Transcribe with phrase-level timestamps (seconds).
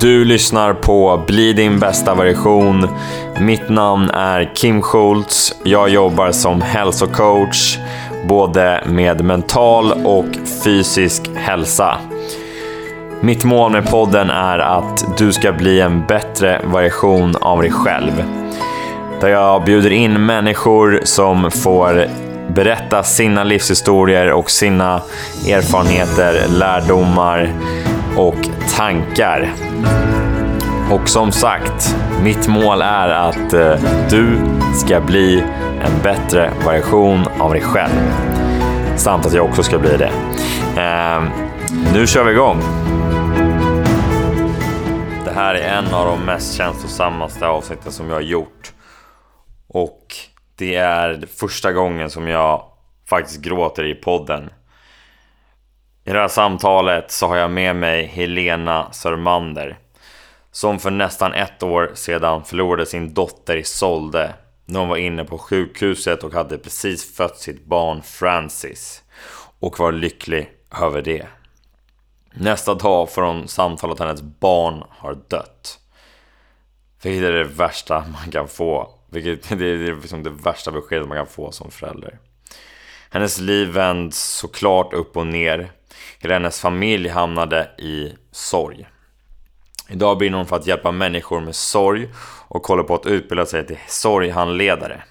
[0.00, 2.88] Du lyssnar på Bli din bästa version.
[3.40, 5.54] Mitt namn är Kim Schultz.
[5.64, 7.78] Jag jobbar som hälsocoach
[8.28, 10.26] både med mental och
[10.64, 11.98] fysisk hälsa.
[13.20, 18.24] Mitt mål med podden är att du ska bli en bättre version av dig själv.
[19.20, 22.06] Där jag bjuder in människor som får
[22.48, 25.02] berätta sina livshistorier och sina
[25.48, 27.54] erfarenheter, lärdomar
[28.18, 29.52] och tankar.
[30.90, 34.40] Och som sagt, mitt mål är att eh, du
[34.74, 35.40] ska bli
[35.80, 38.12] en bättre version av dig själv.
[38.96, 40.12] Samt att jag också ska bli det.
[40.80, 41.22] Eh,
[41.94, 42.60] nu kör vi igång!
[45.24, 48.72] Det här är en av de mest känslosammaste avsnitten som jag har gjort.
[49.68, 50.06] Och
[50.58, 52.62] det är första gången som jag
[53.08, 54.50] faktiskt gråter i podden.
[56.08, 59.78] I det här samtalet så har jag med mig Helena Sörmander
[60.50, 65.24] som för nästan ett år sedan förlorade sin dotter i Solde när hon var inne
[65.24, 69.02] på sjukhuset och hade precis fött sitt barn Francis
[69.60, 70.50] och var lycklig
[70.82, 71.26] över det.
[72.32, 75.78] Nästa dag får hon samtal att hennes barn har dött.
[77.02, 78.94] Vilket är det värsta man kan få.
[79.10, 82.18] Vilket det är liksom det värsta beskedet man kan få som förälder.
[83.10, 85.72] Hennes liv vänds såklart upp och ner.
[86.20, 88.86] Hela hennes familj hamnade i sorg.
[89.88, 92.08] Idag brinner hon för att hjälpa människor med sorg
[92.48, 95.02] och håller på att utbilda sig till sorghandledare.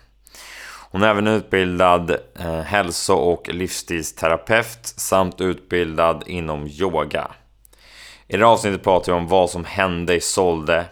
[0.91, 7.31] Hon är även utbildad eh, hälso och livsstilsterapeut samt utbildad inom yoga.
[8.27, 10.85] I det här avsnittet pratar vi om vad som hände i Solde,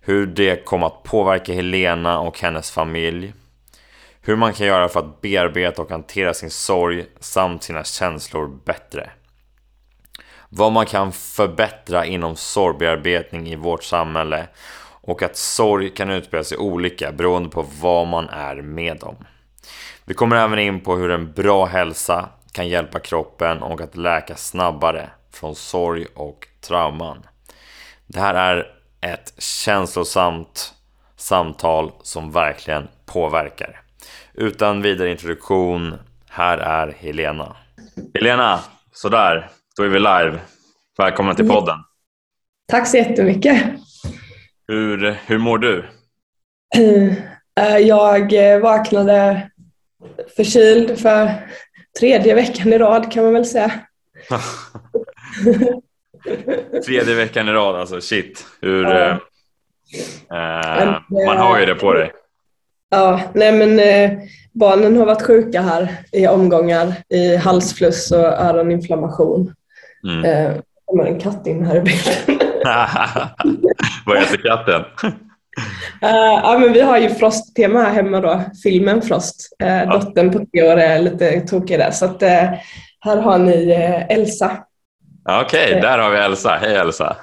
[0.00, 3.34] hur det kom att påverka Helena och hennes familj,
[4.20, 9.10] hur man kan göra för att bearbeta och hantera sin sorg samt sina känslor bättre.
[10.56, 14.46] Vad man kan förbättra inom sorgbearbetning i vårt samhälle
[15.00, 19.16] och att sorg kan utspela sig olika beroende på vad man är med om.
[20.04, 24.36] Vi kommer även in på hur en bra hälsa kan hjälpa kroppen och att läka
[24.36, 27.26] snabbare från sorg och trauman.
[28.06, 28.66] Det här är
[29.00, 30.74] ett känslosamt
[31.16, 33.80] samtal som verkligen påverkar.
[34.34, 35.94] Utan vidare introduktion,
[36.28, 37.56] här är Helena.
[38.14, 38.60] Helena,
[38.92, 40.40] sådär, då är vi live.
[40.98, 41.78] Välkommen till podden.
[42.68, 43.62] Tack så jättemycket.
[44.68, 45.84] Hur, hur mår du?
[47.60, 49.50] Eh, jag vaknade
[50.36, 51.30] förkyld för
[52.00, 53.72] tredje veckan i rad kan man väl säga.
[56.86, 58.46] tredje veckan i rad alltså, shit.
[58.60, 59.18] Hur, ja.
[60.32, 62.12] eh, eh, man har ju det på dig.
[62.90, 64.18] Ja, nej men eh,
[64.52, 69.54] barnen har varit sjuka här i omgångar i halsfluss och öroninflammation.
[70.04, 70.24] Mm.
[70.24, 70.56] Eh,
[70.86, 72.48] kommer en katt in här i bilden.
[74.06, 74.84] Vad heter katten?
[76.02, 79.56] Uh, ja, men vi har ju Frost-tema här hemma då, filmen Frost.
[79.62, 79.86] Uh, ja.
[79.86, 81.90] Dottern på tre år är lite tokig där.
[81.90, 82.28] Så att, uh,
[83.00, 83.72] här har ni
[84.10, 84.64] Elsa.
[85.28, 86.58] Okej, okay, där har vi Elsa.
[86.60, 87.16] Hej Elsa!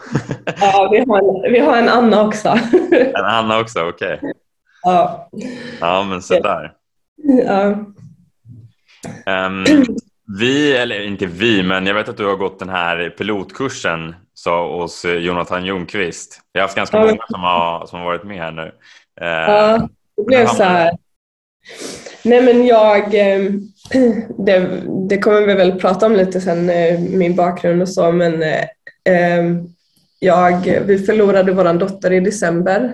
[0.61, 2.49] ja, vi har, en, vi har en Anna också.
[2.91, 4.15] en Anna också, okej.
[4.17, 4.33] Okay.
[4.83, 5.29] Ja.
[5.81, 6.73] ja, men så där.
[7.45, 7.75] Ja.
[9.45, 9.65] Um,
[10.39, 14.81] vi, eller inte vi, men jag vet att du har gått den här pilotkursen så,
[14.81, 16.41] hos Jonathan Ljungqvist.
[16.51, 17.05] Jag har haft ganska ja.
[17.05, 18.71] många som har, som har varit med här nu.
[19.21, 20.91] Eh, ja, det blev så här.
[22.23, 23.61] Nej men jag, ehm,
[24.45, 28.43] det, det kommer vi väl prata om lite sen, eh, min bakgrund och så, men
[28.43, 28.65] eh,
[29.05, 29.67] ehm,
[30.19, 32.93] jag, vi förlorade vår dotter i december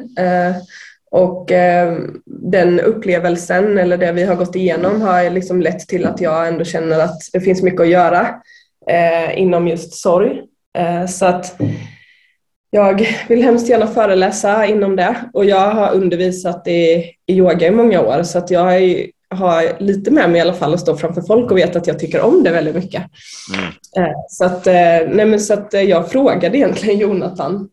[1.11, 6.21] och eh, den upplevelsen eller det vi har gått igenom har liksom lett till att
[6.21, 8.35] jag ändå känner att det finns mycket att göra
[8.89, 10.41] eh, inom just sorg.
[10.77, 11.61] Eh, så att
[12.69, 17.71] jag vill hemskt gärna föreläsa inom det och jag har undervisat i, i yoga i
[17.71, 20.97] många år så att jag är har lite med mig i alla fall att stå
[20.97, 23.03] framför folk och veta att jag tycker om det väldigt mycket.
[23.53, 23.65] Mm.
[23.97, 27.69] Eh, så, att, eh, nej men så att eh, jag frågade egentligen Jonathan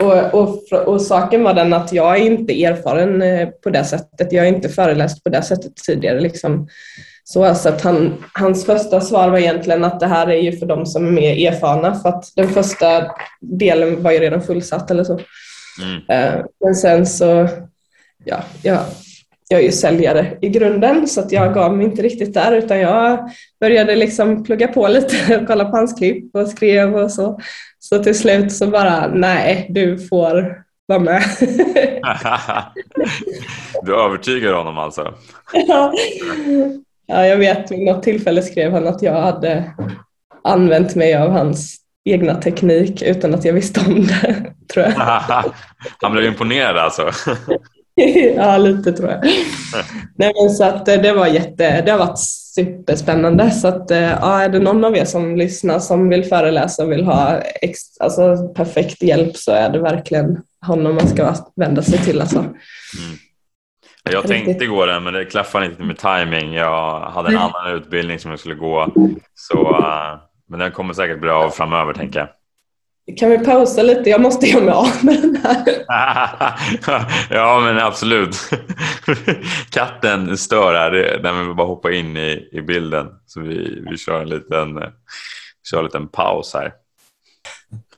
[0.00, 3.22] och, och, och, saken var den att jag är inte erfaren
[3.62, 4.32] på det sättet.
[4.32, 6.20] Jag är inte föreläst på det sättet tidigare.
[6.20, 6.68] Liksom.
[7.24, 10.66] Så, så att han, hans första svar var egentligen att det här är ju för
[10.66, 15.04] de som är mer erfarna för att den första delen var ju redan fullsatt eller
[15.04, 15.20] så.
[15.82, 16.44] Mm.
[16.64, 17.48] Men sen så,
[18.24, 18.86] ja, ja
[19.48, 22.78] jag är ju säljare i grunden så att jag gav mig inte riktigt där utan
[22.78, 27.40] jag började liksom plugga på lite och kolla på hans klipp och skrev och så.
[27.78, 31.22] Så till slut så bara, nej, du får vara med.
[33.82, 35.14] du övertygar honom alltså?
[35.52, 35.92] ja.
[37.06, 39.72] ja, jag vet vid något tillfälle skrev han att jag hade
[40.44, 44.92] använt mig av hans egna teknik utan att jag visste om det, tror jag.
[46.02, 47.10] Han blev imponerad alltså?
[48.36, 49.24] ja, lite tror jag.
[50.16, 52.18] Nej, men så att det var jätte, det har varit
[52.54, 53.50] superspännande.
[53.50, 57.04] Så att, ja, är det någon av er som lyssnar som vill föreläsa och vill
[57.04, 62.20] ha ex, alltså, perfekt hjälp så är det verkligen honom man ska vända sig till.
[62.20, 62.38] Alltså.
[62.38, 62.54] Mm.
[64.10, 66.54] Jag tänkte gå den men det klaffade inte med timing.
[66.54, 68.92] Jag hade en annan utbildning som jag skulle gå.
[69.34, 69.84] Så,
[70.48, 72.28] men den kommer säkert bra framöver tänker jag.
[73.16, 74.10] Kan vi pausa lite?
[74.10, 75.64] Jag måste göra mig av med den här.
[77.30, 78.36] ja, men absolut.
[79.70, 81.18] Katten stör här.
[81.22, 83.06] Den vill bara hoppa in i, i bilden.
[83.26, 84.80] Så vi, vi kör, en liten,
[85.70, 86.72] kör en liten paus här.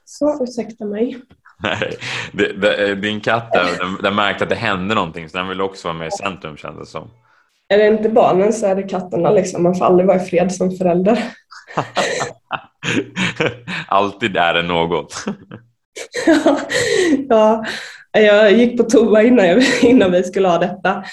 [0.04, 1.20] Så, ursäkta mig.
[1.62, 1.96] Nej,
[2.32, 5.60] det, det, din katt där, den, den märkte att det hände någonting så den vill
[5.60, 7.10] också vara med i centrum kändes det som.
[7.68, 9.62] Är det inte barnen så är det katterna liksom.
[9.62, 11.24] Man får aldrig vara i fred som förälder.
[13.88, 15.24] Alltid är det något.
[17.28, 17.64] ja,
[18.12, 21.04] jag gick på toa innan, jag, innan vi skulle ha detta.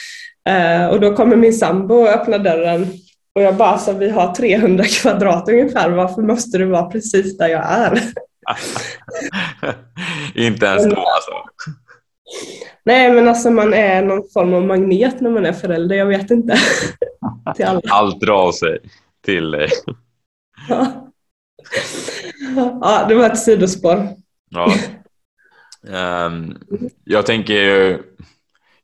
[0.50, 2.88] Uh, och då kommer min sambo och öppnar dörren
[3.36, 7.48] och jag bara, så vi har 300 kvadrat ungefär, varför måste du vara precis där
[7.48, 8.02] jag är?
[10.36, 11.32] Inte ens då alltså?
[12.84, 16.32] Nej, men alltså man är någon form av magnet när man är förälder, jag vet
[16.32, 16.58] inte.
[17.90, 18.80] Allt drar sig
[19.26, 19.70] till dig.
[20.70, 21.12] ja.
[22.82, 24.08] Ja, det var ett sidospår.
[24.50, 24.74] Ja.
[26.28, 26.58] Um,
[27.04, 28.00] jag tänker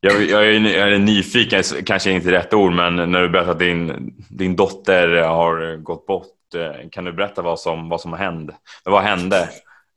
[0.04, 3.60] jag, jag, är, jag är nyfiken, kanske inte rätt ord, men när du berättar att
[3.60, 8.54] din, din dotter har gått bort, eh, kan du berätta vad som, vad som hände?
[8.83, 9.50] Vad hände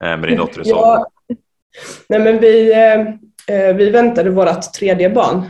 [0.05, 1.07] eh, med din dotter i ja.
[2.09, 2.73] Nej, men vi,
[3.47, 5.43] eh, vi väntade vårt tredje barn.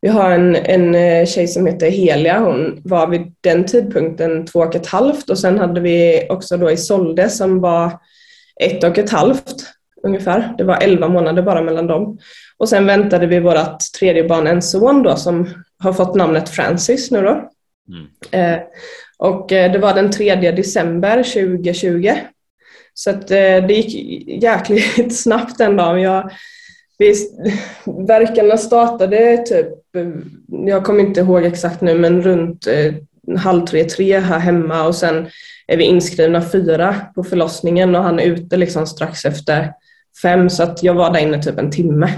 [0.00, 2.38] Vi har en, en tjej som heter Helia.
[2.38, 6.70] Hon var vid den tidpunkten två och ett halvt och sen hade vi också då
[6.70, 7.98] Isolde som var
[8.60, 9.54] ett och ett halvt
[10.02, 10.54] ungefär.
[10.58, 12.18] Det var elva månader bara mellan dem.
[12.56, 15.48] Och sen väntade vi vårt tredje barn, en son då, som
[15.78, 17.50] har fått namnet Francis nu då.
[17.88, 18.08] Mm.
[18.30, 18.60] Eh,
[19.18, 22.12] och eh, det var den 3 december 2020.
[22.94, 26.00] Så att, eh, det gick jäkligt snabbt den dagen.
[26.00, 26.30] Jag,
[26.98, 27.14] vi,
[28.08, 29.68] verkarna startade typ,
[30.48, 32.94] jag kommer inte ihåg exakt nu, men runt eh,
[33.38, 35.28] halv tre, tre här hemma och sen
[35.66, 39.72] är vi inskrivna fyra på förlossningen och han är ute liksom strax efter
[40.22, 42.10] fem så att jag var där inne typ en timme.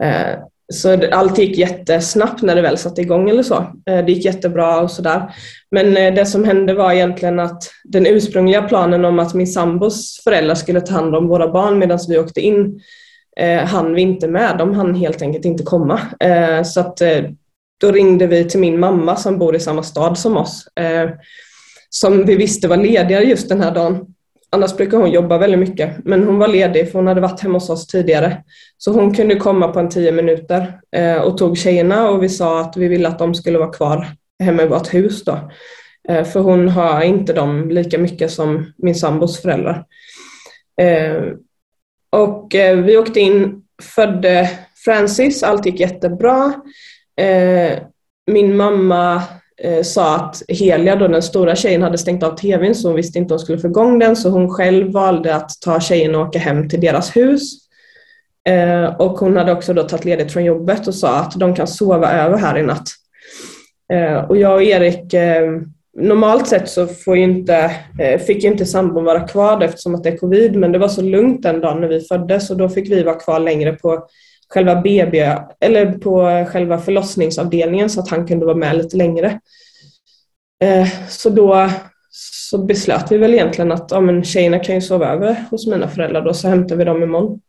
[0.00, 0.38] Eh,
[0.72, 3.54] så allt gick jättesnabbt när det väl satte igång eller så.
[3.86, 5.34] Eh, det gick jättebra och sådär.
[5.70, 10.20] Men eh, det som hände var egentligen att den ursprungliga planen om att min sambos
[10.24, 12.80] föräldrar skulle ta hand om våra barn medan vi åkte in
[13.40, 14.58] eh, hann vi inte med.
[14.58, 16.00] De hann helt enkelt inte komma.
[16.20, 17.22] Eh, så att, eh,
[17.80, 20.66] då ringde vi till min mamma som bor i samma stad som oss.
[20.66, 21.10] Eh,
[21.88, 24.06] som vi visste var lediga just den här dagen.
[24.50, 27.54] Annars brukar hon jobba väldigt mycket, men hon var ledig för hon hade varit hemma
[27.54, 28.42] hos oss tidigare.
[28.78, 32.60] Så hon kunde komma på en tio minuter eh, och tog tjejerna och vi sa
[32.60, 34.06] att vi ville att de skulle vara kvar
[34.42, 35.38] hemma i vårt hus då.
[36.08, 39.84] Eh, för hon har inte dem lika mycket som min sambos föräldrar.
[40.80, 41.22] Eh,
[42.14, 44.50] och eh, vi åkte in, födde
[44.84, 46.54] Francis, allt gick jättebra.
[47.20, 47.78] Eh,
[48.26, 49.22] min mamma
[49.62, 53.18] eh, sa att Helia, då den stora tjejen, hade stängt av tvn så hon visste
[53.18, 56.28] inte om hon skulle få igång den så hon själv valde att ta tjejen och
[56.28, 57.52] åka hem till deras hus.
[58.98, 62.12] Och hon hade också då tagit ledigt från jobbet och sa att de kan sova
[62.12, 62.88] över här i natt.
[64.28, 65.14] Och jag och Erik,
[65.96, 70.08] normalt sett så får inte, eh, fick fick inte sambon vara kvar eftersom att det
[70.08, 72.90] är covid men det var så lugnt den dagen när vi föddes och då fick
[72.90, 74.06] vi vara kvar längre på
[74.48, 79.40] själva BB eller på själva förlossningsavdelningen så att han kunde vara med lite längre.
[80.62, 81.70] Eh, så då
[82.50, 85.88] så beslöt vi väl egentligen att ja, men tjejerna kan ju sova över hos mina
[85.88, 87.40] föräldrar då så hämtar vi dem imorgon.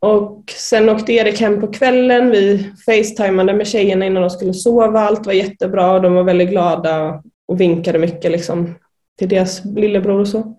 [0.00, 2.30] Och sen åkte Erik hem på kvällen.
[2.30, 5.00] Vi facetimade med tjejerna innan de skulle sova.
[5.00, 8.74] Allt var jättebra och de var väldigt glada och vinkade mycket liksom,
[9.18, 10.56] till deras lillebror och så.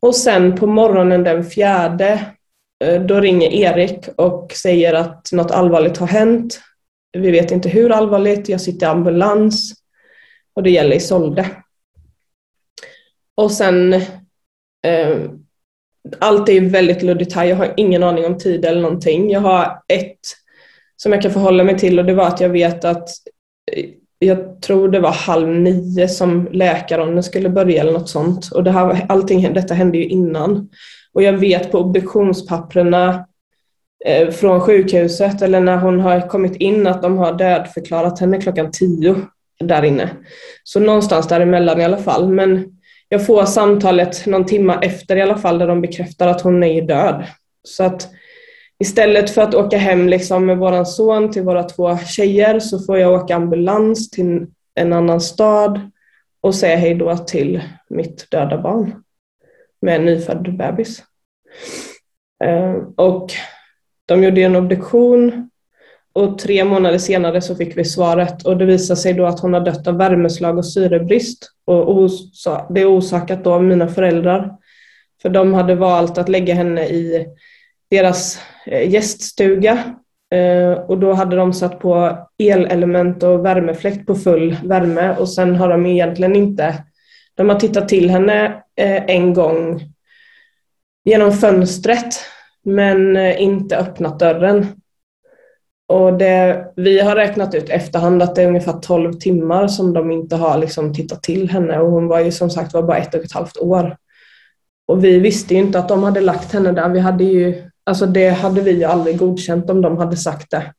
[0.00, 2.26] Och sen på morgonen den fjärde
[2.84, 6.60] eh, då ringer Erik och säger att något allvarligt har hänt.
[7.12, 9.74] Vi vet inte hur allvarligt, jag sitter i ambulans
[10.54, 11.50] och det gäller Isolde.
[13.34, 13.92] Och sen,
[14.86, 15.18] eh,
[16.18, 19.30] allt är väldigt luddigt här, jag har ingen aning om tid eller någonting.
[19.30, 20.18] Jag har ett
[20.96, 23.08] som jag kan förhålla mig till och det var att jag vet att
[23.72, 23.84] eh,
[24.18, 28.52] jag tror det var halv nio som läkarronden skulle börja eller något sånt.
[28.52, 30.68] Och det här, allting, detta hände ju innan.
[31.12, 33.26] Och jag vet på obduktionspapperna
[34.04, 38.70] eh, från sjukhuset eller när hon har kommit in att de har dödförklarat henne klockan
[38.70, 39.16] tio
[39.60, 40.10] där inne.
[40.64, 42.28] Så någonstans däremellan i alla fall.
[42.28, 42.78] Men
[43.12, 46.82] jag får samtalet någon timma efter i alla fall där de bekräftar att hon är
[46.82, 47.24] död.
[47.64, 48.08] Så att
[48.78, 52.98] istället för att åka hem liksom med våran son till våra två tjejer så får
[52.98, 55.90] jag åka ambulans till en annan stad
[56.40, 59.02] och säga hej då till mitt döda barn
[59.82, 61.02] med en nyfödd bebis.
[62.44, 63.32] Eh, och
[64.06, 65.50] de gjorde en obduktion
[66.12, 69.54] och tre månader senare så fick vi svaret och det visade sig då att hon
[69.54, 71.50] har dött av värmeslag och syrebrist.
[71.64, 72.10] Och
[72.70, 74.52] det är orsakat då av mina föräldrar.
[75.22, 77.26] För de hade valt att lägga henne i
[77.90, 79.94] deras eh, gäststuga
[80.34, 85.56] eh, och då hade de satt på elelement och värmefläkt på full värme och sen
[85.56, 86.84] har de egentligen inte,
[87.34, 89.80] de har tittat till henne eh, en gång
[91.04, 92.14] genom fönstret
[92.64, 94.81] men inte öppnat dörren.
[95.92, 100.10] Och det, vi har räknat ut efterhand att det är ungefär 12 timmar som de
[100.10, 103.14] inte har liksom tittat till henne och hon var ju som sagt var bara ett
[103.14, 103.96] och ett halvt år.
[104.86, 106.88] Och vi visste ju inte att de hade lagt henne där.
[106.88, 110.72] Vi hade ju, alltså det hade vi ju aldrig godkänt om de hade sagt det.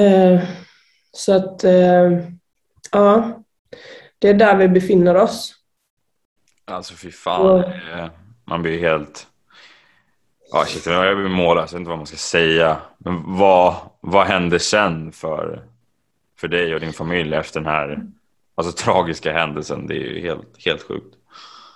[0.00, 0.42] Eh,
[1.12, 2.18] så att, eh,
[2.92, 3.42] ja,
[4.18, 5.54] det är där vi befinner oss.
[6.64, 7.64] Alltså fy fan, och,
[8.44, 9.26] man blir helt
[10.52, 12.76] Ja, shit, jag blir mållös, jag vet inte vad man ska säga.
[12.98, 15.62] Men vad, vad hände sen för,
[16.40, 18.02] för dig och din familj efter den här
[18.54, 19.86] alltså, tragiska händelsen?
[19.86, 21.14] Det är ju helt, helt sjukt.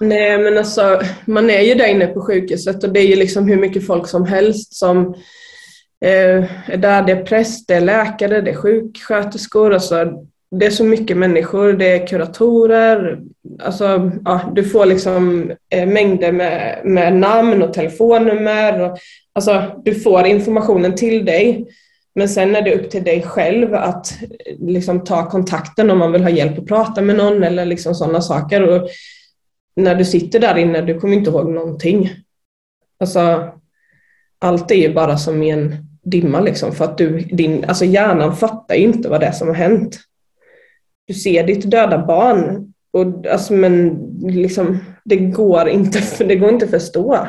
[0.00, 3.48] Nej, men alltså man är ju där inne på sjukhuset och det är ju liksom
[3.48, 5.14] hur mycket folk som helst som
[6.04, 7.02] eh, är där.
[7.02, 9.74] Det är präst, det är läkare, det är sjuksköterskor.
[9.74, 10.12] Alltså,
[10.58, 13.20] det är så mycket människor, det är kuratorer,
[13.62, 18.80] alltså, ja, du får liksom eh, mängder med, med namn och telefonnummer.
[18.80, 18.98] Och,
[19.32, 21.66] alltså, du får informationen till dig.
[22.14, 26.12] Men sen är det upp till dig själv att eh, liksom, ta kontakten om man
[26.12, 28.68] vill ha hjälp att prata med någon eller liksom sådana saker.
[28.68, 28.88] Och
[29.76, 32.10] när du sitter där inne, du kommer inte ihåg någonting.
[33.00, 33.52] Alltså,
[34.38, 38.36] allt är ju bara som i en dimma liksom, för att du, din, alltså hjärnan
[38.36, 40.00] fattar ju inte vad det är som har hänt
[41.06, 46.64] du ser ditt döda barn, och, alltså, men liksom, det, går inte, det går inte
[46.64, 47.28] att förstå.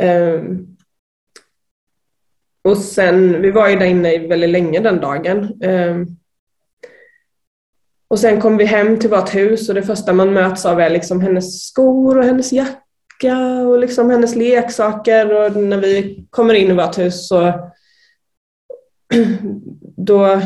[0.00, 0.76] Um,
[2.64, 5.62] och sen, vi var ju där inne väldigt länge den dagen.
[5.62, 6.16] Um,
[8.08, 10.90] och sen kom vi hem till vårt hus och det första man möts av är
[10.90, 13.38] liksom hennes skor och hennes jacka
[13.68, 15.34] och liksom hennes leksaker.
[15.34, 17.70] Och när vi kommer in i vårt hus så
[19.96, 20.40] då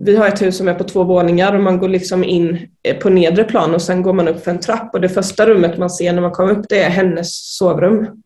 [0.00, 2.96] vi har ett hus som är på två våningar och man går liksom in eh,
[2.98, 5.78] på nedre plan och sen går man upp för en trapp och det första rummet
[5.78, 8.22] man ser när man kommer upp det är hennes sovrum.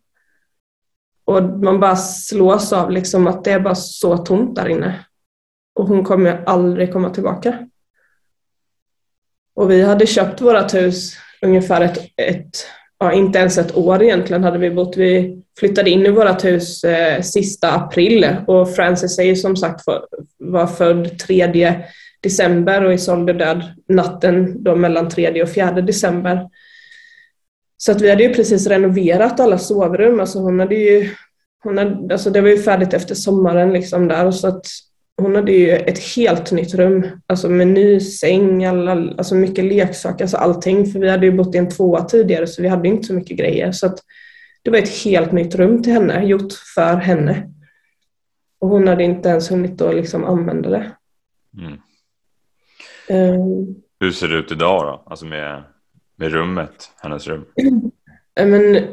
[1.25, 5.05] Och man bara slås av liksom att det är bara så tomt där inne.
[5.75, 7.69] Och hon kommer aldrig komma tillbaka.
[9.55, 12.67] Och vi hade köpt vårt hus ungefär ett, ett
[13.03, 14.97] ja, inte ens ett år egentligen hade vi bott.
[14.97, 19.85] Vi flyttade in i vårt hus eh, sista april och Frances är ju som sagt
[19.85, 20.05] för,
[20.39, 21.83] var född 3
[22.23, 26.49] december och Isolde död natten då mellan 3 och 4 december.
[27.77, 30.21] Så att vi hade ju precis renoverat alla sovrum.
[30.21, 31.11] Alltså hon hade ju,
[31.63, 34.31] hon hade, alltså det var ju färdigt efter sommaren liksom där.
[34.31, 34.67] Så att
[35.17, 40.25] hon hade ju ett helt nytt rum, alltså med ny säng, alla, alltså mycket leksaker,
[40.25, 40.87] alltså allting.
[40.87, 43.37] För vi hade ju bott i en tvåa tidigare så vi hade inte så mycket
[43.37, 43.73] grejer.
[43.73, 43.97] Så
[44.63, 47.49] det var ett helt nytt rum till henne, gjort för henne.
[48.61, 50.93] Och hon hade inte ens hunnit att liksom använda det.
[51.59, 51.79] Mm.
[53.11, 55.03] Um, Hur ser det ut idag då?
[55.07, 55.63] Alltså med,
[56.17, 57.45] med rummet, hennes rum?
[58.37, 58.87] Men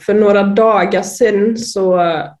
[0.00, 1.96] för några dagar sedan så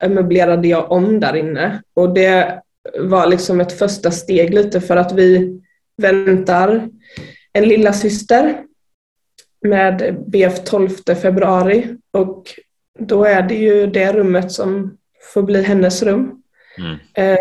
[0.08, 2.62] möblerade jag om där inne och det
[2.98, 5.60] var liksom ett första steg lite för att vi
[6.02, 6.88] väntar
[7.52, 8.64] en lilla syster
[9.66, 10.88] med BF 12
[11.22, 12.44] februari och
[12.98, 14.96] då är det ju det rummet som
[15.34, 16.42] får bli hennes rum.
[16.78, 16.98] Mm.
[17.14, 17.38] Eh,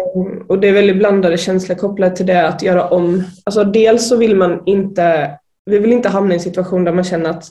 [0.47, 3.23] och det är väldigt blandade känslor kopplat till det att göra om.
[3.43, 7.03] Alltså dels så vill man inte, vi vill inte hamna i en situation där man
[7.03, 7.45] känner att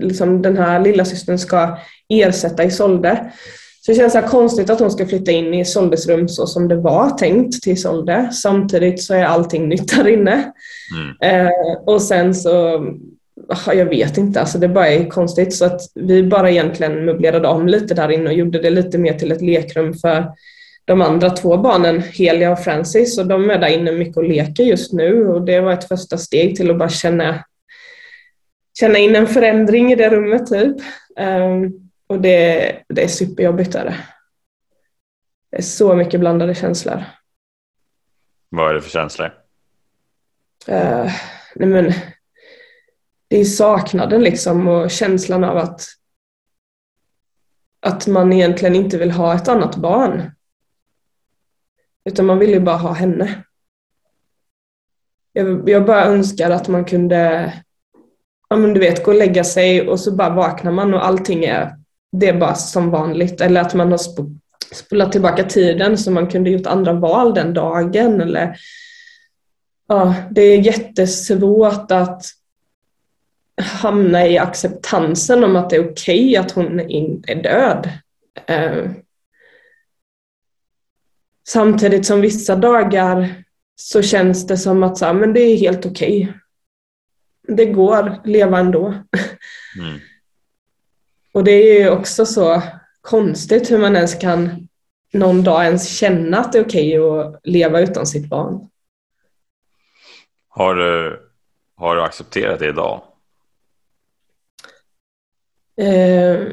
[0.00, 3.32] liksom den här lilla systern ska ersätta Isolde.
[3.86, 6.68] Så det känns så konstigt att hon ska flytta in i Isoldes rum så som
[6.68, 8.30] det var tänkt till Isolde.
[8.32, 10.52] Samtidigt så är allting nytt där inne.
[10.96, 11.46] Mm.
[11.46, 11.52] Eh,
[11.86, 12.84] och sen så
[13.66, 15.54] jag vet inte, alltså det bara är konstigt.
[15.54, 19.14] Så att vi bara egentligen möblerade om lite där inne och gjorde det lite mer
[19.14, 20.26] till ett lekrum för
[20.84, 23.18] de andra två barnen, Helia och Francis.
[23.18, 26.18] Och de är där inne mycket och leker just nu och det var ett första
[26.18, 27.44] steg till att bara känna,
[28.78, 30.76] känna in en förändring i det rummet typ.
[31.20, 31.81] Um,
[32.12, 33.74] och det, det är superjobbigt.
[33.74, 33.96] Är det.
[35.50, 37.04] det är så mycket blandade känslor.
[38.48, 39.26] Vad är det för känslor?
[40.68, 41.12] Uh,
[41.54, 41.92] nej men,
[43.28, 45.84] det är saknaden liksom och känslan av att,
[47.80, 50.30] att man egentligen inte vill ha ett annat barn.
[52.04, 53.44] Utan man vill ju bara ha henne.
[55.32, 57.52] Jag, jag bara önskar att man kunde,
[58.48, 61.44] ja men du vet, gå och lägga sig och så bara vaknar man och allting
[61.44, 61.81] är,
[62.12, 63.40] det är bara som vanligt.
[63.40, 64.00] Eller att man har
[64.74, 68.20] spolat tillbaka tiden så man kunde gjort andra val den dagen.
[68.20, 68.56] Eller,
[69.88, 72.24] ja, det är jättesvårt att
[73.60, 77.90] hamna i acceptansen om att det är okej okay att hon är död.
[78.46, 78.90] Eh,
[81.48, 83.44] samtidigt som vissa dagar
[83.76, 86.22] så känns det som att så här, ah, men det är helt okej.
[86.22, 86.34] Okay.
[87.56, 88.94] Det går att leva ändå.
[89.78, 90.00] Mm.
[91.32, 92.62] Och det är ju också så
[93.00, 94.68] konstigt hur man ens kan
[95.12, 98.68] någon dag ens känna att det är okej okay att leva utan sitt barn.
[100.48, 101.20] Har du,
[101.76, 103.02] har du accepterat det idag?
[105.80, 106.48] Eh,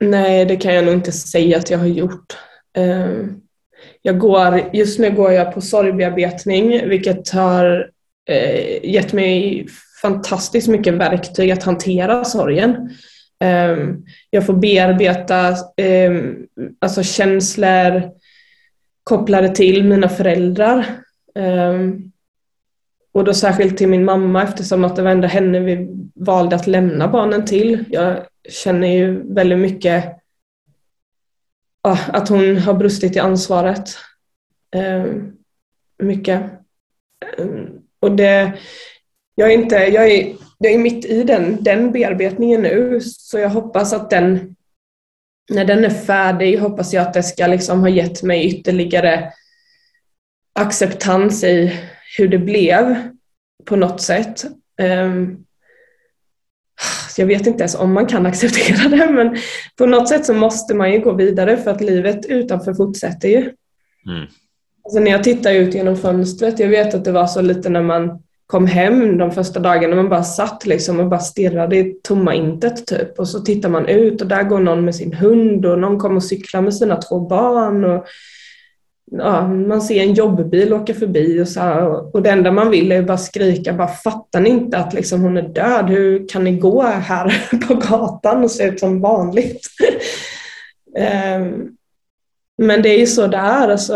[0.00, 2.36] nej, det kan jag nog inte säga att jag har gjort.
[2.76, 3.24] Eh,
[4.02, 7.90] jag går, just nu går jag på sorgbearbetning, vilket har
[8.28, 9.66] eh, gett mig
[10.02, 12.90] fantastiskt mycket verktyg att hantera sorgen.
[13.40, 16.46] Ehm, jag får bearbeta ehm,
[16.78, 18.10] alltså känslor
[19.02, 20.86] kopplade till mina föräldrar.
[21.34, 22.12] Ehm,
[23.12, 26.66] och då särskilt till min mamma eftersom att det var ändå henne vi valde att
[26.66, 27.84] lämna barnen till.
[27.88, 30.04] Jag känner ju väldigt mycket
[31.82, 33.88] ah, att hon har brustit i ansvaret.
[35.98, 36.42] Mycket.
[38.00, 38.58] Och det,
[39.34, 43.48] jag är, inte, jag är, jag är mitt i den, den bearbetningen nu så jag
[43.48, 44.56] hoppas att den,
[45.50, 49.32] när den är färdig, hoppas jag att det ska liksom ha gett mig ytterligare
[50.52, 51.80] acceptans i
[52.18, 53.10] hur det blev
[53.64, 54.44] på något sätt.
[54.82, 55.44] Um,
[57.16, 59.36] jag vet inte ens om man kan acceptera det, men
[59.76, 63.38] på något sätt så måste man ju gå vidare för att livet utanför fortsätter ju.
[64.06, 64.26] Mm.
[64.84, 67.82] Alltså när jag tittar ut genom fönstret, jag vet att det var så lite när
[67.82, 72.34] man kom hem de första dagarna, man bara satt liksom och bara stirrade i tomma
[72.34, 73.18] intet typ.
[73.18, 76.16] Och så tittar man ut och där går någon med sin hund och någon kommer
[76.16, 77.84] och cyklar med sina två barn.
[77.84, 78.06] Och
[79.10, 82.92] ja, man ser en jobbbil åka förbi och, så här, och det enda man vill
[82.92, 85.90] är bara skrika, bara fattar ni inte att liksom hon är död?
[85.90, 89.68] Hur kan ni gå här på gatan och se ut som vanligt?
[91.38, 91.76] um,
[92.66, 93.68] men det är ju så det är.
[93.68, 93.94] Alltså,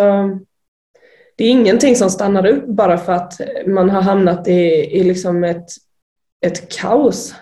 [1.37, 4.61] det är ingenting som stannar upp bara för att man har hamnat i,
[4.99, 5.67] i liksom ett,
[6.41, 7.35] ett kaos.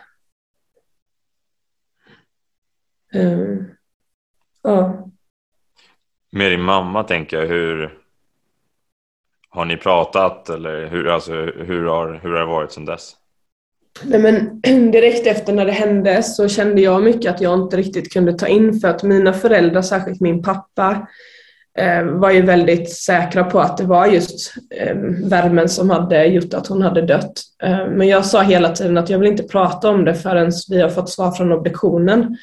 [3.15, 3.71] Um,
[4.63, 5.09] ja.
[6.31, 7.99] Med din mamma tänker jag, hur
[9.49, 13.17] har ni pratat eller hur, alltså, hur, har, hur har det varit sedan dess?
[14.03, 18.13] Nej, men direkt efter när det hände så kände jag mycket att jag inte riktigt
[18.13, 21.07] kunde ta in för att mina föräldrar, särskilt min pappa,
[21.79, 26.55] Eh, var ju väldigt säkra på att det var just eh, värmen som hade gjort
[26.55, 27.43] att hon hade dött.
[27.63, 30.81] Eh, men jag sa hela tiden att jag vill inte prata om det förrän vi
[30.81, 32.37] har fått svar från obduktionen.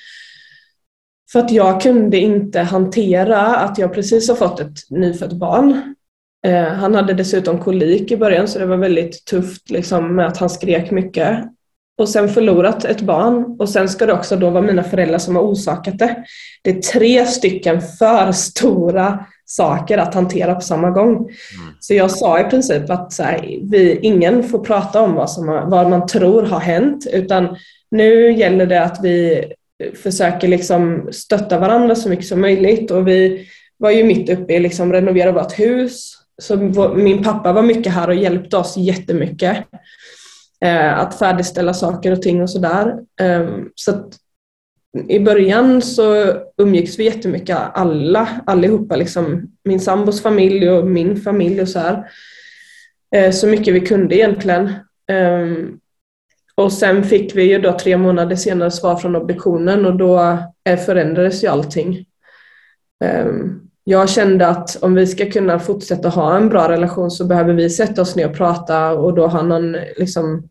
[1.32, 5.96] För att jag kunde inte hantera att jag precis har fått ett nyfött barn.
[6.78, 10.50] Han hade dessutom kolik i början så det var väldigt tufft liksom, med att han
[10.50, 11.39] skrek mycket.
[11.99, 15.35] Och sen förlorat ett barn och sen ska det också då vara mina föräldrar som
[15.35, 16.15] har orsakat det.
[16.62, 21.15] Det är tre stycken för stora saker att hantera på samma gång.
[21.15, 21.29] Mm.
[21.79, 25.47] Så jag sa i princip att så här, vi, ingen får prata om vad, som
[25.47, 27.55] har, vad man tror har hänt utan
[27.91, 29.45] nu gäller det att vi
[30.03, 32.91] försöker liksom stötta varandra så mycket som möjligt.
[32.91, 36.13] Och vi var ju mitt uppe i liksom renovera vårt hus.
[36.41, 36.57] Så
[36.95, 39.57] min pappa var mycket här och hjälpte oss jättemycket.
[40.65, 43.00] Eh, att färdigställa saker och ting och sådär.
[43.22, 44.17] Eh, så att
[45.08, 48.95] i början så umgicks vi jättemycket alla, allihopa.
[48.95, 52.12] Liksom, min sambos familj och min familj och så här.
[53.15, 54.67] Eh, så mycket vi kunde egentligen.
[55.10, 55.48] Eh,
[56.56, 60.38] och sen fick vi ju då tre månader senare svar från obduktionen och då
[60.69, 62.06] eh, förändrades ju allting.
[63.04, 67.54] Ehm, jag kände att om vi ska kunna fortsätta ha en bra relation så behöver
[67.54, 70.49] vi sätta oss ner och prata och då ha någon liksom,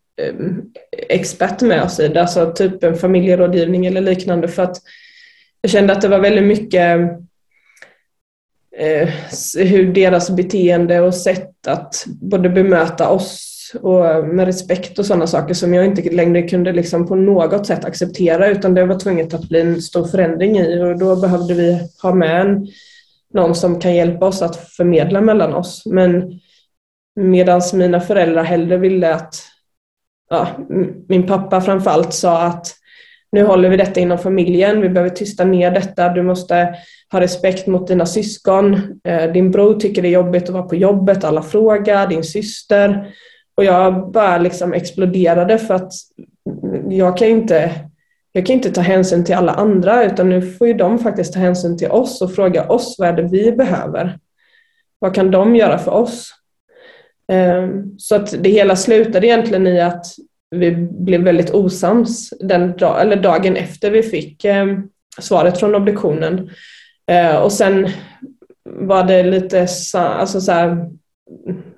[1.09, 4.47] expert med oss i det, alltså typ en familjerådgivning eller liknande.
[4.47, 4.77] För att
[5.61, 6.99] jag kände att det var väldigt mycket
[8.77, 9.09] eh,
[9.57, 15.27] hur deras beteende och sätt att både bemöta oss och eh, med respekt och sådana
[15.27, 18.47] saker som jag inte längre kunde liksom på något sätt acceptera.
[18.47, 22.13] Utan det var tvunget att bli en stor förändring i och då behövde vi ha
[22.13, 22.67] med en,
[23.33, 25.85] någon som kan hjälpa oss att förmedla mellan oss.
[25.85, 26.39] Men
[27.15, 29.35] medan mina föräldrar hellre ville att
[30.29, 30.47] ja,
[31.07, 32.75] min pappa framförallt sa att
[33.31, 36.75] nu håller vi detta inom familjen, vi behöver tysta ner detta, du måste
[37.11, 40.75] ha respekt mot dina syskon, eh, din bror tycker det är jobbigt att vara på
[40.75, 43.13] jobbet, alla frågar, din syster.
[43.55, 45.91] Och jag bara liksom exploderade för att
[46.89, 47.71] jag kan inte
[48.31, 51.39] jag kan inte ta hänsyn till alla andra utan nu får ju de faktiskt ta
[51.39, 54.19] hänsyn till oss och fråga oss vad är det vi behöver.
[54.99, 56.33] Vad kan de göra för oss?
[57.31, 60.05] Ehm, så att det hela slutade egentligen i att
[60.55, 64.89] vi blev väldigt osams den dag, eller dagen efter vi fick ehm,
[65.19, 66.49] svaret från obduktionen.
[67.07, 67.89] Ehm, och sen
[68.63, 70.89] var det lite alltså så här,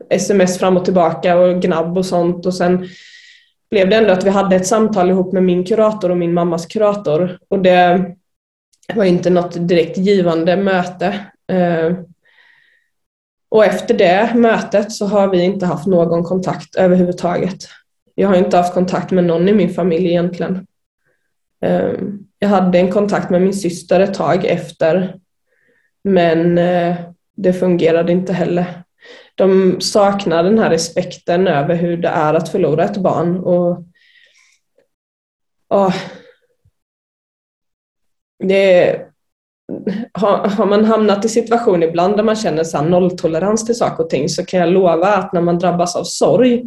[0.10, 2.88] sms fram och tillbaka och gnabb och sånt och sen
[3.72, 6.66] blev det ändå att vi hade ett samtal ihop med min kurator och min mammas
[6.66, 8.16] kurator och det
[8.96, 11.20] var inte något direkt givande möte.
[11.48, 11.94] Eh,
[13.50, 17.58] och efter det mötet så har vi inte haft någon kontakt överhuvudtaget.
[18.16, 20.68] Jag har inte haft kontakt med någon i min familj egentligen.
[21.62, 21.94] Eh,
[22.40, 25.16] jag hade en kontakt med min syster ett tag efter,
[26.04, 26.96] men eh,
[27.36, 28.84] det fungerade inte heller.
[29.36, 33.38] De saknar den här respekten över hur det är att förlora ett barn.
[33.38, 33.72] Och,
[35.68, 35.92] och
[38.44, 39.00] det,
[40.14, 44.10] har, har, man hamnat i situation ibland där man känner så nolltolerans till saker och
[44.10, 46.64] ting så kan jag lova att när man drabbas av sorg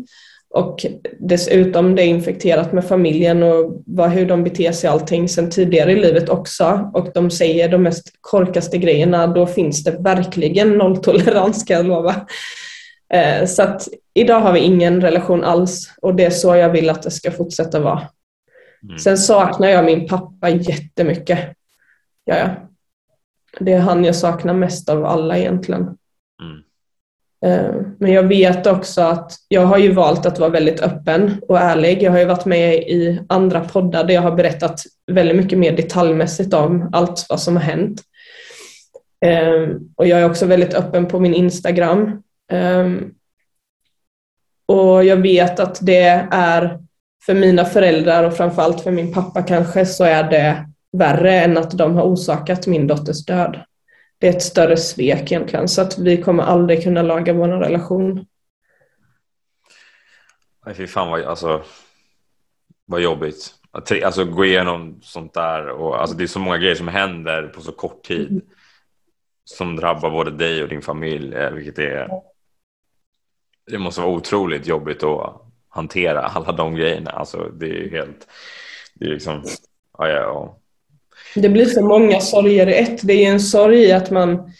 [0.54, 0.86] och
[1.18, 5.92] dessutom det är infekterat med familjen och vad, hur de beter sig allting sen tidigare
[5.92, 11.64] i livet också och de säger de mest korkaste grejerna, då finns det verkligen nolltolerans
[11.64, 12.26] kan jag lova.
[13.12, 16.90] Eh, så att idag har vi ingen relation alls och det är så jag vill
[16.90, 18.02] att det ska fortsätta vara.
[18.82, 18.98] Mm.
[18.98, 21.38] Sen saknar jag min pappa jättemycket.
[22.24, 22.50] Ja, ja.
[23.60, 25.82] Det är han jag saknar mest av alla egentligen.
[25.82, 26.62] Mm.
[27.44, 31.59] Eh, men jag vet också att jag har ju valt att vara väldigt öppen och
[31.59, 32.02] ärlig.
[32.02, 35.76] Jag har ju varit med i andra poddar där jag har berättat väldigt mycket mer
[35.76, 38.02] detaljmässigt om allt vad som har hänt.
[39.26, 42.22] Eh, och jag är också väldigt öppen på min Instagram.
[42.52, 42.90] Eh,
[44.66, 46.78] och jag vet att det är
[47.26, 51.70] för mina föräldrar och framförallt för min pappa kanske så är det värre än att
[51.70, 53.61] de har orsakat min dotters död.
[54.18, 58.27] Det är ett större svek egentligen så att vi kommer aldrig kunna laga vår relation.
[60.66, 61.62] Nej fy fan vad, alltså,
[62.85, 63.55] vad jobbigt.
[63.70, 67.48] Att alltså, gå igenom sånt där och alltså, det är så många grejer som händer
[67.48, 68.31] på så kort tid.
[68.31, 68.42] Mm.
[69.44, 72.09] Som drabbar både dig och din familj eh, vilket är
[73.66, 77.11] det måste vara otroligt jobbigt att hantera alla de grejerna.
[77.11, 78.29] Alltså det är helt,
[78.94, 79.44] det är liksom,
[79.98, 80.59] ja, ja,
[81.35, 83.01] det blir så många sorger i ett.
[83.03, 84.53] Det är en sorg i att man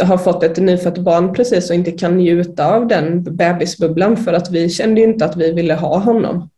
[0.00, 4.50] har fått ett nyfött barn precis och inte kan njuta av den bebisbubblan för att
[4.50, 6.50] vi kände ju inte att vi ville ha honom.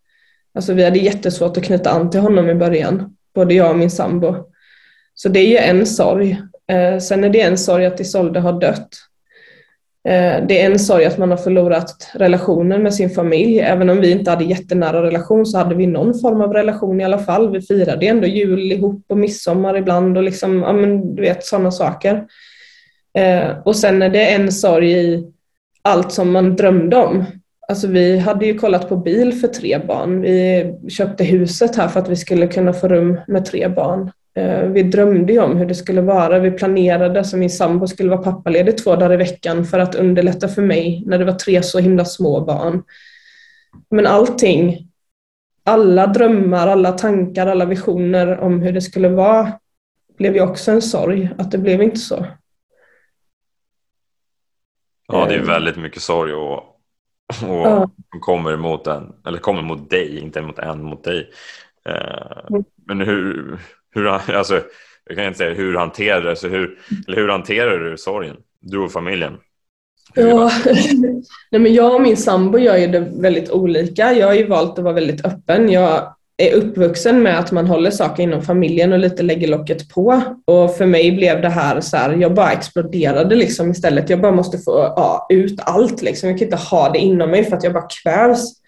[0.55, 3.91] Alltså vi hade jättesvårt att knyta an till honom i början, både jag och min
[3.91, 4.37] sambo.
[5.15, 6.43] Så det är ju en sorg.
[6.73, 8.89] Eh, sen är det en sorg att Isolde har dött.
[10.09, 13.59] Eh, det är en sorg att man har förlorat relationen med sin familj.
[13.59, 17.05] Även om vi inte hade jättenära relation så hade vi någon form av relation i
[17.05, 17.53] alla fall.
[17.53, 21.71] Vi firade ändå jul ihop och midsommar ibland och liksom, ja men du vet sådana
[21.71, 22.27] saker.
[23.19, 25.33] Eh, och sen är det en sorg i
[25.83, 27.25] allt som man drömde om.
[27.69, 30.21] Alltså vi hade ju kollat på bil för tre barn.
[30.21, 34.11] Vi köpte huset här för att vi skulle kunna få rum med tre barn.
[34.41, 36.39] Eh, vi drömde ju om hur det skulle vara.
[36.39, 40.49] Vi planerade, så min sambo skulle vara pappaledig två dagar i veckan för att underlätta
[40.49, 42.83] för mig när det var tre så himla små barn.
[43.91, 44.89] Men allting,
[45.65, 49.53] alla drömmar, alla tankar, alla visioner om hur det skulle vara
[50.19, 52.27] blev ju också en sorg att det blev inte så.
[55.09, 55.47] Ja, det är eh.
[55.47, 56.59] väldigt mycket sorg och,
[57.49, 57.91] och ja.
[58.21, 61.31] kommer mot en, eller kommer mot dig, inte mot en, mot dig.
[61.85, 62.65] Eh, mm.
[62.87, 63.59] Men hur,
[63.91, 64.63] hur, alltså,
[65.09, 68.37] jag kan inte säga hur hanterar du, hur, eller hur hanterar du sorgen?
[68.61, 69.37] Du och familjen?
[70.15, 70.51] Ja,
[71.51, 74.13] Nej, men jag och min sambo gör ju det väldigt olika.
[74.13, 75.73] Jag har ju valt att vara väldigt öppen.
[75.73, 80.23] Jag är uppvuxen med att man håller saker inom familjen och lite lägger locket på.
[80.47, 84.11] Och för mig blev det här så här, jag bara exploderade liksom istället.
[84.11, 86.29] Jag bara måste få ja, ut allt liksom.
[86.29, 88.60] Jag kan inte ha det inom mig för att jag bara kvävs.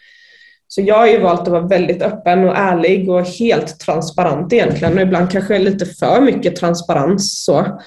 [0.75, 4.95] Så jag har ju valt att vara väldigt öppen och ärlig och helt transparent egentligen
[4.95, 7.45] och ibland kanske lite för mycket transparens.
[7.45, 7.81] Så.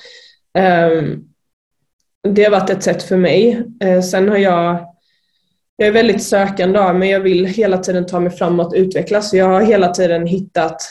[0.58, 1.24] Ehm,
[2.28, 3.64] det har varit ett sätt för mig.
[3.84, 4.96] Eh, sen har jag
[5.78, 9.30] jag är väldigt sökande av men jag vill hela tiden ta mig framåt och utvecklas.
[9.30, 10.82] Så jag har hela tiden hittat,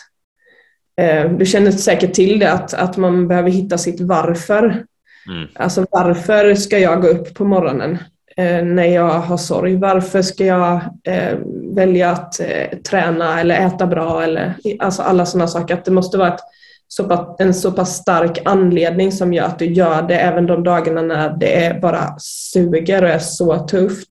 [1.01, 4.85] eh, du känner säkert till det, att, att man behöver hitta sitt varför.
[5.29, 5.49] Mm.
[5.55, 7.99] Alltså varför ska jag gå upp på morgonen?
[8.37, 9.77] Eh, när jag har sorg?
[9.77, 11.39] Varför ska jag eh,
[11.75, 14.23] välja att eh, träna eller äta bra?
[14.23, 15.75] Eller, alltså alla sådana saker.
[15.75, 16.41] Att det måste vara ett,
[16.89, 20.65] så pass, en så pass stark anledning som gör att du gör det även de
[20.65, 24.09] dagarna när det bara suger och är så tufft.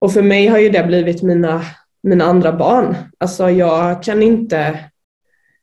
[0.00, 1.62] Och för mig har ju det blivit mina,
[2.02, 2.96] mina andra barn.
[3.18, 4.78] Alltså jag kan inte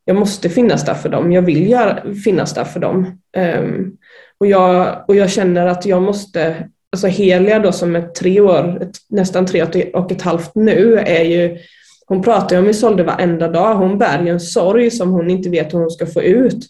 [0.08, 1.32] jag måste finnas där för dem.
[1.32, 3.20] Jag vill göra, finnas där för dem.
[3.38, 3.98] Um,
[4.38, 6.68] och, jag, och jag känner att jag måste,
[7.06, 11.24] alltså Helia då som är tre år, ett, nästan tre och ett halvt nu, är
[11.24, 11.58] ju,
[12.08, 13.76] hon pratar ju om Isolde varenda dag.
[13.76, 16.66] Hon bär ju en sorg som hon inte vet hur hon ska få ut.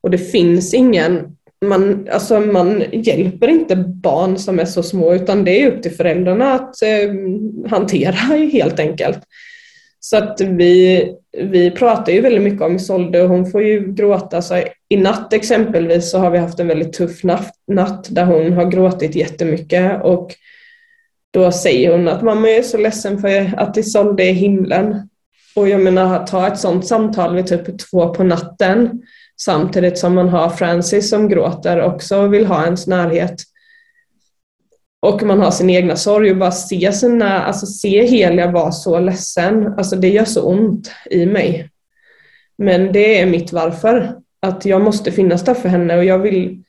[0.00, 5.44] Och det finns ingen, man, alltså man hjälper inte barn som är så små utan
[5.44, 8.12] det är upp till föräldrarna att eh, hantera
[8.52, 9.18] helt enkelt.
[10.00, 11.04] Så att vi,
[11.38, 14.42] vi pratar ju väldigt mycket om Isolde och hon får ju gråta.
[14.42, 17.20] Så I natt exempelvis så har vi haft en väldigt tuff
[17.66, 20.34] natt, där hon har gråtit jättemycket och
[21.30, 25.08] då säger hon att mamma är så ledsen för att Isolde är himlen.
[25.56, 29.02] Och jag menar att ta ett sånt samtal vid typ två på natten
[29.40, 33.42] samtidigt som man har Francis som gråter också och vill ha ens närhet
[35.00, 39.00] och man har sin egna sorg och bara se sina, alltså se Helia vara så
[39.00, 41.70] ledsen, alltså det gör så ont i mig.
[42.58, 46.62] Men det är mitt varför, att jag måste finnas där för henne och jag vill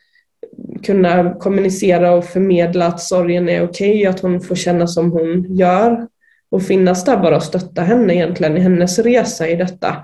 [0.83, 5.55] kunna kommunicera och förmedla att sorgen är okej, okay, att hon får känna som hon
[5.55, 6.07] gör
[6.49, 9.95] och finnas där bara och stötta henne egentligen i hennes resa i detta.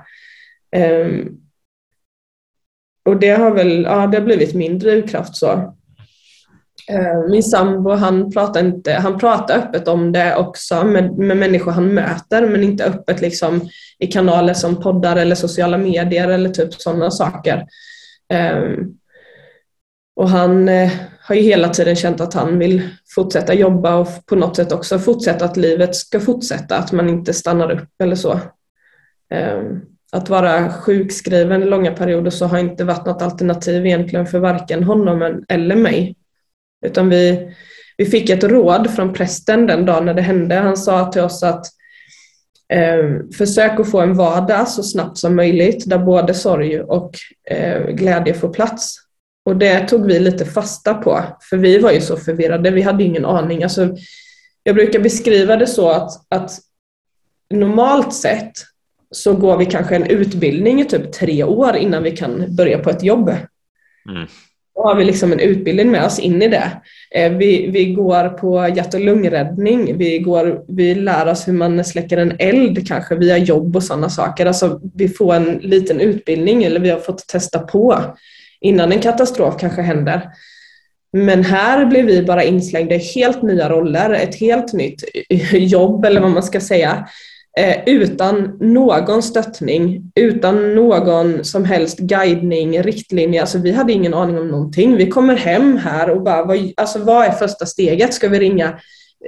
[0.75, 1.39] Um,
[3.05, 5.75] och det har väl, ja det har blivit min drivkraft så.
[6.89, 11.71] Eh, min sambo han pratar, inte, han pratar öppet om det också med, med människor
[11.71, 13.69] han möter men inte öppet liksom
[13.99, 17.65] i kanaler som poddar eller sociala medier eller typ sådana saker.
[18.29, 18.93] Ehm,
[20.15, 20.91] och han eh,
[21.21, 24.99] har ju hela tiden känt att han vill fortsätta jobba och på något sätt också
[24.99, 28.39] fortsätta att livet ska fortsätta, att man inte stannar upp eller så.
[29.29, 34.39] Ehm, att vara sjukskriven i långa perioder så har inte varit något alternativ egentligen för
[34.39, 36.15] varken honom eller mig.
[36.83, 37.53] Utan vi,
[37.97, 40.55] vi fick ett råd från prästen den dagen när det hände.
[40.55, 41.65] Han sa till oss att
[42.73, 47.11] eh, försök att få en vardag så snabbt som möjligt där både sorg och
[47.49, 48.95] eh, glädje får plats.
[49.45, 53.03] Och det tog vi lite fasta på, för vi var ju så förvirrade, vi hade
[53.03, 53.63] ingen aning.
[53.63, 53.95] Alltså,
[54.63, 56.51] jag brukar beskriva det så att, att
[57.49, 58.51] normalt sett
[59.11, 62.89] så går vi kanske en utbildning i typ tre år innan vi kan börja på
[62.89, 63.29] ett jobb.
[64.09, 64.27] Mm.
[64.75, 66.71] Då har vi liksom en utbildning med oss in i det.
[67.15, 71.85] Eh, vi, vi går på hjärt och lungräddning, vi, går, vi lär oss hur man
[71.85, 74.45] släcker en eld kanske via jobb och sådana saker.
[74.45, 77.99] Alltså vi får en liten utbildning eller vi har fått testa på
[78.61, 80.29] innan en katastrof kanske händer.
[81.13, 85.03] Men här blir vi bara inslängda i helt nya roller, ett helt nytt
[85.53, 87.07] jobb eller vad man ska säga.
[87.57, 93.41] Eh, utan någon stöttning, utan någon som helst guidning, riktlinje.
[93.41, 94.95] Alltså vi hade ingen aning om någonting.
[94.95, 98.13] Vi kommer hem här och bara, vad, alltså vad är första steget?
[98.13, 98.79] Ska vi ringa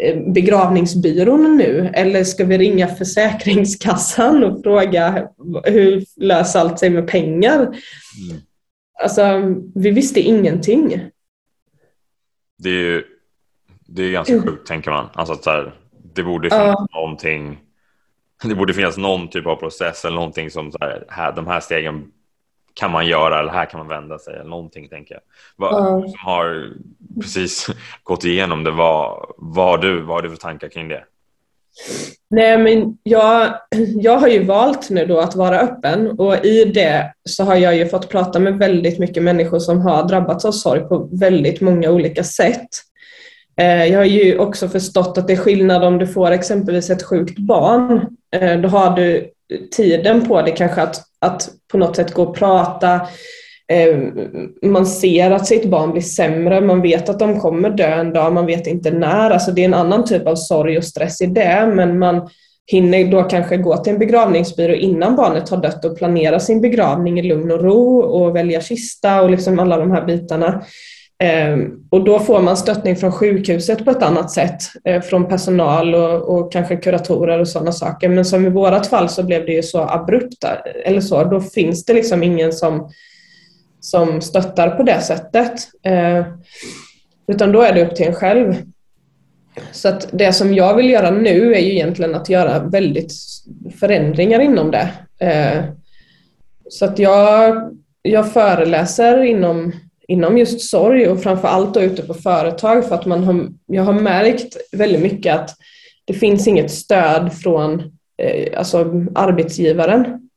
[0.02, 5.28] eh, begravningsbyrån nu eller ska vi ringa Försäkringskassan och fråga
[5.64, 7.60] hur löser allt sig med pengar?
[7.60, 8.42] Mm.
[9.04, 9.24] Alltså,
[9.76, 11.02] vi visste ingenting.
[12.58, 13.04] Det är ju
[13.88, 14.66] det är ganska sjukt, mm.
[14.68, 15.10] tänker man.
[15.14, 15.74] Alltså att här,
[16.16, 16.86] det borde finnas uh.
[16.94, 17.60] någonting
[18.44, 21.60] det borde finnas någon typ av process eller någonting som så här, här, de här
[21.60, 22.12] stegen
[22.74, 25.22] kan man göra eller här kan man vända sig eller någonting tänker jag.
[25.56, 26.02] Vad, mm.
[26.02, 26.74] som har
[27.22, 27.68] precis
[28.04, 31.04] gått igenom det, vad, vad, har du, vad har du för tankar kring det?
[32.30, 33.60] Nej, men jag,
[33.96, 37.76] jag har ju valt nu då att vara öppen och i det så har jag
[37.76, 41.90] ju fått prata med väldigt mycket människor som har drabbats av sorg på väldigt många
[41.90, 42.70] olika sätt.
[43.62, 47.04] Eh, jag har ju också förstått att det är skillnad om du får exempelvis ett
[47.04, 48.08] sjukt barn.
[48.36, 49.32] Eh, då har du
[49.76, 52.94] tiden på dig kanske att, att på något sätt gå och prata.
[53.74, 53.98] Eh,
[54.62, 58.34] man ser att sitt barn blir sämre, man vet att de kommer dö en dag,
[58.34, 59.32] man vet inte när.
[59.32, 62.30] Alltså det är en annan typ av sorg och stress i det, men man
[62.72, 67.20] hinner då kanske gå till en begravningsbyrå innan barnet har dött och planera sin begravning
[67.20, 70.64] i lugn och ro och välja kista och liksom alla de här bitarna.
[71.20, 75.96] Ehm, och då får man stöttning från sjukhuset på ett annat sätt, eh, från personal
[75.96, 78.10] och, och kanske kuratorer och sådana saker.
[78.10, 80.44] Men som i vårat fall så blev det ju så abrupt,
[80.86, 82.90] eller så, då finns det liksom ingen som,
[83.80, 85.54] som stöttar på det sättet.
[85.84, 86.24] Ehm,
[87.28, 88.56] utan då är det upp till en själv.
[89.72, 93.14] Så att det som jag vill göra nu är ju egentligen att göra väldigt
[93.80, 94.90] förändringar inom det.
[95.20, 95.64] Ehm,
[96.70, 97.70] så att jag,
[98.02, 99.72] jag föreläser inom
[100.08, 103.84] inom just sorg och framför allt då ute på företag för att man har, jag
[103.84, 105.50] har märkt väldigt mycket att
[106.06, 107.80] det finns inget stöd från
[108.18, 110.30] eh, alltså arbetsgivaren.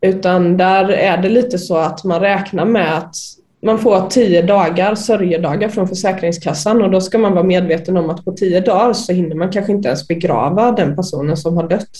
[0.00, 3.14] Utan där är det lite så att man räknar med att
[3.62, 8.24] man får tio dagar sörjedagar från Försäkringskassan och då ska man vara medveten om att
[8.24, 11.90] på tio dagar så hinner man kanske inte ens begrava den personen som har dött.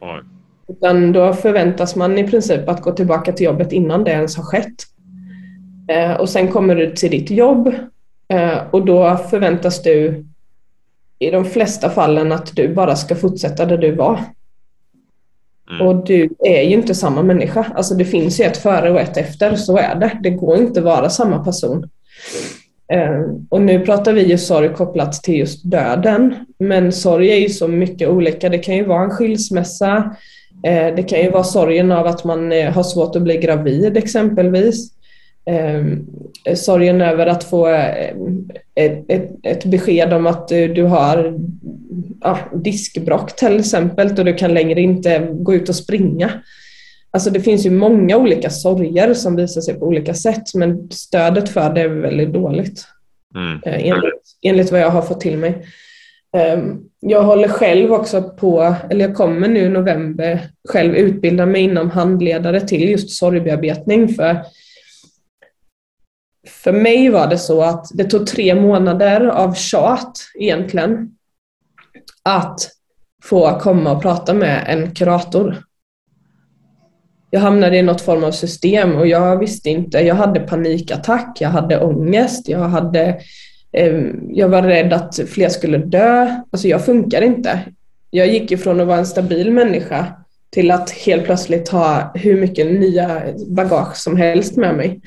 [0.00, 0.20] Oj.
[0.68, 4.44] Utan då förväntas man i princip att gå tillbaka till jobbet innan det ens har
[4.44, 4.74] skett.
[5.92, 7.74] Eh, och sen kommer du till ditt jobb
[8.28, 10.24] eh, och då förväntas du
[11.18, 14.20] i de flesta fallen att du bara ska fortsätta där du var.
[15.70, 15.86] Mm.
[15.86, 17.66] Och du är ju inte samma människa.
[17.74, 20.18] Alltså det finns ju ett före och ett efter, så är det.
[20.22, 21.90] Det går inte att vara samma person.
[22.92, 26.34] Eh, och nu pratar vi ju sorg kopplat till just döden.
[26.58, 28.48] Men sorg är ju så mycket olika.
[28.48, 30.16] Det kan ju vara en skilsmässa.
[30.96, 34.92] Det kan ju vara sorgen av att man har svårt att bli gravid exempelvis.
[36.54, 37.66] Sorgen över att få
[38.74, 41.38] ett, ett, ett besked om att du, du har
[42.20, 46.30] ja, diskbrock till exempel och du kan längre inte gå ut och springa.
[47.10, 51.48] Alltså det finns ju många olika sorger som visar sig på olika sätt men stödet
[51.48, 52.84] för det är väldigt dåligt.
[53.34, 53.60] Mm.
[53.66, 55.66] Eh, enligt, enligt vad jag har fått till mig.
[56.36, 61.62] Ehm, jag håller själv också på, eller jag kommer nu i november själv utbilda mig
[61.62, 64.36] inom handledare till just sorgbearbetning för
[66.48, 71.10] för mig var det så att det tog tre månader av tjat egentligen
[72.22, 72.70] att
[73.24, 75.64] få komma och prata med en kurator.
[77.30, 79.98] Jag hamnade i något form av system och jag visste inte.
[79.98, 83.20] Jag hade panikattack, jag hade ångest, jag, hade,
[83.72, 86.36] eh, jag var rädd att fler skulle dö.
[86.50, 87.60] Alltså jag funkar inte.
[88.10, 90.06] Jag gick ifrån att vara en stabil människa
[90.50, 95.00] till att helt plötsligt ha hur mycket nya bagage som helst med mig.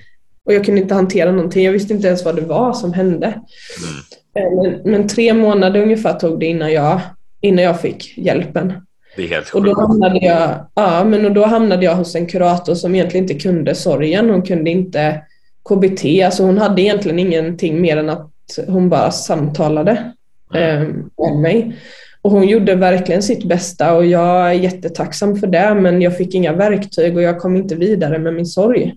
[0.45, 1.65] Och jag kunde inte hantera någonting.
[1.65, 3.27] Jag visste inte ens vad det var som hände.
[3.27, 4.55] Mm.
[4.63, 7.01] Men, men, tre månader ungefär tog det innan jag,
[7.41, 8.73] innan jag fick hjälpen.
[9.15, 12.25] Det är helt och då hamnade jag, ja, men och då hamnade jag hos en
[12.25, 14.29] kurator som egentligen inte kunde sorgen.
[14.29, 15.21] Hon kunde inte
[15.69, 16.23] KBT.
[16.25, 18.31] Alltså hon hade egentligen ingenting mer än att
[18.67, 20.11] hon bara samtalade
[20.53, 20.81] mm.
[20.81, 21.75] eh, med mig.
[22.21, 26.35] Och hon gjorde verkligen sitt bästa och jag är jättetacksam för det men jag fick
[26.35, 28.95] inga verktyg och jag kom inte vidare med min sorg.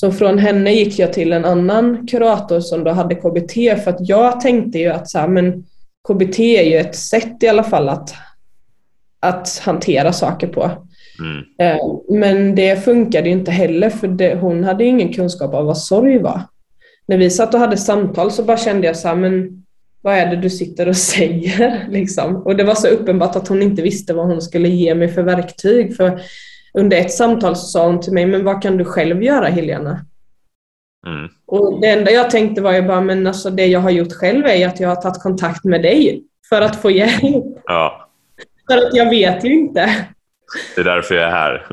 [0.00, 3.52] Så från henne gick jag till en annan kurator som då hade KBT
[3.84, 5.64] för att jag tänkte ju att så här, men
[6.08, 8.14] KBT är ju ett sätt i alla fall att,
[9.20, 10.70] att hantera saker på.
[11.20, 11.44] Mm.
[11.58, 15.78] Eh, men det funkade ju inte heller för det, hon hade ingen kunskap av vad
[15.78, 16.42] sorg var.
[17.06, 19.64] När vi satt och hade samtal så bara kände jag så här, men
[20.02, 21.86] vad är det du sitter och säger?
[21.90, 22.36] Liksom.
[22.36, 25.22] Och det var så uppenbart att hon inte visste vad hon skulle ge mig för
[25.22, 25.96] verktyg.
[25.96, 26.20] För
[26.74, 30.06] under ett samtal så sa hon till mig, men vad kan du själv göra Helena?
[31.06, 31.28] Mm.
[31.46, 34.46] Och det enda jag tänkte var ju bara, men alltså det jag har gjort själv
[34.46, 37.44] är att jag har tagit kontakt med dig för att få hjälp.
[37.64, 38.10] Ja.
[38.70, 40.06] För att jag vet ju inte.
[40.74, 41.66] Det är därför jag är här.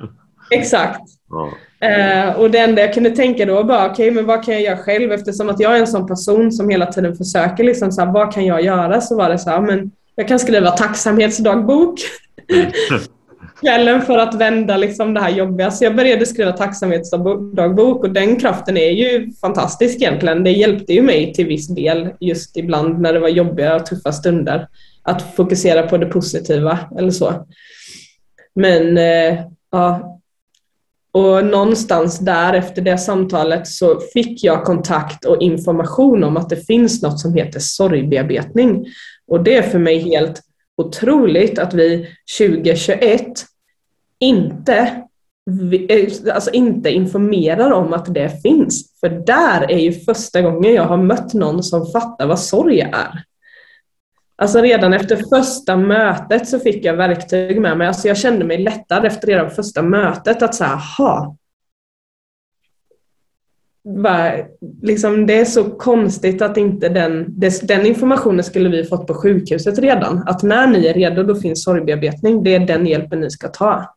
[0.52, 1.02] Exakt.
[1.30, 1.52] Ja.
[1.84, 4.54] Uh, och det enda jag kunde tänka då var bara, okej, okay, men vad kan
[4.54, 5.12] jag göra själv?
[5.12, 8.34] Eftersom att jag är en sån person som hela tiden försöker, liksom, så här, vad
[8.34, 9.02] kan jag göra?
[9.02, 12.00] Så var det så här, men jag kan skriva tacksamhetsdagbok.
[12.54, 12.72] Mm
[13.62, 15.72] kvällen för att vända liksom det här jobbiga.
[15.72, 20.44] Så jag började skriva tacksamhetsdagbok och den kraften är ju fantastisk egentligen.
[20.44, 24.12] Det hjälpte ju mig till viss del just ibland när det var jobbiga och tuffa
[24.12, 24.68] stunder
[25.04, 27.48] att fokusera på det positiva eller så.
[28.56, 29.40] Men eh,
[29.72, 30.20] ja,
[31.12, 36.68] och någonstans där efter det samtalet så fick jag kontakt och information om att det
[36.68, 38.86] finns något som heter sorgbearbetning.
[39.28, 40.42] Och det är för mig helt
[40.78, 43.28] otroligt att vi 2021
[44.20, 45.04] inte,
[45.90, 49.00] eh, alltså inte informerar om att det finns.
[49.00, 53.24] För där är ju första gången jag har mött någon som fattar vad sorg är.
[54.36, 57.88] Alltså redan efter första mötet så fick jag verktyg med mig.
[57.88, 61.38] Alltså jag kände mig lättad efter redan första mötet att säga, aha,
[63.96, 64.34] bara,
[64.82, 69.14] liksom, det är så konstigt att inte den, det, den informationen skulle vi fått på
[69.14, 70.24] sjukhuset redan.
[70.28, 72.44] Att när ni är redo då finns sorgbearbetning.
[72.44, 73.96] Det är den hjälpen ni ska ta.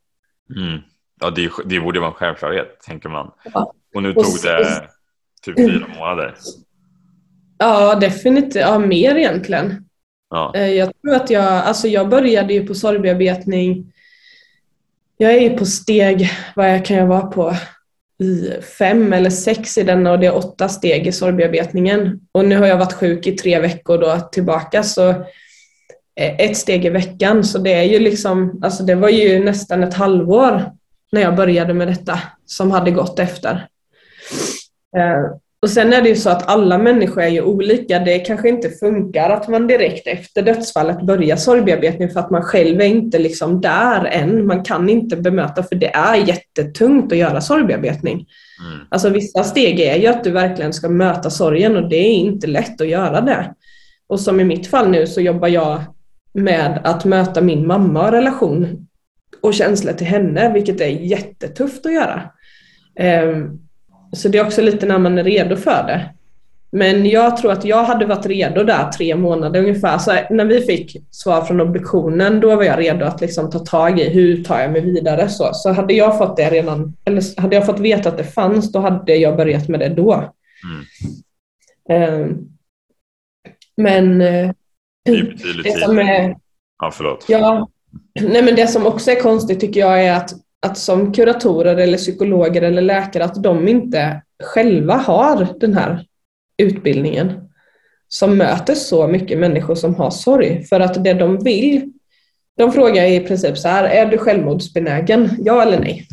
[0.56, 0.78] Mm.
[1.20, 3.30] Ja, det, det borde vara en självklarhet, tänker man.
[3.54, 3.72] Ja.
[3.94, 4.88] Och nu tog det
[5.42, 6.34] typ fyra månader.
[7.58, 8.62] Ja, definitivt.
[8.62, 9.84] Ja, mer egentligen.
[10.30, 10.52] Ja.
[10.54, 13.92] Eh, jag tror att jag, alltså jag började ju på sorgbearbetning.
[15.16, 17.54] Jag är ju på steg, vad kan jag vara på?
[18.20, 22.20] I fem eller sex i denna och det är åtta steg i sorgbearbetningen.
[22.32, 26.84] Och nu har jag varit sjuk i tre veckor då tillbaka så eh, ett steg
[26.84, 27.44] i veckan.
[27.44, 30.72] Så det är ju liksom, alltså det var ju nästan ett halvår
[31.12, 33.66] när jag började med detta som hade gått efter.
[34.96, 37.98] Eh, och sen är det ju så att alla människor är ju olika.
[37.98, 42.80] Det kanske inte funkar att man direkt efter dödsfallet börjar sorgbearbetning för att man själv
[42.80, 44.46] är inte liksom där än.
[44.46, 48.14] Man kan inte bemöta för det är jättetungt att göra sorgbearbetning.
[48.14, 48.86] Mm.
[48.88, 52.46] Alltså vissa steg är ju att du verkligen ska möta sorgen och det är inte
[52.46, 53.54] lätt att göra det.
[54.06, 55.82] Och som i mitt fall nu så jobbar jag
[56.32, 58.86] med att möta min mamma och relation
[59.42, 62.22] och känslor till henne, vilket är jättetufft att göra.
[63.24, 63.69] Um,
[64.12, 66.10] så det är också lite när man är redo för det.
[66.72, 69.98] Men jag tror att jag hade varit redo där tre månader ungefär.
[69.98, 74.00] Så när vi fick svar från obduktionen, då var jag redo att liksom ta tag
[74.00, 75.28] i hur tar jag mig vidare.
[75.28, 78.72] Så, så hade jag fått det redan, eller hade jag fått veta att det fanns,
[78.72, 80.34] då hade jag börjat med det då.
[81.88, 82.20] Mm.
[82.22, 82.48] Um,
[83.76, 84.50] men eh,
[85.04, 86.36] det, är betydligt det som är,
[86.80, 87.24] Ja, förlåt.
[87.28, 87.68] Ja,
[88.20, 90.32] nej men det som också är konstigt tycker jag är att
[90.66, 96.06] att som kuratorer eller psykologer eller läkare att de inte själva har den här
[96.58, 97.32] utbildningen
[98.08, 100.64] som möter så mycket människor som har sorg.
[100.64, 101.92] För att det de vill,
[102.56, 105.30] de frågar i princip så här, är du självmordsbenägen?
[105.38, 106.06] Ja eller nej?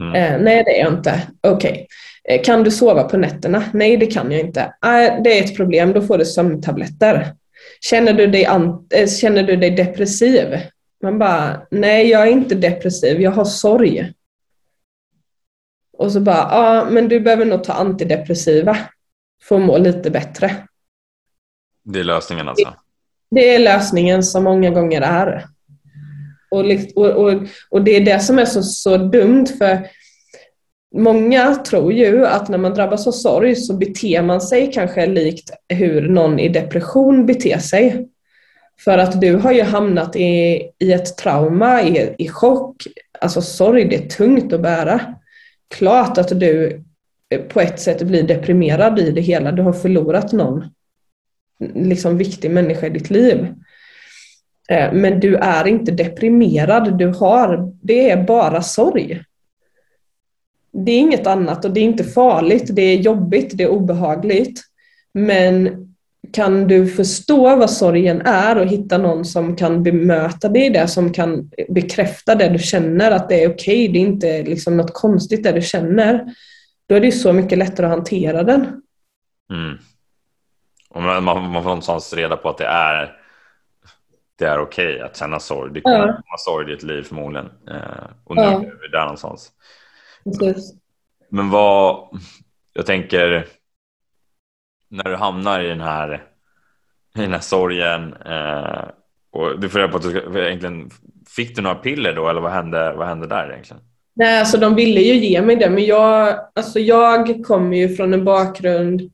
[0.00, 0.14] Mm.
[0.14, 1.22] Eh, nej, det är jag inte.
[1.40, 1.70] Okej.
[1.70, 1.86] Okay.
[2.24, 3.64] Eh, kan du sova på nätterna?
[3.72, 4.60] Nej, det kan jag inte.
[4.60, 7.34] Eh, det är ett problem, då får du sömntabletter.
[7.80, 8.44] Känner du dig,
[8.94, 10.46] eh, känner du dig depressiv?
[11.02, 14.12] Man bara, nej jag är inte depressiv, jag har sorg.
[15.92, 18.76] Och så bara, ja men du behöver nog ta antidepressiva
[19.42, 20.66] för att må lite bättre.
[21.84, 22.68] Det är lösningen alltså?
[22.68, 25.46] Det, det är lösningen som många gånger är.
[26.50, 29.88] Och, och, och, och det är det som är så, så dumt för
[30.96, 35.50] Många tror ju att när man drabbas av sorg så beter man sig kanske likt
[35.68, 38.08] hur någon i depression beter sig.
[38.84, 42.86] För att du har ju hamnat i, i ett trauma, i, i chock.
[43.20, 45.14] Alltså sorg, det är tungt att bära.
[45.68, 46.82] Klart att du
[47.30, 49.52] eh, på ett sätt blir deprimerad i det hela.
[49.52, 50.64] Du har förlorat någon
[51.74, 53.54] liksom viktig människa i ditt liv.
[54.68, 56.98] Eh, men du är inte deprimerad.
[56.98, 59.22] Du har, det är bara sorg.
[60.72, 62.68] Det är inget annat och det är inte farligt.
[62.70, 64.62] Det är jobbigt, det är obehagligt.
[65.12, 65.89] Men
[66.32, 70.88] kan du förstå vad sorgen är och hitta någon som kan bemöta dig i det,
[70.88, 74.76] som kan bekräfta det du känner, att det är okej, okay, det är inte liksom
[74.76, 76.34] något konstigt det du känner,
[76.88, 78.82] då är det så mycket lättare att hantera den.
[79.52, 79.78] Mm.
[80.90, 83.16] Och man, man, får någonstans reda på att det är
[84.38, 85.72] det är okej okay att känna sorg.
[85.74, 86.06] Det kommer ja.
[86.06, 87.46] komma sorg i ditt liv förmodligen.
[87.46, 88.52] Eh, och nu ja.
[88.52, 89.52] är vi där någonstans.
[90.24, 90.74] Precis.
[91.28, 92.08] Men vad,
[92.72, 93.46] jag tänker,
[94.90, 96.22] när du hamnar i den här,
[97.16, 98.84] i den här sorgen eh,
[99.32, 100.90] och du får reda på att du ska, egentligen,
[101.36, 103.82] fick du några piller då eller vad hände, vad hände där egentligen?
[104.14, 108.14] Nej, alltså de ville ju ge mig det men jag, alltså jag kommer ju från
[108.14, 109.10] en bakgrund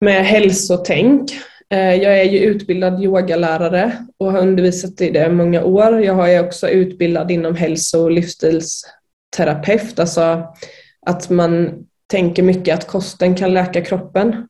[0.00, 1.30] med hälsotänk.
[1.70, 6.00] Eh, jag är ju utbildad yogalärare och har undervisat i det många år.
[6.00, 10.46] Jag är också utbildad inom hälso och livsstilsterapeut, alltså
[11.06, 14.47] att man tänker mycket att kosten kan läka kroppen.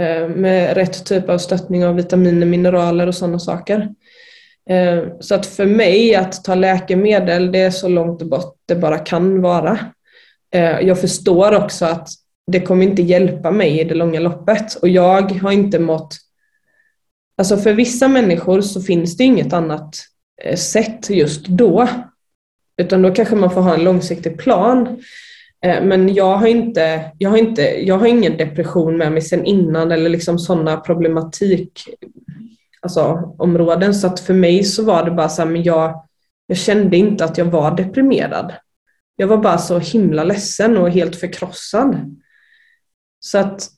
[0.00, 3.88] Eh, med rätt typ av stöttning av vitaminer, mineraler och sådana saker.
[4.70, 8.98] Eh, så att för mig att ta läkemedel, det är så långt bort det bara
[8.98, 9.78] kan vara.
[10.54, 12.08] Eh, jag förstår också att
[12.46, 16.16] det kommer inte hjälpa mig i det långa loppet och jag har inte mått...
[17.36, 19.96] Alltså för vissa människor så finns det inget annat
[20.54, 21.88] sätt just då.
[22.76, 25.02] Utan då kanske man får ha en långsiktig plan.
[25.62, 29.44] Eh, men jag har, inte, jag, har inte, jag har ingen depression med mig sedan
[29.44, 31.84] innan eller liksom sådana problematik
[32.80, 33.94] alltså, områden.
[33.94, 36.06] Så att för mig så var det bara så här, men jag,
[36.46, 38.52] jag kände inte att jag var deprimerad.
[39.16, 42.16] Jag var bara så himla ledsen och helt förkrossad.
[43.20, 43.68] Så att,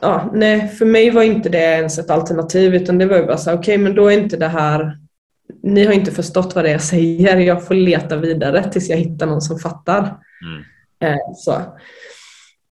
[0.00, 3.36] ja, nej, för mig var inte det ens ett alternativ utan det var ju bara
[3.36, 4.98] så okej okay, men då är inte det här,
[5.62, 8.96] ni har inte förstått vad det är jag säger, jag får leta vidare tills jag
[8.96, 10.00] hittar någon som fattar.
[10.00, 10.64] Mm.
[11.04, 11.62] Eh, så.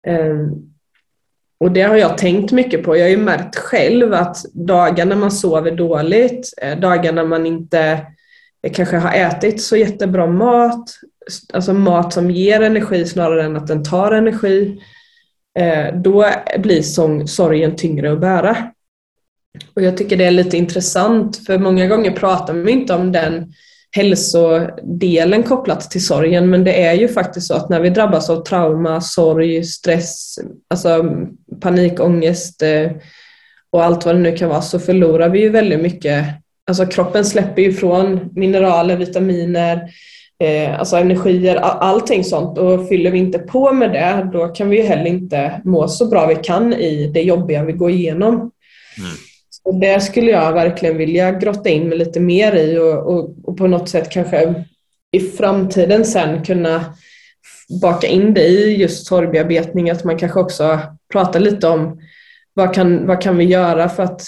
[0.06, 0.50] Ehm,
[1.60, 2.96] och det har jag tänkt mycket på.
[2.96, 7.46] Jag har ju märkt själv att dagar när man sover dåligt, eh, dagar när man
[7.46, 8.06] inte
[8.62, 10.90] eh, kanske har ätit så jättebra mat,
[11.52, 14.82] alltså mat som ger energi snarare än att den tar energi,
[15.94, 16.82] då blir
[17.26, 18.56] sorgen tyngre att bära.
[19.74, 23.52] Och jag tycker det är lite intressant för många gånger pratar man inte om den
[23.96, 28.42] hälsodelen kopplat till sorgen men det är ju faktiskt så att när vi drabbas av
[28.42, 30.38] trauma, sorg, stress,
[30.70, 31.04] alltså
[31.60, 32.90] panikångest eh,
[33.70, 36.26] och allt vad det nu kan vara så förlorar vi ju väldigt mycket.
[36.66, 39.90] Alltså kroppen släpper ju ifrån mineraler, vitaminer,
[40.44, 42.58] eh, alltså energier, allting sånt.
[42.58, 46.06] Och fyller vi inte på med det, då kan vi ju heller inte må så
[46.06, 48.34] bra vi kan i det jobbiga vi går igenom.
[48.34, 49.16] Mm.
[49.62, 53.56] Så det skulle jag verkligen vilja grotta in mig lite mer i och, och, och
[53.56, 54.64] på något sätt kanske
[55.10, 56.94] i framtiden sen kunna
[57.82, 60.80] baka in det i just sorgbearbetning, att man kanske också
[61.12, 62.00] pratar lite om
[62.54, 64.22] vad kan, vad kan vi göra för att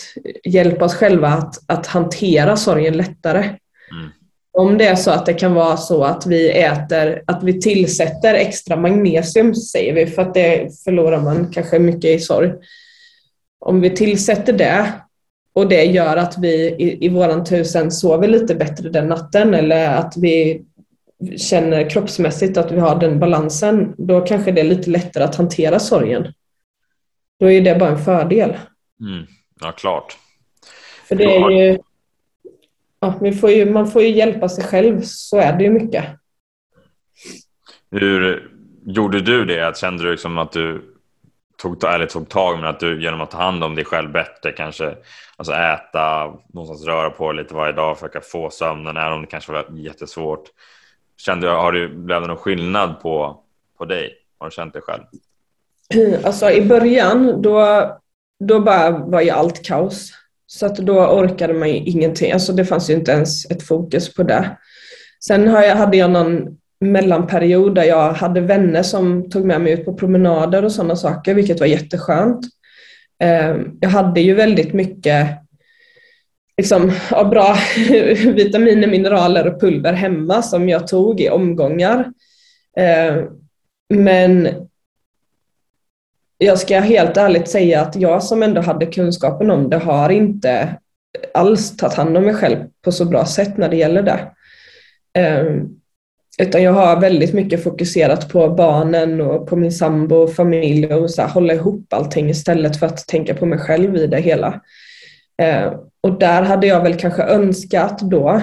[0.44, 3.38] hjälpa oss själva att, att hantera sorgen lättare?
[3.38, 4.10] Mm.
[4.52, 8.34] Om det är så att det kan vara så att vi äter, att vi tillsätter
[8.34, 12.52] extra magnesium säger vi, för att det förlorar man kanske mycket i sorg.
[13.60, 14.92] Om vi tillsätter det
[15.60, 19.94] och det gör att vi i, i våran tusen sover lite bättre den natten eller
[19.94, 20.64] att vi
[21.36, 25.78] känner kroppsmässigt att vi har den balansen, då kanske det är lite lättare att hantera
[25.78, 26.32] sorgen.
[27.40, 28.56] Då är det bara en fördel.
[29.00, 29.26] Mm.
[29.60, 30.18] Ja, klart.
[31.08, 31.78] För det är ju,
[33.00, 36.04] ja, vi får ju, man får ju hjälpa sig själv, så är det ju mycket.
[37.90, 38.50] Hur
[38.86, 39.76] gjorde du det?
[39.76, 40.94] Kände du liksom att du
[41.62, 44.52] tog, eller tog tag, men att du genom att ta hand om dig själv bättre
[44.52, 44.94] kanske
[45.36, 49.52] alltså äta, någonstans röra på lite varje dag, försöka få sömnen, även om det kanske
[49.52, 50.44] var jättesvårt.
[51.16, 53.40] Kände, har du, blev det någon skillnad på,
[53.78, 54.12] på dig?
[54.38, 55.02] Har du känt det själv?
[56.24, 57.86] Alltså i början då,
[58.40, 60.12] då bara var ju allt kaos.
[60.46, 62.32] Så att då orkade man ju ingenting.
[62.32, 64.58] Alltså det fanns ju inte ens ett fokus på det.
[65.24, 69.94] Sen hade jag någon mellanperiod där jag hade vänner som tog med mig ut på
[69.94, 72.46] promenader och sådana saker, vilket var jätteskönt.
[73.22, 75.28] Eh, jag hade ju väldigt mycket
[76.56, 77.56] liksom, bra
[78.34, 82.12] vitaminer, mineraler och pulver hemma som jag tog i omgångar.
[82.76, 83.24] Eh,
[83.94, 84.48] men
[86.38, 90.76] jag ska helt ärligt säga att jag som ändå hade kunskapen om det har inte
[91.34, 94.30] alls tagit hand om mig själv på så bra sätt när det gäller det.
[95.20, 95.62] Eh,
[96.40, 101.10] utan jag har väldigt mycket fokuserat på barnen och på min sambo och familj och
[101.10, 104.60] så här, hålla ihop allting istället för att tänka på mig själv i det hela.
[105.42, 108.42] Eh, och där hade jag väl kanske önskat då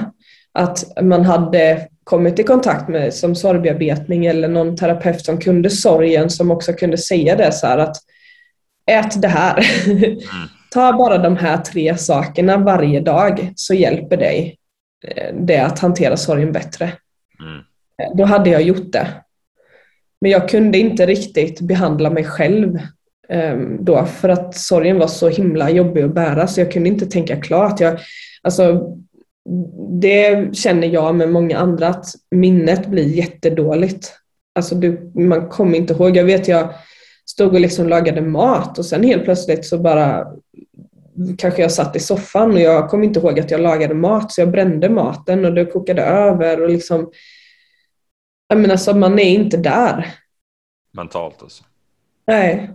[0.54, 6.30] att man hade kommit i kontakt med som sorgbearbetning eller någon terapeut som kunde sorgen
[6.30, 7.98] som också kunde säga det så här att
[8.92, 9.68] ät det här.
[10.72, 14.58] Ta bara de här tre sakerna varje dag så hjälper dig
[15.08, 16.92] eh, det att hantera sorgen bättre.
[17.40, 17.62] Mm.
[18.18, 19.08] Då hade jag gjort det.
[20.22, 22.80] Men jag kunde inte riktigt behandla mig själv
[23.30, 27.06] ehm, då för att sorgen var så himla jobbig att bära så jag kunde inte
[27.06, 27.80] tänka klart.
[27.80, 28.00] Jag,
[28.42, 28.94] alltså,
[30.02, 34.14] det känner jag med många andra att minnet blir jättedåligt.
[34.56, 36.18] Alltså du, man kommer inte ihåg.
[36.18, 36.74] Jag vet jag
[37.26, 40.28] stod och liksom lagade mat och sen helt plötsligt så bara
[41.38, 44.42] kanske jag satt i soffan och jag kom inte ihåg att jag lagade mat så
[44.42, 47.12] jag brände maten och det kokade över och liksom
[48.48, 50.14] jag menar så man är inte där.
[50.92, 51.64] Mentalt alltså?
[52.26, 52.72] Nej.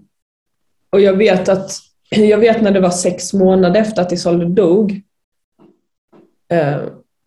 [0.91, 1.71] Och jag vet att
[2.11, 5.03] jag vet när det var sex månader efter att Isolde dog
[6.53, 6.83] Eh,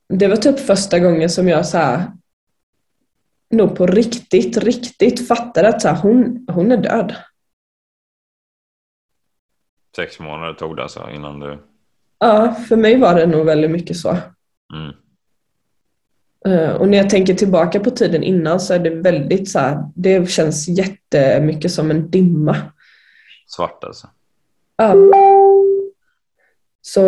[0.08, 2.12] det var typ första gången som jag så här,
[3.50, 7.16] nog på riktigt, riktigt fattade att så här, hon, hon är död.
[9.96, 11.64] Sex månader tog det alltså innan du...
[12.20, 14.18] Ja, för mig var det nog väldigt mycket så.
[14.74, 14.96] Mm.
[16.48, 19.92] Eh, och när jag tänker tillbaka på tiden innan så är det väldigt så här,
[19.96, 22.58] det känns jättemycket som en dimma.
[23.48, 24.10] Svart alltså?
[24.78, 24.94] Ja.
[26.82, 27.02] Så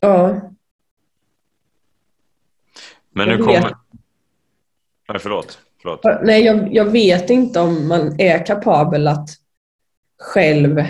[0.00, 0.40] Ja.
[3.10, 3.76] Men nu kommer...
[5.08, 5.58] Nej, förlåt.
[5.82, 6.00] förlåt.
[6.22, 9.28] Nej, jag, jag vet inte om man är kapabel att
[10.18, 10.84] själv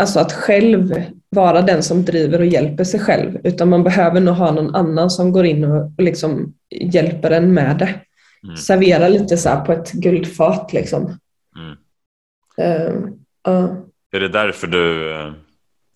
[0.00, 0.94] alltså att själv
[1.32, 3.38] vara den som driver och hjälper sig själv.
[3.44, 7.54] Utan man behöver nog ha någon annan som går in och, och liksom hjälper en
[7.54, 8.00] med det.
[8.44, 8.56] Mm.
[8.56, 11.18] Servera lite så på ett guldfat liksom.
[11.56, 11.76] Mm.
[12.60, 12.94] Uh,
[13.48, 13.74] uh.
[14.12, 15.32] Är det därför du uh,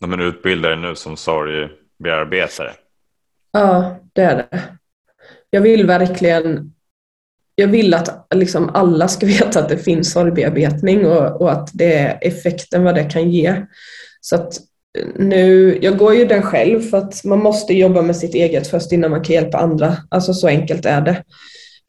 [0.07, 2.73] men utbildar dig nu som sorgbearbetare?
[3.53, 4.63] Ja, det är det.
[5.51, 6.73] Jag vill verkligen
[7.55, 11.95] jag vill att liksom alla ska veta att det finns sorgbearbetning och, och att det
[11.95, 13.67] är effekten vad det kan ge.
[14.21, 14.61] Så att
[15.15, 18.93] nu, jag går ju den själv för att man måste jobba med sitt eget först
[18.93, 19.97] innan man kan hjälpa andra.
[20.09, 21.23] Alltså så enkelt är det.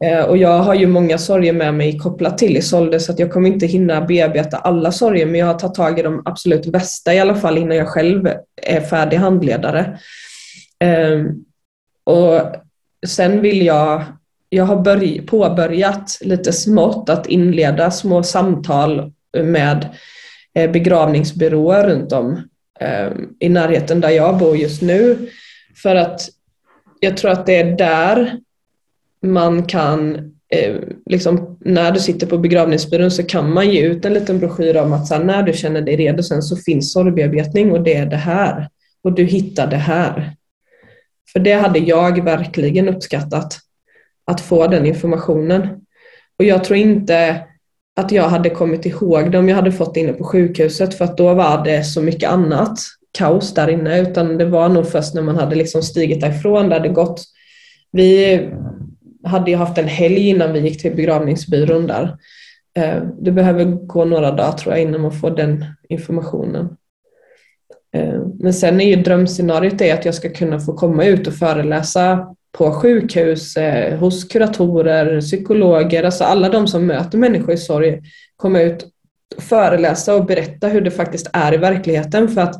[0.04, 3.32] Eh, och jag har ju många sorger med mig kopplat till Isolde så att jag
[3.32, 7.14] kommer inte hinna bearbeta alla sorger men jag har tagit tag i de absolut bästa
[7.14, 8.28] i alla fall innan jag själv
[8.62, 9.98] är färdig handledare.
[10.78, 11.44] Ehm,
[12.04, 12.40] och
[13.06, 14.02] sen vill jag,
[14.48, 19.88] jag har påbörjat lite smått att inleda små samtal med
[20.54, 22.42] eh, begravningsbyråer runt om
[22.80, 25.30] Ehm, i närheten där jag bor just nu
[25.82, 26.28] för att
[27.00, 28.40] jag tror att det är där
[29.22, 30.14] man kan,
[30.48, 30.76] eh,
[31.06, 34.92] liksom, när du sitter på begravningsbyrån så kan man ge ut en liten broschyr om
[34.92, 38.06] att så här, när du känner dig redo sen så finns sorgbearbetning och det är
[38.06, 38.68] det här.
[39.02, 40.36] Och du hittar det här.
[41.32, 43.58] För det hade jag verkligen uppskattat,
[44.24, 45.68] att få den informationen.
[46.38, 47.46] Och jag tror inte
[47.98, 51.04] att jag hade kommit ihåg det om jag hade fått det inne på sjukhuset för
[51.04, 52.78] att då var det så mycket annat
[53.18, 56.74] kaos där inne utan det var nog först när man hade liksom stigit därifrån, det
[56.74, 57.24] hade gått.
[57.92, 58.40] Vi
[59.24, 62.16] hade ju haft en helg innan vi gick till begravningsbyrån där.
[62.78, 66.76] Eh, det behöver gå några dagar tror jag innan man får den informationen.
[67.94, 71.34] Eh, men sen är ju drömscenariot det att jag ska kunna få komma ut och
[71.34, 78.00] föreläsa på sjukhus, eh, hos kuratorer, psykologer, alltså alla de som möter människor i sorg,
[78.36, 78.86] komma ut
[79.36, 82.28] och föreläsa och berätta hur det faktiskt är i verkligheten.
[82.28, 82.54] För att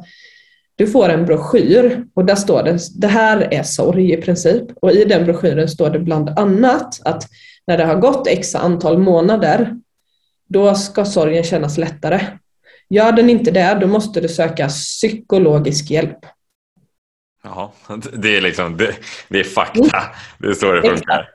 [0.76, 4.64] du får en broschyr och där står det, det här är sorg i princip.
[4.82, 7.24] Och i den broschyren står det bland annat att
[7.66, 9.76] när det har gått x antal månader,
[10.48, 12.20] då ska sorgen kännas lättare.
[12.90, 16.18] Gör den inte det, då måste du söka psykologisk hjälp.
[17.44, 17.72] Ja,
[18.12, 18.94] det är liksom, det,
[19.28, 20.02] det är fakta.
[20.38, 21.28] Det är så det funkar.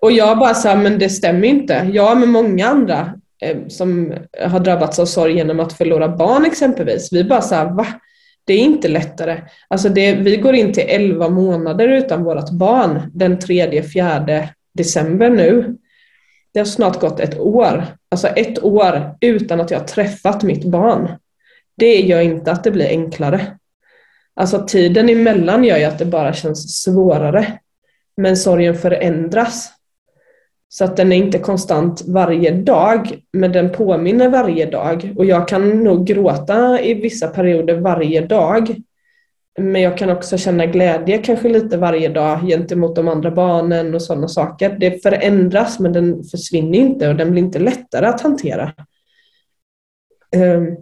[0.00, 1.90] Och jag bara sa, men det stämmer inte.
[1.92, 7.12] Jag med många andra eh, som har drabbats av sorg genom att förlora barn exempelvis.
[7.12, 7.86] Vi bara sa, va?
[8.44, 9.42] Det är inte lättare.
[9.68, 15.76] Alltså det, vi går in till 11 månader utan vårt barn den 3-4 december nu.
[16.52, 17.84] Det har snart gått ett år.
[18.10, 21.08] Alltså ett år utan att jag träffat mitt barn.
[21.76, 23.56] Det gör inte att det blir enklare.
[24.34, 27.58] Alltså tiden emellan gör ju att det bara känns svårare.
[28.16, 29.72] Men sorgen förändras.
[30.68, 35.12] Så att den är inte konstant varje dag, men den påminner varje dag.
[35.16, 38.76] Och jag kan nog gråta i vissa perioder varje dag.
[39.58, 44.02] Men jag kan också känna glädje kanske lite varje dag gentemot de andra barnen och
[44.02, 44.76] sådana saker.
[44.80, 48.72] Det förändras men den försvinner inte och den blir inte lättare att hantera.
[50.36, 50.76] Ehm,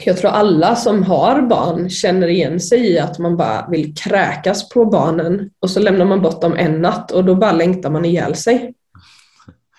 [0.00, 4.68] jag tror alla som har barn känner igen sig i att man bara vill kräkas
[4.68, 8.04] på barnen och så lämnar man bort dem en natt och då bara längtar man
[8.04, 8.74] ihjäl sig.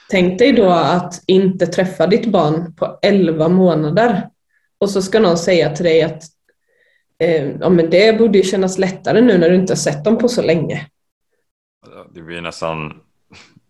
[0.10, 4.30] Tänk dig då att inte träffa ditt barn på 11 månader
[4.78, 6.24] och så ska någon säga till dig att
[7.20, 10.18] eh, ja, men det borde ju kännas lättare nu när du inte har sett dem
[10.18, 10.88] på så länge.
[12.14, 12.94] Det blir nästan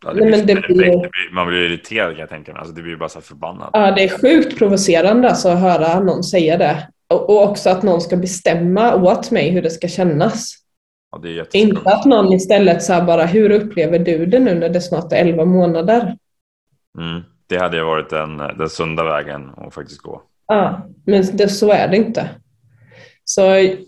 [0.04, 1.10] Ja, Nej, blir, det blir...
[1.32, 2.60] man blir irriterad kan jag tänka mig.
[2.60, 3.70] Alltså, det blir bara så förbannad.
[3.74, 6.88] Ja, det är sjukt provocerande alltså, att höra någon säga det.
[7.08, 10.56] Och, och också att någon ska bestämma åt mig hur det ska kännas.
[11.12, 14.82] Ja, det Inte att någon istället så bara, hur upplever du det nu när det
[14.82, 16.18] snart är 11 månader?
[16.99, 20.22] Mm, det hade ju varit den, den sunda vägen att faktiskt gå.
[20.47, 22.30] Ja, men det, så är det inte.
[23.26, 23.41] Så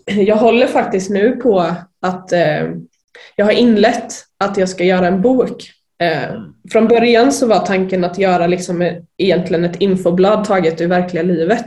[0.06, 1.60] jag håller faktiskt nu på
[2.02, 2.70] att eh,
[3.36, 5.70] jag har inlett att jag ska göra en bok
[6.02, 6.40] Eh,
[6.72, 11.66] från början så var tanken att göra liksom egentligen ett infoblad taget ur verkliga livet.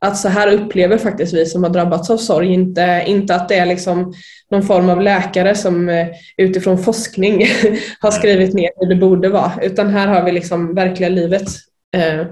[0.00, 3.54] Att så här upplever faktiskt vi som har drabbats av sorg, inte, inte att det
[3.54, 4.14] är liksom
[4.50, 6.06] någon form av läkare som eh,
[6.36, 7.46] utifrån forskning
[8.00, 11.48] har skrivit ner hur det borde vara, utan här har vi liksom verkliga livet.
[11.96, 12.26] Eh,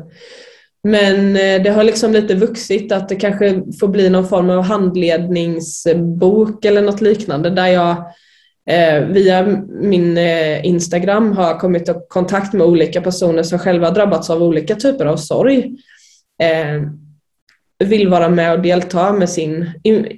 [0.82, 4.62] men eh, det har liksom lite vuxit att det kanske får bli någon form av
[4.62, 8.04] handledningsbok eller något liknande där jag
[9.08, 14.42] via min eh, Instagram har kommit i kontakt med olika personer som själva drabbats av
[14.42, 15.76] olika typer av sorg.
[16.42, 16.82] Eh,
[17.84, 19.70] vill vara med och delta med sin,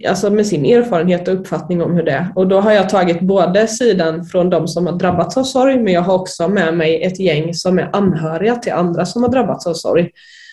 [0.09, 2.29] alltså med sin erfarenhet och uppfattning om hur det är.
[2.35, 5.93] Och då har jag tagit både sidan från de som har drabbats av sorg men
[5.93, 9.67] jag har också med mig ett gäng som är anhöriga till andra som har drabbats
[9.67, 10.11] av sorg.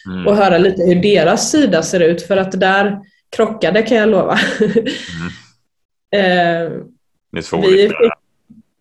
[0.07, 0.27] Mm.
[0.27, 2.99] Och höra lite hur deras sida ser ut för att det där
[3.35, 4.39] krockade kan jag lova.
[6.11, 6.71] Mm.
[7.36, 7.91] ni två vi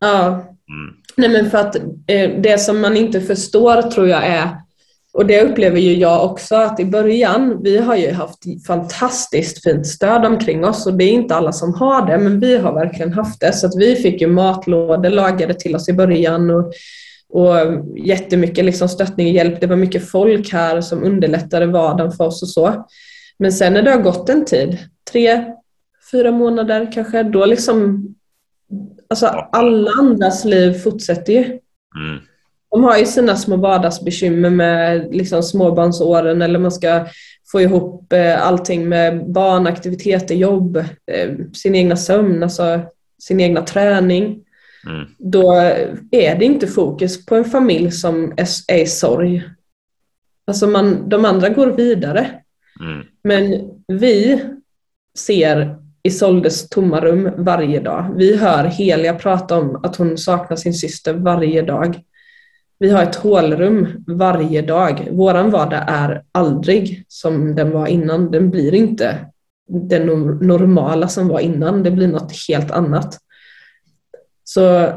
[0.00, 0.26] Ja.
[0.68, 0.94] Mm.
[1.16, 1.76] Nej men för att
[2.06, 4.48] eh, det som man inte förstår tror jag är,
[5.12, 9.86] och det upplever ju jag också, att i början, vi har ju haft fantastiskt fint
[9.86, 13.12] stöd omkring oss och det är inte alla som har det, men vi har verkligen
[13.12, 13.52] haft det.
[13.52, 16.72] Så att vi fick ju matlådor lagade till oss i början och,
[17.28, 17.56] och
[17.96, 19.60] jättemycket liksom stöttning och hjälp.
[19.60, 22.86] Det var mycket folk här som underlättade vardagen för oss och så.
[23.38, 24.78] Men sen när det har gått en tid,
[25.12, 25.44] tre,
[26.12, 28.08] fyra månader kanske, då liksom
[29.14, 31.40] Alltså alla andras liv fortsätter ju.
[31.40, 32.18] Mm.
[32.70, 37.06] De har ju sina små vardagsbekymmer med liksom småbarnsåren eller man ska
[37.52, 42.80] få ihop eh, allting med barnaktiviteter, jobb, eh, sin egna sömn, alltså
[43.18, 44.44] sin egna träning.
[44.86, 45.06] Mm.
[45.18, 45.52] Då
[46.10, 49.42] är det inte fokus på en familj som är, är i sorg.
[50.46, 52.30] Alltså man, de andra går vidare.
[52.80, 53.06] Mm.
[53.22, 54.42] Men vi
[55.18, 58.14] ser Isoldes tomma rum varje dag.
[58.16, 62.00] Vi hör Helia prata om att hon saknar sin syster varje dag.
[62.78, 65.08] Vi har ett hålrum varje dag.
[65.10, 68.30] Våran vardag är aldrig som den var innan.
[68.30, 69.26] Den blir inte
[69.88, 71.82] det normala som var innan.
[71.82, 73.18] Det blir något helt annat.
[74.44, 74.92] Så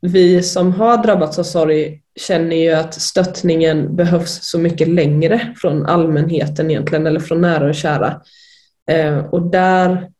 [0.00, 5.86] vi som har drabbats av sorg känner ju att stöttningen behövs så mycket längre från
[5.86, 8.20] allmänheten egentligen, eller från nära och kära.
[8.90, 10.10] Eh, och där,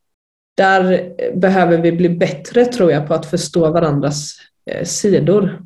[0.57, 4.37] där behöver vi bli bättre tror jag på att förstå varandras
[4.71, 5.63] eh, sidor.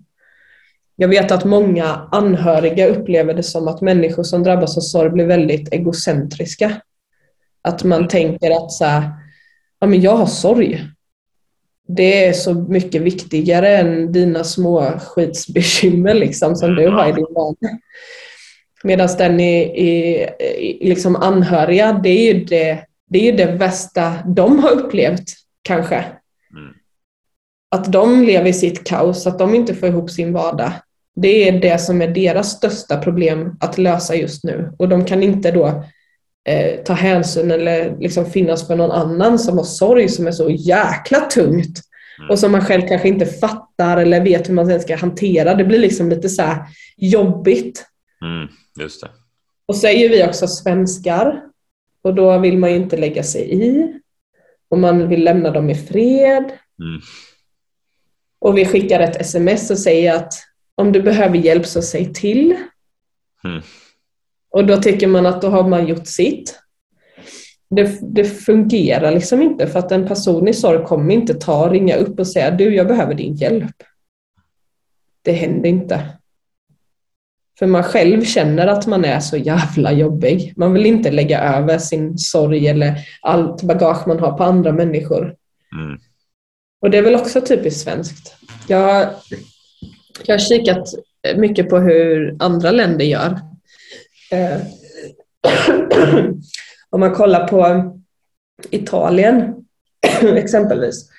[0.96, 5.26] Jag vet att många anhöriga upplever det som att människor som drabbas av sorg blir
[5.26, 6.80] väldigt egocentriska.
[7.62, 9.10] Att man tänker att så här,
[9.80, 10.86] ja, men jag har sorg.
[11.88, 17.26] Det är så mycket viktigare än dina små skitsbekymmer liksom, som du har i din
[17.34, 17.78] vardag.
[18.82, 20.28] Medan den i, i,
[20.58, 25.32] i liksom anhöriga, det är ju det, det, är det värsta de har upplevt
[25.62, 25.96] kanske.
[25.96, 26.74] Mm.
[27.70, 30.72] Att de lever i sitt kaos, att de inte får ihop sin vardag.
[31.16, 34.72] Det är det som är deras största problem att lösa just nu.
[34.78, 35.84] Och de kan inte då
[36.48, 40.50] eh, ta hänsyn eller liksom finnas för någon annan som har sorg som är så
[40.50, 41.80] jäkla tungt.
[42.18, 42.30] Mm.
[42.30, 45.54] Och som man själv kanske inte fattar eller vet hur man sen ska hantera.
[45.54, 46.42] Det blir liksom lite så
[46.96, 47.86] jobbigt.
[48.24, 48.48] Mm,
[48.80, 49.08] just det.
[49.66, 51.42] Och så är ju vi också svenskar.
[52.02, 53.94] Och då vill man ju inte lägga sig i.
[54.68, 56.44] Och man vill lämna dem i fred.
[56.78, 57.00] Mm.
[58.38, 60.32] Och vi skickar ett sms och säger att
[60.74, 62.56] om du behöver hjälp så säg till.
[63.44, 63.62] Mm.
[64.50, 66.60] Och då tycker man att då har man gjort sitt.
[67.70, 71.96] Det, det, fungerar liksom inte för att en person i sorg kommer inte ta ringa
[71.96, 73.74] upp och säga du jag behöver din hjälp.
[75.22, 76.19] Det händer inte.
[77.60, 80.52] För man själv känner att man är så jävla jobbig.
[80.56, 85.34] Man vill inte lägga över sin sorg eller allt bagage man har på andra människor.
[85.76, 85.98] Mm.
[86.82, 88.34] Och det är väl också typiskt svenskt.
[88.68, 89.08] Jag,
[90.24, 90.94] jag har kikat
[91.36, 93.40] mycket på hur andra länder gör.
[94.32, 94.60] Eh,
[96.90, 97.92] om man kollar på
[98.70, 99.54] Italien
[100.36, 101.10] exempelvis,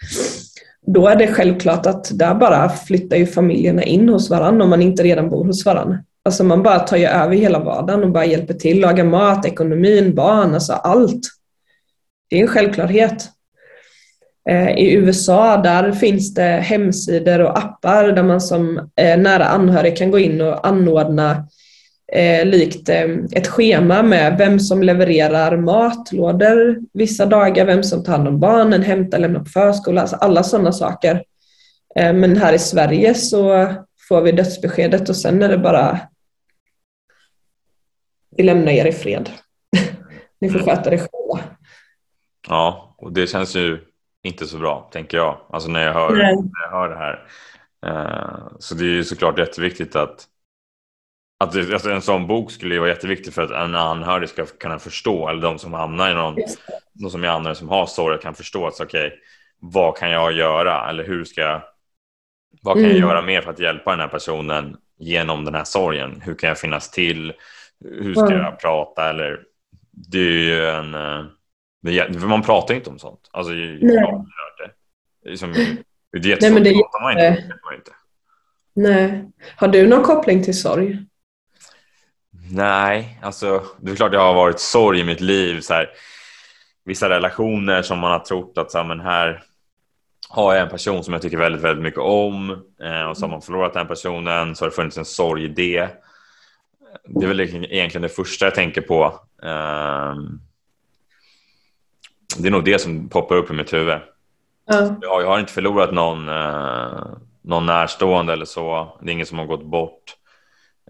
[0.87, 4.81] då är det självklart att där bara flyttar ju familjerna in hos varandra om man
[4.81, 6.03] inte redan bor hos varandra.
[6.23, 10.15] Alltså man bara tar ju över hela vardagen och bara hjälper till, lagar mat, ekonomin,
[10.15, 11.21] barn, alltså allt.
[12.29, 13.29] Det är en självklarhet.
[14.49, 19.97] Eh, I USA där finns det hemsidor och appar där man som eh, nära anhörig
[19.97, 21.47] kan gå in och anordna
[22.13, 22.89] eh, likt
[23.31, 28.81] ett schema med vem som levererar matlådor vissa dagar, vem som tar hand om barnen,
[28.81, 31.23] hämtar, lämnar på förskola, alltså alla sådana saker.
[31.95, 33.67] Men här i Sverige så
[34.07, 35.99] får vi dödsbeskedet och sen är det bara
[38.37, 39.29] vi lämnar er i fred.
[40.41, 41.43] Ni får sköta det själva.
[42.47, 43.79] Ja, och det känns ju
[44.23, 45.37] inte så bra, tänker jag.
[45.49, 47.27] Alltså när jag hör, när jag hör det här.
[47.85, 50.27] Uh, så det är ju såklart jätteviktigt att
[51.41, 54.79] att alltså en sån bok skulle ju vara jätteviktig för att en anhörig ska kunna
[54.79, 56.35] förstå, eller de som hamnar i någon,
[56.93, 59.19] de som är anhöriga som har sorg kan förstå att okej, okay,
[59.59, 61.61] vad kan jag göra eller hur ska jag,
[62.61, 62.97] vad kan mm.
[62.97, 66.21] jag göra mer för att hjälpa den här personen genom den här sorgen?
[66.25, 67.33] Hur kan jag finnas till?
[67.81, 68.39] Hur ska mm.
[68.39, 69.09] jag prata?
[69.09, 69.39] Eller
[69.91, 71.25] det är ju en, eh,
[71.81, 73.29] det, man pratar inte om sånt.
[73.31, 73.79] Alltså, Nej.
[73.81, 74.57] jag har hört
[75.23, 75.29] det.
[75.29, 75.53] Liksom,
[76.11, 77.91] det är jättesvårt, Nej, det pratar man inte, man inte.
[78.73, 79.31] Nej.
[79.55, 80.97] Har du någon koppling till sorg?
[82.51, 85.61] Nej, alltså det är klart jag har varit sorg i mitt liv.
[85.61, 85.89] Så här,
[86.85, 89.43] vissa relationer som man har trott att så här, men här
[90.29, 92.49] har jag en person som jag tycker väldigt, väldigt mycket om
[92.83, 95.47] eh, och så har man förlorat den personen så har det funnits en sorg i
[95.47, 95.89] det.
[97.05, 99.03] Det är väl egentligen det första jag tänker på.
[99.43, 100.15] Eh,
[102.37, 103.99] det är nog det som poppar upp i mitt huvud.
[104.73, 104.95] Mm.
[105.01, 107.05] Jag, har inte förlorat någon, eh,
[107.41, 108.97] någon närstående eller så.
[109.01, 110.03] Det är ingen som har gått bort.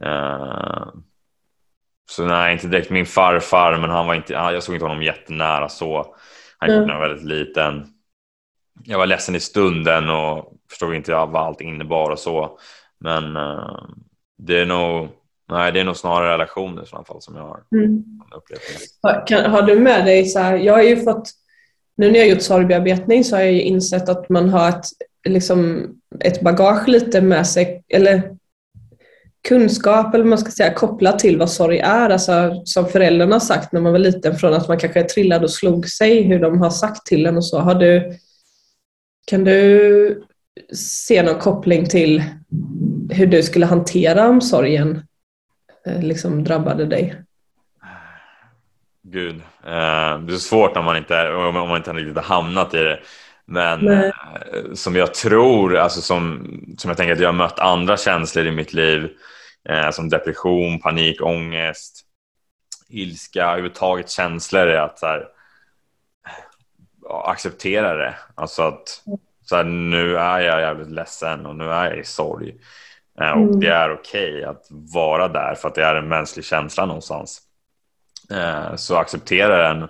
[0.01, 0.87] Eh,
[2.09, 5.69] så nej, inte direkt min farfar, men han var inte, jag såg inte honom jättenära
[5.69, 6.15] så.
[6.57, 6.87] Han mm.
[6.87, 7.87] var väldigt liten.
[8.83, 12.59] Jag var ledsen i stunden och förstod inte vad allt innebar och så.
[12.99, 13.85] Men uh,
[14.37, 15.09] det är nog
[15.51, 18.03] Nej, det är nog snarare relationer i sådana fall som jag har mm.
[18.35, 18.61] upplevt.
[19.01, 21.29] Har, kan, har du med dig så här, jag har ju fått,
[21.97, 24.85] nu när jag gjort sorgbearbetning så har jag ju insett att man har ett,
[25.27, 25.87] liksom,
[26.19, 28.35] ett bagage lite med sig, eller
[29.47, 32.09] kunskap eller man ska säga kopplat till vad sorg är.
[32.09, 35.51] Alltså, som föräldrarna har sagt när man var liten från att man kanske trillade och
[35.51, 37.59] slog sig, hur de har sagt till en och så.
[37.59, 38.13] Har du,
[39.27, 40.23] kan du
[40.75, 42.23] se någon koppling till
[43.09, 45.01] hur du skulle hantera om sorgen
[45.85, 47.23] liksom drabbade dig?
[49.03, 49.35] gud.
[49.63, 52.77] Eh, det är svårt när man inte, är, om man inte riktigt har hamnat i
[52.77, 52.99] det.
[53.45, 54.11] Men eh,
[54.73, 58.51] som jag tror, alltså som, som jag tänker att jag har mött andra känslor i
[58.51, 59.09] mitt liv,
[59.69, 62.01] eh, som depression, panik, ångest,
[62.89, 65.27] ilska, överhuvudtaget känslor är att så här,
[67.25, 68.15] acceptera det.
[68.35, 69.03] Alltså att
[69.45, 72.55] så här, nu är jag jävligt ledsen och nu är jag i sorg.
[73.19, 73.59] Eh, och mm.
[73.59, 77.41] det är okej okay att vara där för att det är en mänsklig känsla någonstans.
[78.31, 79.89] Eh, så acceptera den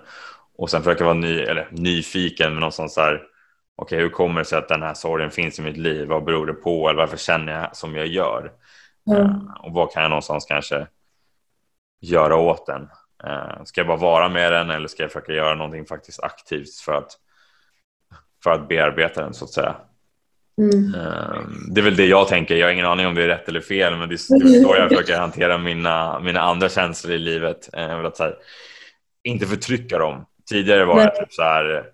[0.58, 3.26] och sen försöka vara ny, eller, nyfiken men någonstans så här, okej
[3.76, 6.08] okay, hur kommer det sig att den här sorgen finns i mitt liv?
[6.08, 6.88] Vad beror det på?
[6.88, 8.52] Eller varför känner jag som jag gör?
[9.10, 9.50] Mm.
[9.62, 10.86] Och vad kan jag någonstans kanske
[12.00, 12.88] göra åt den?
[13.64, 16.92] Ska jag bara vara med den eller ska jag försöka göra någonting faktiskt aktivt för
[16.92, 17.12] att,
[18.44, 19.76] för att bearbeta den så att säga?
[20.58, 20.94] Mm.
[20.94, 22.56] Ehm, det är väl det jag tänker.
[22.56, 24.88] Jag har ingen aning om det är rätt eller fel, men det är så jag
[24.88, 27.68] försöker hantera mina, mina andra känslor i livet.
[27.72, 28.34] Ehm, att här,
[29.24, 30.26] inte förtrycka dem.
[30.50, 31.84] Tidigare var det typ så här,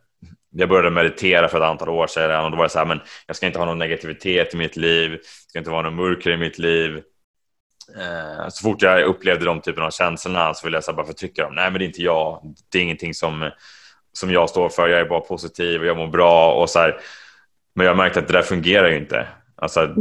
[0.50, 3.00] jag började meditera för ett antal år sedan och då var det så här, men
[3.26, 6.30] jag ska inte ha någon negativitet i mitt liv, det ska inte vara någon mörker
[6.30, 7.02] i mitt liv.
[7.96, 11.42] Ehm, så fort jag upplevde de typerna av känslorna så ville jag så bara förtrycka
[11.42, 11.54] dem.
[11.54, 12.54] Nej, men det är inte jag.
[12.72, 13.50] Det är ingenting som,
[14.12, 14.88] som jag står för.
[14.88, 17.00] Jag är bara positiv och jag mår bra och så här,
[17.78, 19.26] men jag har märkt att det där fungerar ju inte.
[19.56, 19.94] Alltså,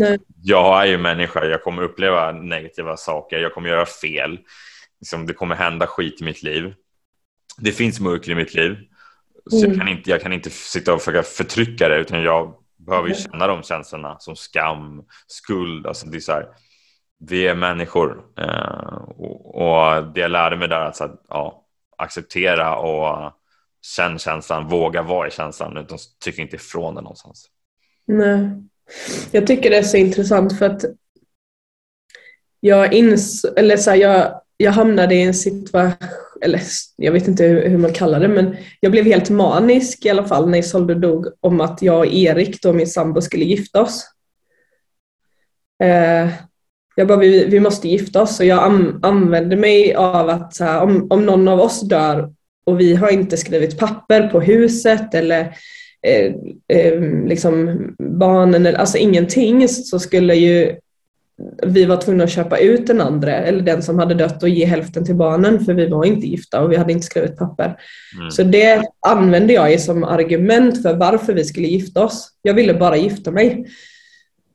[0.43, 4.39] jag är ju människa, jag kommer uppleva negativa saker, jag kommer göra fel.
[4.99, 6.73] Liksom, det kommer hända skit i mitt liv.
[7.57, 8.77] Det finns mörker i mitt liv.
[9.49, 9.69] Så mm.
[9.69, 13.15] jag, kan inte, jag kan inte sitta och försöka förtrycka det utan jag behöver ju
[13.15, 15.87] känna de känslorna som skam, skuld.
[15.87, 16.47] Alltså det är här,
[17.19, 21.65] vi är människor eh, och, och, det jag lärde mig där att så ja,
[21.97, 23.33] acceptera och
[23.81, 27.49] känna känslan, våga vara i känslan utan tycka inte ifrån den någonstans.
[28.07, 28.49] Nej.
[29.31, 30.85] Jag tycker det är så intressant för att
[32.59, 36.07] jag ins eller så här, jag, jag hamnade i en situation,
[36.41, 36.61] eller
[36.95, 40.25] jag vet inte hur, hur, man kallar det, men jag blev helt manisk i alla
[40.25, 44.05] fall när Isolde dog om att jag och Erik, då min sambo, skulle gifta oss.
[45.83, 46.29] Eh,
[46.95, 50.63] jag bara, vi, vi måste gifta oss och jag an, använde mig av att så
[50.63, 52.33] här, om, om någon av oss dör
[52.65, 55.55] och vi har inte skrivit papper på huset eller
[56.07, 56.33] eh,
[56.77, 60.75] eh, liksom barnen, alltså ingenting, så skulle ju
[61.67, 64.65] vi var tvungna att köpa ut den andra, eller den som hade dött och ge
[64.65, 67.79] hälften till barnen för vi var inte gifta och vi hade inte skrivit papper.
[68.17, 68.31] Mm.
[68.31, 72.29] Så det använde jag som argument för varför vi skulle gifta oss.
[72.41, 73.65] Jag ville bara gifta mig.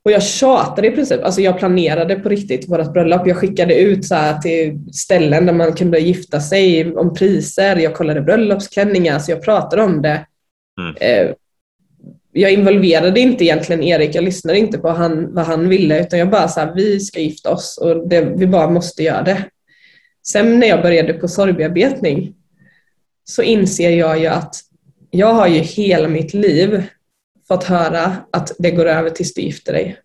[0.05, 3.26] Och jag tjatade i princip, alltså jag planerade på riktigt vårt bröllop.
[3.26, 7.76] Jag skickade ut så till ställen där man kunde gifta sig om priser.
[7.76, 10.26] Jag kollade bröllopsklänningar, så jag pratade om det.
[10.80, 11.34] Mm.
[12.34, 16.30] Jag involverade inte egentligen Erik, jag lyssnade inte på han, vad han ville utan jag
[16.30, 19.44] bara sa vi ska gifta oss och det, vi bara måste göra det.
[20.26, 22.34] Sen när jag började på sorgbearbetning
[23.24, 24.56] så inser jag ju att
[25.10, 26.82] jag har ju hela mitt liv
[27.48, 29.98] fått höra att det går över tills du gifter dig.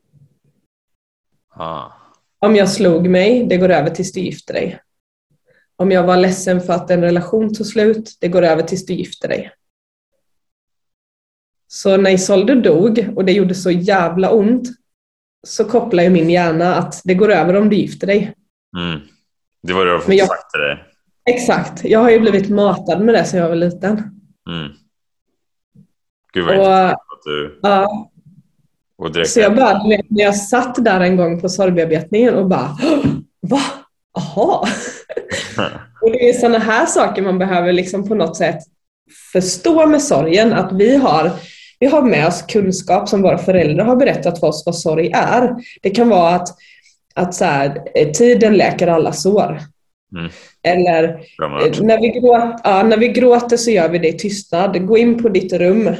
[1.56, 1.92] Ah.
[2.40, 4.80] Om jag slog mig, det går över tills du gifter dig.
[5.76, 8.94] Om jag var ledsen för att en relation tog slut, det går över tills du
[8.94, 9.52] gifter dig.
[11.68, 14.70] Så när Isolde dog och det gjorde så jävla ont
[15.48, 18.34] så kopplar ju min hjärna att det går över om du gifter dig.
[18.78, 19.00] Mm.
[19.64, 20.84] Det var det jag, sagt till dig.
[21.30, 21.84] Exakt.
[21.84, 23.98] Jag har ju blivit matad med det sedan jag var liten.
[24.50, 24.72] Mm.
[26.34, 27.60] Gud vad intressant att du...
[27.62, 28.12] Ja.
[28.98, 32.78] Och direkt så jag bara, när jag satt där en gång på sorgbearbetningen och bara
[33.42, 33.62] Va?
[34.14, 34.68] Jaha?
[36.02, 38.60] och det är sådana här saker man behöver liksom på något sätt
[39.32, 40.54] förstå med sorgen.
[40.54, 41.32] Att vi har
[41.80, 45.56] vi har med oss kunskap som våra föräldrar har berättat för oss vad sorg är.
[45.82, 46.48] Det kan vara att,
[47.16, 49.62] att så här, eh, tiden läker alla sår.
[50.18, 50.32] Mm.
[50.64, 54.88] Eller eh, när vi, gråter, ja, när vi gråter så gör vi det i tystnad.
[54.88, 55.96] Gå in på ditt rum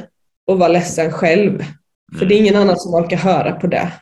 [0.46, 1.54] och var ledsen själv.
[1.54, 2.18] Mm.
[2.18, 3.92] För det är ingen annan som orkar höra på det.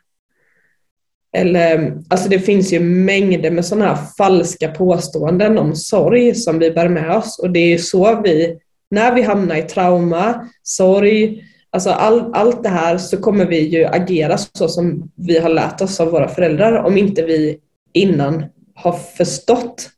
[1.36, 6.70] Eller, alltså det finns ju mängder med sådana här falska påståenden om sorg som vi
[6.70, 7.38] bär med oss.
[7.38, 8.58] Och det är så vi,
[8.90, 11.42] när vi hamnar i trauma, sorg,
[11.76, 15.80] Alltså all, allt det här så kommer vi ju agera så som vi har lärt
[15.80, 17.58] oss av våra föräldrar om inte vi
[17.92, 19.90] innan har förstått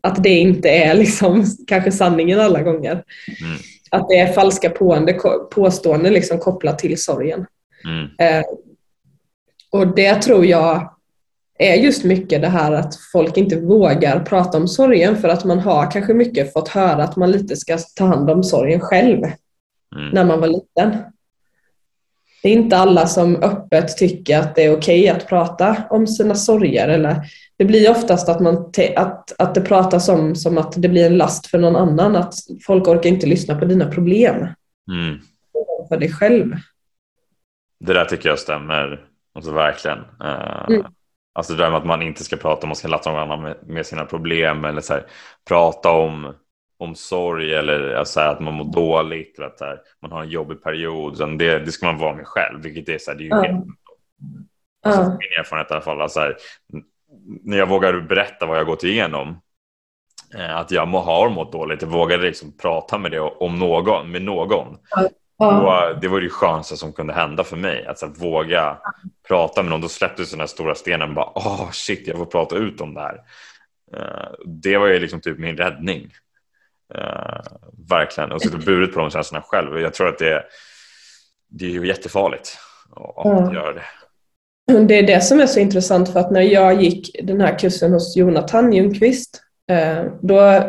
[0.00, 2.92] att det inte är liksom kanske sanningen alla gånger.
[2.92, 3.56] Mm.
[3.90, 5.12] Att det är falska pående,
[5.54, 7.46] påståenden liksom kopplat till sorgen.
[7.84, 8.08] Mm.
[8.18, 8.44] Eh,
[9.72, 10.94] och det tror jag
[11.58, 15.58] är just mycket det här att folk inte vågar prata om sorgen för att man
[15.58, 19.24] har kanske mycket fått höra att man lite ska ta hand om sorgen själv
[19.96, 20.08] mm.
[20.12, 20.98] när man var liten
[22.44, 26.06] det är inte alla som öppet tycker att det är okej okay att prata om
[26.06, 27.16] sina sorger eller
[27.56, 31.16] det blir oftast att, man att, att det pratas om som att det blir en
[31.16, 32.16] last för någon annan.
[32.16, 32.34] Att
[32.66, 34.36] folk orkar inte lyssna på dina problem.
[34.92, 35.18] Mm.
[35.88, 36.56] För dig själv.
[37.80, 39.06] Det där tycker jag stämmer.
[39.34, 39.98] Alltså verkligen.
[39.98, 40.86] Uh, mm.
[41.34, 43.56] Alltså det där med att man inte ska prata, man ska lasta någon annan med,
[43.66, 45.06] med sina problem eller så här,
[45.48, 46.34] prata om,
[46.78, 51.38] om sorg eller alltså att man mår dåligt, att här, man har en jobbig period.
[51.38, 53.44] Det, det ska man vara med själv, vilket är så här, det är ju mm.
[53.44, 53.66] helt
[54.84, 55.08] Alltså, uh.
[55.08, 56.00] Min erfarenhet i alla fall.
[56.00, 56.36] Alltså här,
[57.44, 59.40] när jag vågar berätta vad jag gått igenom.
[60.34, 61.82] Eh, att jag må, har mått dåligt.
[61.82, 64.68] Jag vågade liksom prata med det om någon, med någon.
[64.68, 65.08] Uh.
[65.38, 67.86] Och det var det skönaste som kunde hända för mig.
[67.86, 68.78] Att så, våga
[69.28, 69.80] prata med någon.
[69.80, 71.14] Då släpptes den här stora stenen.
[71.14, 73.20] Bara, oh, shit, jag får prata ut om det här.
[73.96, 76.10] Eh, det var ju liksom typ min räddning.
[76.94, 77.40] Uh,
[77.88, 78.32] verkligen.
[78.32, 79.80] Och sitta burit på de känslorna själv.
[79.80, 80.44] Jag tror att det,
[81.48, 82.58] det är ju jättefarligt
[83.16, 83.82] att göra det.
[84.86, 87.92] Det är det som är så intressant för att när jag gick den här kursen
[87.92, 90.62] hos Jonathan Ljungqvist, eh, då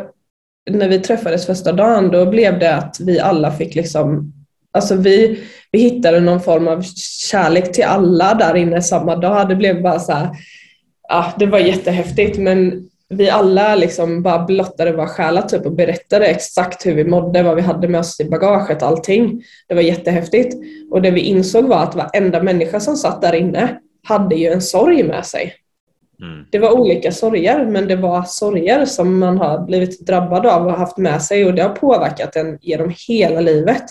[0.70, 4.32] när vi träffades första dagen, då blev det att vi alla fick liksom,
[4.72, 6.82] alltså vi, vi hittade någon form av
[7.30, 9.48] kärlek till alla där inne samma dag.
[9.48, 10.28] Det blev bara så här,
[11.08, 16.26] ja, det var jättehäftigt men vi alla liksom bara blottade våra själar typ och berättade
[16.26, 19.42] exakt hur vi mådde, vad vi hade med oss i bagaget, allting.
[19.68, 20.56] Det var jättehäftigt.
[20.90, 24.62] Och det vi insåg var att varenda människa som satt där inne hade ju en
[24.62, 25.54] sorg med sig.
[26.22, 26.44] Mm.
[26.50, 30.72] Det var olika sorger, men det var sorger som man har blivit drabbad av och
[30.72, 33.84] haft med sig och det har påverkat en genom hela livet.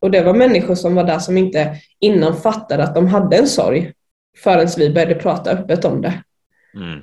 [0.00, 3.46] Och det var människor som var där som inte innan fattade att de hade en
[3.46, 3.92] sorg
[4.36, 6.22] förrän vi började prata öppet om det.
[6.74, 7.00] Mm.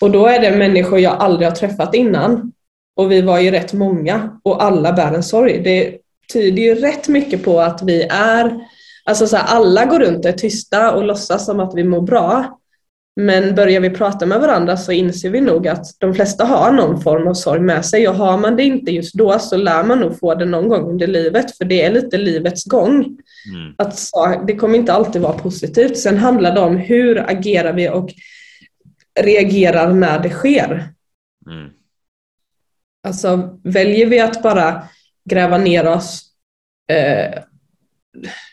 [0.00, 2.52] Och då är det människor jag aldrig har träffat innan.
[2.96, 5.60] Och vi var ju rätt många och alla bär en sorg.
[5.64, 5.96] Det
[6.32, 8.60] tyder ju rätt mycket på att vi är
[9.04, 12.00] Alltså så här, alla går runt och är tysta och låtsas som att vi mår
[12.00, 12.58] bra.
[13.16, 17.00] Men börjar vi prata med varandra så inser vi nog att de flesta har någon
[17.00, 20.00] form av sorg med sig och har man det inte just då så lär man
[20.00, 22.94] nog få det någon gång under livet för det är lite livets gång.
[22.94, 23.74] Mm.
[23.78, 25.98] Att, så, det kommer inte alltid vara positivt.
[25.98, 28.10] Sen handlar det om hur agerar vi och
[29.22, 30.88] reagerar när det sker.
[31.50, 31.70] Mm.
[33.02, 34.88] Alltså väljer vi att bara
[35.24, 36.22] gräva ner oss
[36.92, 37.42] eh,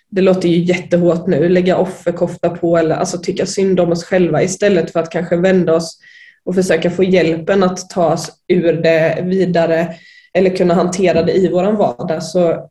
[0.10, 4.44] det låter ju jättehårt nu, lägga offerkofta på eller alltså tycka synd om oss själva
[4.44, 6.00] istället för att kanske vända oss
[6.44, 9.96] och försöka få hjälpen att ta oss ur det vidare
[10.34, 12.70] eller kunna hantera det i våran vardag så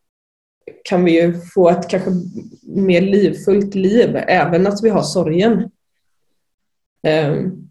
[0.84, 2.10] kan vi ju få ett kanske
[2.62, 5.70] mer livfullt liv, även att vi har sorgen.
[7.08, 7.65] Um,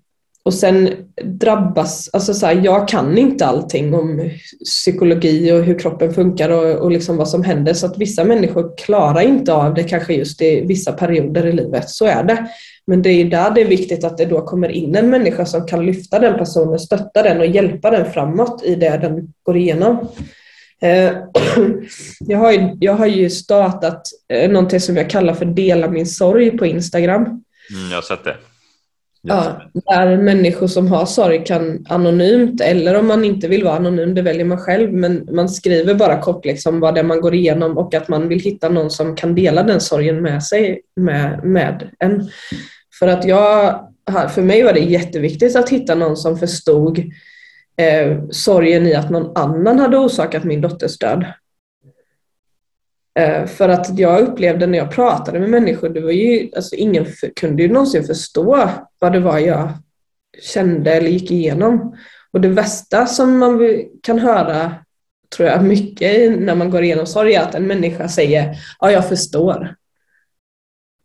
[0.46, 0.90] och sen
[1.24, 4.30] drabbas, alltså så här, jag kan inte allting om
[4.66, 8.78] psykologi och hur kroppen funkar och, och liksom vad som händer så att vissa människor
[8.78, 12.48] klarar inte av det kanske just i vissa perioder i livet, så är det.
[12.88, 15.68] Men det är där det är viktigt att det då kommer in en människa som
[15.68, 20.08] kan lyfta den personen, stötta den och hjälpa den framåt i det den går igenom.
[20.82, 21.12] Eh,
[22.20, 24.02] jag har ju, jag har ju startat
[24.34, 27.22] eh, någonting som jag kallar för Dela min sorg på Instagram.
[27.22, 27.42] Mm,
[27.90, 28.36] jag har sett det.
[29.28, 34.16] Ja, där människor som har sorg kan anonymt eller om man inte vill vara anonym,
[34.16, 37.36] det väljer man själv, men man skriver bara kort liksom vad det är man går
[37.36, 41.44] igenom och att man vill hitta någon som kan dela den sorgen med sig, med,
[41.44, 42.30] med en.
[43.00, 43.80] För att jag,
[44.30, 47.00] för mig var det jätteviktigt att hitta någon som förstod
[47.78, 51.26] eh, sorgen i att någon annan hade orsakat min dotters död.
[53.20, 57.06] Eh, för att jag upplevde när jag pratade med människor, det var ju, alltså ingen
[57.36, 58.70] kunde ju någonsin förstå
[59.06, 59.70] vad det var jag
[60.42, 61.96] kände eller gick igenom.
[62.32, 63.60] Och det värsta som man
[64.04, 64.72] kan höra,
[65.36, 69.10] tror jag, mycket när man går igenom sorg är att en människa säger ja, jag
[69.10, 69.76] förstår.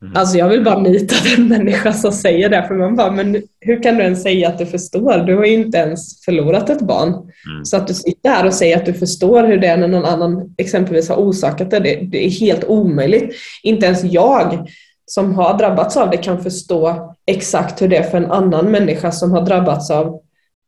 [0.03, 0.16] Mm.
[0.16, 3.82] Alltså jag vill bara nita den människa som säger det, för man bara, men hur
[3.82, 5.26] kan du ens säga att du förstår?
[5.26, 7.09] Du har ju inte ens förlorat ett barn.
[7.09, 7.64] Mm.
[7.64, 10.05] Så att du sitter här och säger att du förstår hur det är när någon
[10.05, 13.34] annan exempelvis har orsakat det, det, det är helt omöjligt.
[13.62, 14.68] Inte ens jag
[15.11, 19.12] som har drabbats av det kan förstå exakt hur det är för en annan människa
[19.12, 20.20] som har drabbats av,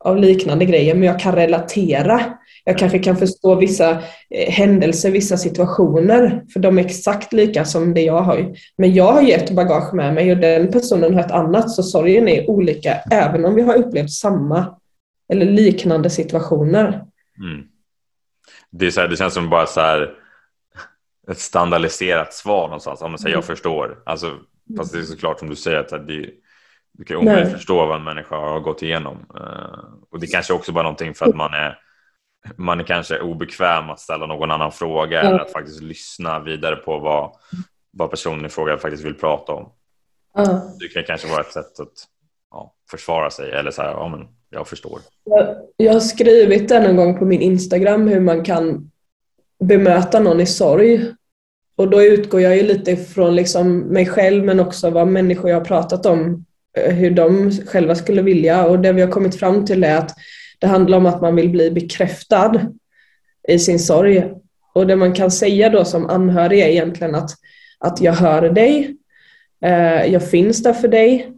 [0.04, 2.20] av liknande grejer, men jag kan relatera.
[2.64, 3.90] Jag kanske kan förstå vissa
[4.30, 8.54] eh, händelser, vissa situationer, för de är exakt lika som det jag har.
[8.78, 11.82] Men jag har ju ett bagage med mig och den personen har ett annat, så
[11.82, 14.74] sorgen är olika även om vi har upplevt samma
[15.32, 16.86] eller liknande situationer.
[17.38, 17.66] Mm.
[18.70, 20.21] Det, är så här, det känns som bara så här,
[21.30, 23.02] ett standardiserat svar någonstans.
[23.02, 23.38] Om man säger mm.
[23.38, 24.02] jag förstår.
[24.06, 24.38] Alltså,
[24.76, 26.30] fast det är såklart som du säger att det,
[26.92, 29.16] du kan omöjligt förstå vad en människa har gått igenom.
[29.36, 31.78] Uh, och det kanske också bara någonting för att man är
[32.56, 35.32] man är kanske obekväm att ställa någon annan fråga mm.
[35.32, 37.32] eller att faktiskt lyssna vidare på vad,
[37.90, 39.72] vad personen i fråga faktiskt vill prata om.
[40.38, 40.60] Mm.
[40.80, 41.92] Det kan kanske vara ett sätt att
[42.50, 45.00] ja, försvara sig eller så här, ja men jag förstår.
[45.24, 48.91] Jag, jag har skrivit det en gång på min Instagram hur man kan
[49.62, 51.00] bemöta någon i sorg.
[51.76, 55.56] Och då utgår jag ju lite från liksom mig själv men också vad människor jag
[55.56, 56.44] har pratat om,
[56.78, 58.66] eh, hur de själva skulle vilja.
[58.66, 60.14] Och det vi har kommit fram till är att
[60.58, 62.60] det handlar om att man vill bli bekräftad
[63.48, 64.32] i sin sorg.
[64.74, 67.30] Och det man kan säga då som anhörig är egentligen att,
[67.78, 68.96] att jag hör dig,
[69.64, 71.32] eh, jag finns där för dig,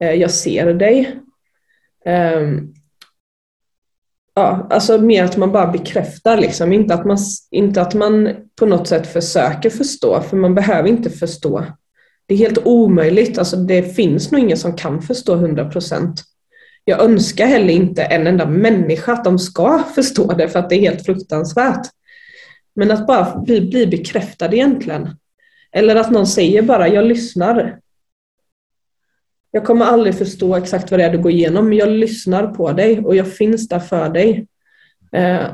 [0.00, 1.16] eh, jag ser dig.
[2.06, 2.73] Um,
[4.34, 6.72] ja, alltså mer att man bara bekräftar, liksom.
[6.72, 7.18] inte, att man,
[7.50, 11.64] inte att man på något sätt försöker förstå, för man behöver inte förstå.
[12.26, 16.22] Det är helt omöjligt, alltså, det finns nog ingen som kan förstå 100 procent.
[16.84, 20.76] Jag önskar heller inte en enda människa att de ska förstå det, för att det
[20.76, 21.86] är helt fruktansvärt.
[22.76, 25.08] Men att bara bli, bli bekräftad egentligen.
[25.72, 27.78] Eller att någon säger bara, jag lyssnar.
[29.54, 32.72] Jag kommer aldrig förstå exakt vad det är du går igenom, men jag lyssnar på
[32.72, 34.46] dig och jag finns där för dig.
[35.12, 35.46] Eh,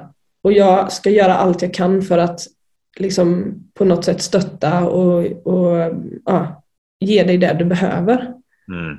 [0.43, 2.41] och jag ska göra allt jag kan för att
[2.97, 5.95] liksom på något sätt stötta och, och
[6.25, 6.63] ja,
[7.01, 8.35] ge dig det du behöver.
[8.69, 8.99] Mm.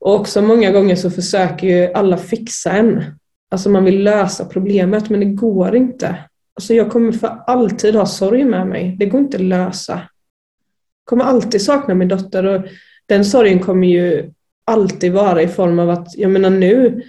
[0.00, 3.04] Och också många gånger så försöker ju alla fixa en.
[3.50, 6.16] Alltså man vill lösa problemet men det går inte.
[6.54, 8.96] Alltså jag kommer för alltid ha sorg med mig.
[8.98, 9.92] Det går inte att lösa.
[9.94, 12.64] Jag kommer alltid sakna min dotter och
[13.10, 14.30] den sorgen kommer ju
[14.64, 17.02] alltid vara i form av att, jag menar nu,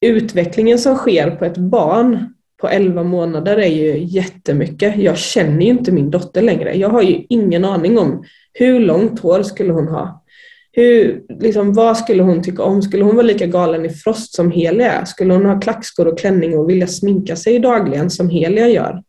[0.00, 4.96] utvecklingen som sker på ett barn på 11 månader är ju jättemycket.
[4.96, 6.74] Jag känner ju inte min dotter längre.
[6.74, 10.24] Jag har ju ingen aning om hur långt hår skulle hon ha?
[10.72, 12.82] Hur, liksom, vad skulle hon tycka om?
[12.82, 15.04] Skulle hon vara lika galen i Frost som Helia är?
[15.04, 19.02] Skulle hon ha klackskor och klänning och vilja sminka sig dagligen som Helia gör?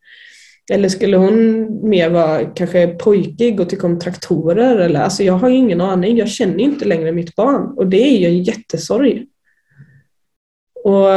[0.72, 4.76] Eller skulle hon mer vara kanske pojkig och tycka om traktorer?
[4.78, 6.18] Eller, alltså jag har ingen aning.
[6.18, 9.28] Jag känner inte längre mitt barn och det är ju en jättesorg.
[10.84, 11.08] Och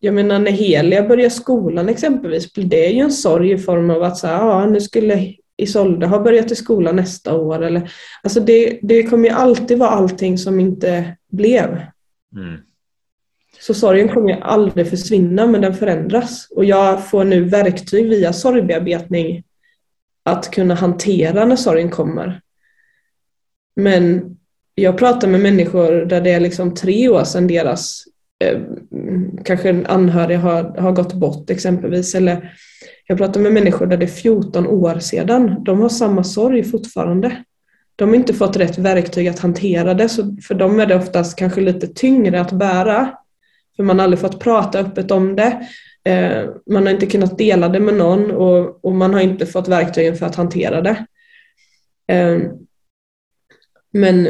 [0.00, 4.02] jag menar när Helia börjar skolan exempelvis blir det ju en sorg i form av
[4.02, 7.64] att så här, ja, nu skulle Isolde ha börjat i skolan nästa år.
[7.64, 7.92] Eller,
[8.22, 11.68] alltså det, det kommer ju alltid vara allting som inte blev.
[12.36, 12.60] Mm.
[13.66, 16.48] Så sorgen kommer ju aldrig försvinna men den förändras.
[16.50, 19.44] Och jag får nu verktyg via sorgbearbetning
[20.24, 22.40] att kunna hantera när sorgen kommer.
[23.76, 24.36] Men
[24.74, 28.04] jag pratar med människor där det är liksom tre år sedan deras
[28.44, 28.60] eh,
[29.44, 32.14] kanske en anhörig har, har gått bort exempelvis.
[32.14, 32.56] Eller
[33.06, 35.64] jag pratar med människor där det är 14 år sedan.
[35.64, 37.36] De har samma sorg fortfarande.
[37.96, 41.38] De har inte fått rätt verktyg att hantera det, så för dem är det oftast
[41.38, 43.18] kanske lite tyngre att bära.
[43.76, 45.68] För man har aldrig fått prata öppet om det.
[46.04, 49.68] Eh, man har inte kunnat dela det med någon och, och man har inte fått
[49.68, 51.06] verktygen för att hantera det.
[52.08, 52.38] Eh,
[53.92, 54.28] men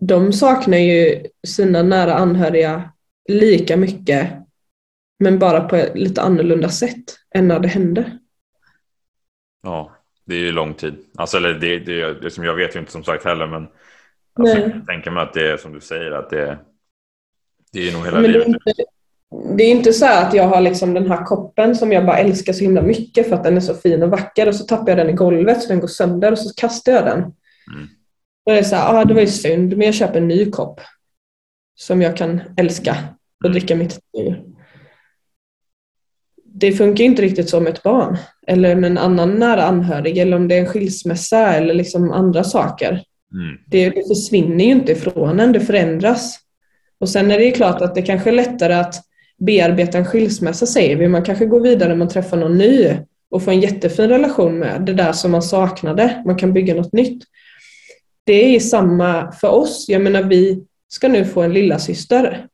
[0.00, 2.90] de saknar ju sina nära anhöriga
[3.28, 4.32] lika mycket
[5.18, 8.18] men bara på ett lite annorlunda sätt än när det hände.
[9.62, 10.94] Ja, det är ju lång tid.
[11.16, 13.68] Alltså, eller det, det, det som jag vet ju inte som sagt heller men
[14.32, 16.58] alltså, jag tänker mig att det är som du säger att det,
[17.72, 18.46] det är nog hela men livet.
[18.46, 18.84] Det är, inte,
[19.56, 22.52] det är inte så att jag har liksom den här koppen som jag bara älskar
[22.52, 24.98] så himla mycket för att den är så fin och vacker och så tappar jag
[24.98, 27.18] den i golvet så den går sönder och så kastar jag den.
[27.18, 27.88] Mm.
[28.46, 30.50] Och det är så här, ah, det var ju synd men jag köper en ny
[30.50, 30.80] kopp
[31.74, 32.96] som jag kan älska
[33.38, 33.52] och mm.
[33.52, 34.52] dricka mitt ur
[36.54, 38.16] det funkar inte riktigt som ett barn
[38.46, 42.44] eller med en annan nära anhörig eller om det är en skilsmässa eller liksom andra
[42.44, 42.90] saker.
[43.34, 43.58] Mm.
[43.66, 46.38] Det, det försvinner ju inte ifrån en, det förändras.
[47.02, 48.94] Och sen är det ju klart att det kanske är lättare att
[49.38, 51.08] bearbeta en skilsmässa säger vi.
[51.08, 52.96] Man kanske går vidare, man träffar någon ny
[53.30, 56.22] och får en jättefin relation med det där som man saknade.
[56.26, 57.22] Man kan bygga något nytt.
[58.24, 59.84] Det är samma för oss.
[59.88, 62.46] Jag menar vi ska nu få en lilla syster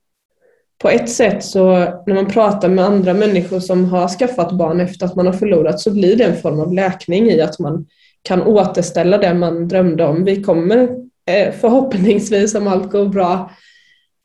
[0.83, 5.07] på ett sätt så när man pratar med andra människor som har skaffat barn efter
[5.07, 7.87] att man har förlorat så blir det en form av läkning i att man
[8.23, 10.25] kan återställa det man drömde om.
[10.25, 10.89] Vi kommer
[11.27, 13.51] eh, förhoppningsvis om allt går bra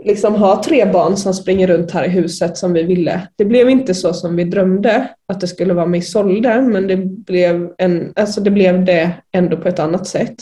[0.03, 3.27] liksom ha tre barn som springer runt här i huset som vi ville.
[3.35, 6.97] Det blev inte så som vi drömde att det skulle vara med Isolde men det
[6.97, 10.35] blev, en, alltså det blev det ändå på ett annat sätt.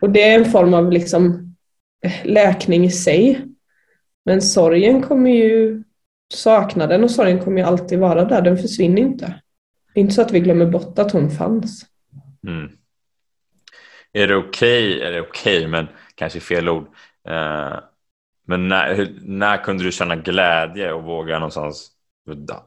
[0.00, 1.54] Och det är en form av liksom
[2.04, 3.46] eh, läkning i sig
[4.24, 5.82] men sorgen kommer ju,
[6.34, 9.40] saknaden och sorgen kommer ju alltid vara där, den försvinner inte.
[9.94, 11.86] Det är inte så att vi glömmer bort att hon fanns.
[12.46, 12.70] Mm.
[14.12, 16.86] Är det okej, okay, är det okej, okay, men kanske fel ord.
[17.28, 17.78] Eh,
[18.46, 21.90] men när, när kunde du känna glädje och våga någonstans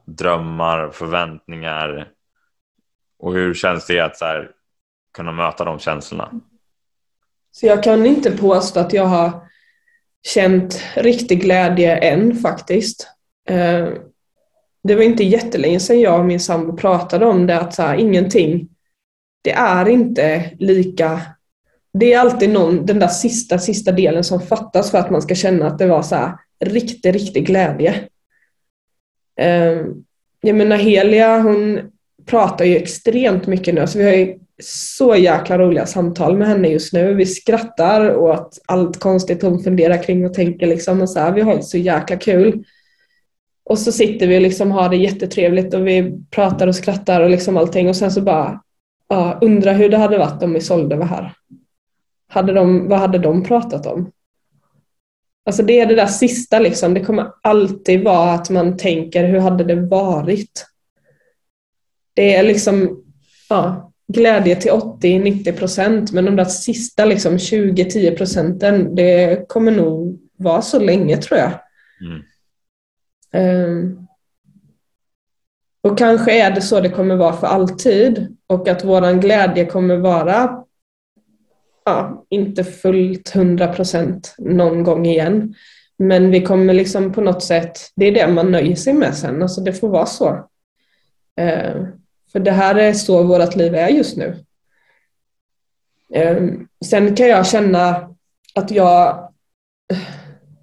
[0.04, 2.08] drömmar, förväntningar?
[3.18, 4.50] Och hur känns det att så här,
[5.12, 6.30] kunna möta de känslorna?
[7.52, 9.48] Så jag kan inte påstå att jag har
[10.26, 13.08] känt riktig glädje än faktiskt.
[13.48, 13.88] Eh,
[14.82, 17.96] det var inte jättelänge sedan jag och min sambo pratade om det, att så här,
[17.96, 18.68] ingenting,
[19.42, 21.20] det är inte lika
[21.98, 25.34] det är alltid någon, den där sista, sista delen som fattas för att man ska
[25.34, 26.32] känna att det var så här,
[26.64, 27.94] riktig, riktig glädje.
[29.40, 30.04] Ehm,
[30.40, 31.80] Jag menar Helia, hon
[32.26, 33.86] pratar ju extremt mycket nu.
[33.86, 37.14] så vi har ju så jäkla roliga samtal med henne just nu.
[37.14, 40.66] Vi skrattar åt allt konstigt hon funderar kring och tänker.
[40.66, 42.64] Liksom och så här, vi har så jäkla kul.
[43.64, 47.20] Och så sitter vi liksom och liksom har det jättetrevligt och vi pratar och skrattar
[47.20, 48.60] och liksom allting och sen så bara
[49.08, 51.32] ja, undrar hur det hade varit om Isolde var här.
[52.36, 54.12] Hade de, vad hade de pratat om?
[55.46, 56.94] Alltså det är det där sista liksom.
[56.94, 60.66] Det kommer alltid vara att man tänker hur hade det varit?
[62.14, 63.04] Det är liksom
[63.48, 70.20] ja, glädje till 80-90 procent men de där sista liksom 20-10 procenten det kommer nog
[70.36, 71.52] vara så länge tror jag.
[72.00, 72.22] Mm.
[73.68, 74.06] Um,
[75.82, 79.96] och kanske är det så det kommer vara för alltid och att våran glädje kommer
[79.96, 80.65] vara
[81.86, 85.54] ja, inte fullt 100 procent någon gång igen.
[85.98, 89.42] Men vi kommer liksom på något sätt, det är det man nöjer sig med sen,
[89.42, 90.48] alltså det får vara så.
[91.40, 91.86] Eh,
[92.32, 94.44] för det här är så vårt liv är just nu.
[96.12, 96.44] Eh,
[96.84, 98.14] sen kan jag känna
[98.54, 99.32] att jag,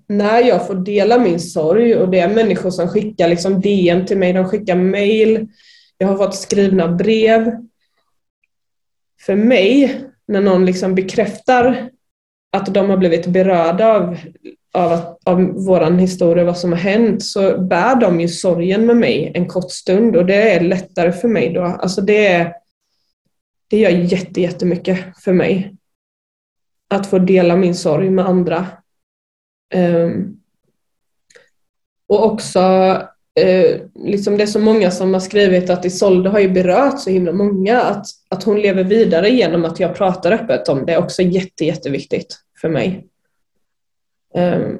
[0.08, 4.18] när jag får dela min sorg och det är människor som skickar liksom DM till
[4.18, 5.48] mig, de skickar mail,
[5.98, 7.52] jag har fått skrivna brev.
[9.26, 11.90] För mig, när någon liksom bekräftar
[12.52, 14.18] att de har blivit berörda av
[14.74, 18.98] av, att, av våran historia, vad som har hänt, så bär de ju sorgen med
[18.98, 21.64] mig en kort stund och det är lättare för mig då.
[21.64, 22.54] Alltså det, är,
[23.68, 25.76] det gör jätte, jättemycket för mig.
[26.90, 28.68] Att få dela min sorg med andra.
[29.76, 30.40] Um,
[32.08, 32.62] och också,
[33.40, 37.10] eh, liksom det är så många som har skrivit att Isolde har ju berört så
[37.10, 40.98] himla många, att, att hon lever vidare genom att jag pratar öppet om det är
[40.98, 43.08] också jätte, jätteviktigt för mig.
[44.36, 44.78] Ehm,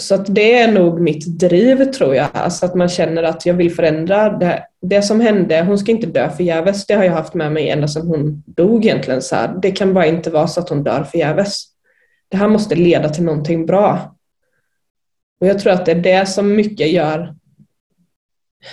[0.00, 3.54] så att det är nog mitt driv tror jag, alltså att man känner att jag
[3.54, 5.62] vill förändra det, det som hände.
[5.62, 8.84] Hon ska inte dö förgäves, det har jag haft med mig ända sedan hon dog
[8.84, 9.22] egentligen.
[9.22, 9.58] Så här.
[9.62, 11.64] Det kan bara inte vara så att hon dör förgäves.
[12.28, 14.16] Det här måste leda till någonting bra.
[15.40, 17.34] Och jag tror att det är det som mycket gör.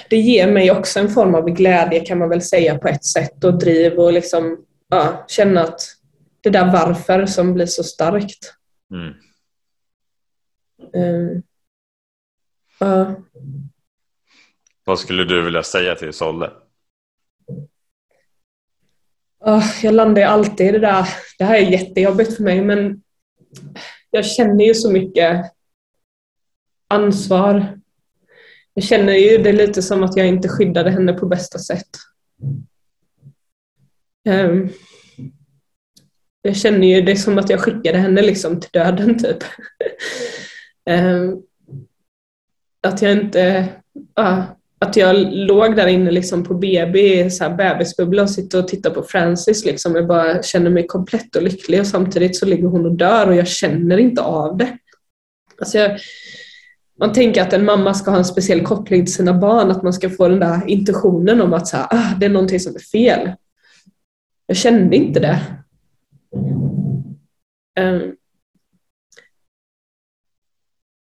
[0.09, 3.43] Det ger mig också en form av glädje kan man väl säga på ett sätt
[3.43, 5.81] och driv och liksom ja, känna att
[6.41, 8.53] det där varför som blir så starkt.
[8.91, 9.13] Mm.
[10.95, 11.41] Uh,
[12.83, 13.11] uh.
[14.85, 16.51] Vad skulle du vilja säga till Solle?
[19.47, 21.07] Uh, jag landar alltid i det där.
[21.37, 23.01] Det här är jättejobbigt för mig men
[24.11, 25.51] jag känner ju så mycket
[26.87, 27.79] ansvar.
[28.73, 31.89] Jag känner ju det lite som att jag inte skyddade henne på bästa sätt.
[34.29, 34.69] Ehm,
[36.41, 39.37] jag känner ju det som att jag skickade henne liksom till döden typ.
[40.89, 41.41] Ehm,
[42.87, 43.69] att jag inte,
[44.79, 48.89] att jag låg där inne liksom på BB, så här bebisbubbla och sitter och tittar
[48.89, 49.65] på Francis.
[49.65, 49.95] Liksom.
[49.95, 53.35] Jag bara känner mig komplett och lycklig och samtidigt så ligger hon och dör och
[53.35, 54.77] jag känner inte av det.
[55.59, 55.99] Alltså jag,
[56.99, 59.93] man tänker att en mamma ska ha en speciell koppling till sina barn, att man
[59.93, 62.79] ska få den där intuitionen om att så här, ah, det är någonting som är
[62.79, 63.31] fel.
[64.47, 65.39] Jag kände inte det.
[67.79, 68.15] Um,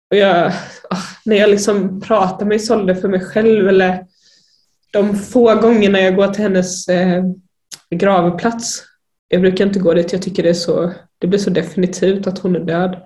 [0.09, 0.53] och jag,
[0.89, 4.05] ah, när jag liksom pratar med Isolde för mig själv eller
[4.91, 7.23] de få gångerna jag går till hennes eh,
[7.89, 8.83] gravplats.
[9.27, 12.39] Jag brukar inte gå dit, jag tycker det, är så, det blir så definitivt att
[12.39, 13.01] hon är död.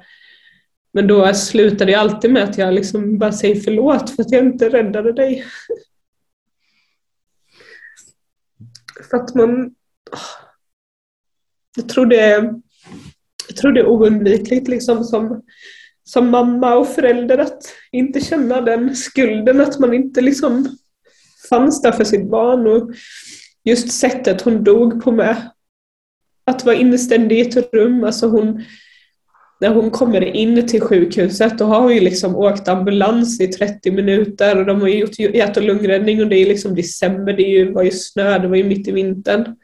[0.96, 4.46] Men då slutar det alltid med att jag liksom bara säger förlåt för att jag
[4.46, 5.46] inte räddade dig.
[9.10, 9.76] för att man...
[11.78, 12.54] Jag tror det är,
[13.48, 15.44] jag tror det är oundvikligt liksom som
[16.04, 20.78] som mamma och förälder att inte känna den skulden att man inte liksom
[21.50, 22.92] fanns där för sitt barn och
[23.64, 25.52] just sättet hon dog på med.
[26.46, 28.64] Att vara instängd i ett rum, alltså hon
[29.66, 33.92] när hon kommer in till sjukhuset då har hon ju liksom åkt ambulans i 30
[33.92, 37.72] minuter och de har gjort hjärt och lungräddning och det är liksom december, det ju,
[37.72, 39.56] var ju snö, det var ju mitt i vintern.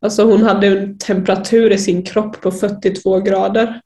[0.00, 3.80] Alltså hon hade en temperatur i sin kropp på 42 grader.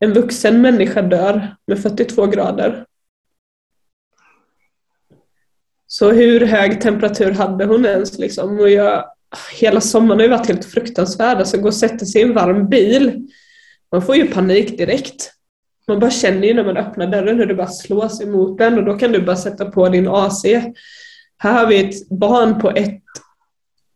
[0.00, 2.84] En vuxen människa dör med 42 grader.
[5.86, 8.18] Så hur hög temperatur hade hon ens?
[8.18, 8.60] Liksom?
[8.60, 9.04] Och jag,
[9.60, 11.38] hela sommaren har ju varit helt fruktansvärd.
[11.38, 13.28] Alltså gå och sätta sig i en varm bil.
[13.92, 15.32] Man får ju panik direkt.
[15.88, 18.84] Man bara känner ju när man öppnar dörren hur det bara slås emot den och
[18.84, 20.44] då kan du bara sätta på din AC.
[21.38, 23.02] Här har vi ett barn på ett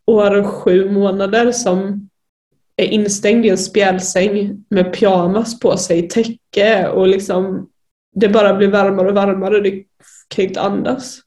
[0.07, 2.09] år och sju månader som
[2.77, 7.69] är instängd i en spjälsäng med pyjamas på sig, täcke och liksom
[8.15, 9.61] det bara blir varmare och varmare.
[9.61, 9.85] Det
[10.29, 11.21] kan inte andas.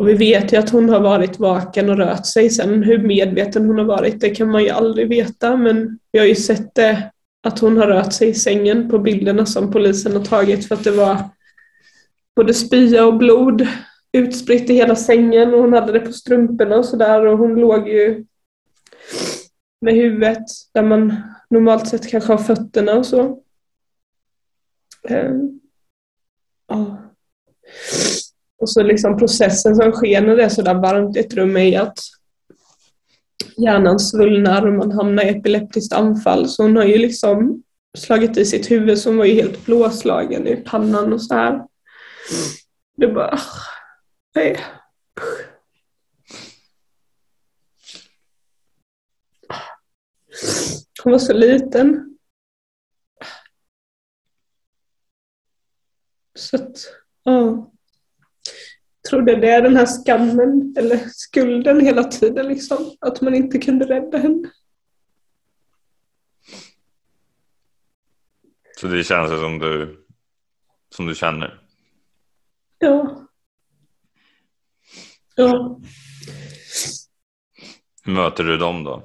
[0.00, 2.50] Och vi vet ju att hon har varit vaken och rört sig.
[2.50, 5.56] Sen hur medveten hon har varit, det kan man ju aldrig veta.
[5.56, 7.10] Men vi har ju sett det,
[7.42, 10.84] att hon har rört sig i sängen på bilderna som polisen har tagit för att
[10.84, 11.16] det var
[12.36, 13.66] både spya och blod
[14.12, 17.88] utspritt i hela sängen och hon hade det på strumporna och sådär och hon låg
[17.88, 18.24] ju
[19.80, 20.44] med huvudet
[20.74, 23.42] där man normalt sett kanske har fötterna och så.
[25.08, 25.60] Um,
[26.68, 26.94] oh.
[28.60, 31.80] Och så liksom processen som sker när det är sådär varmt i ett rum är
[31.80, 31.98] att
[33.56, 36.48] hjärnan svullnar och man hamnar i epileptiskt anfall.
[36.48, 37.62] Så hon har ju liksom
[37.98, 41.66] slagit i sitt huvud så hon var ju helt blåslagen i pannan och så här.
[42.96, 43.34] Det bara...
[43.34, 43.40] Ah,
[44.34, 44.60] Nej.
[51.02, 52.18] Hon var så liten.
[56.34, 56.76] Så att,
[57.24, 57.69] ja.
[59.10, 62.96] Tror det är den här skammen eller skulden hela tiden liksom.
[63.00, 64.50] Att man inte kunde rädda henne.
[68.76, 70.04] Så det känns som du,
[70.94, 71.62] som du känner?
[72.78, 73.26] Ja.
[75.36, 75.80] Ja.
[78.02, 79.02] Hur möter du dem då?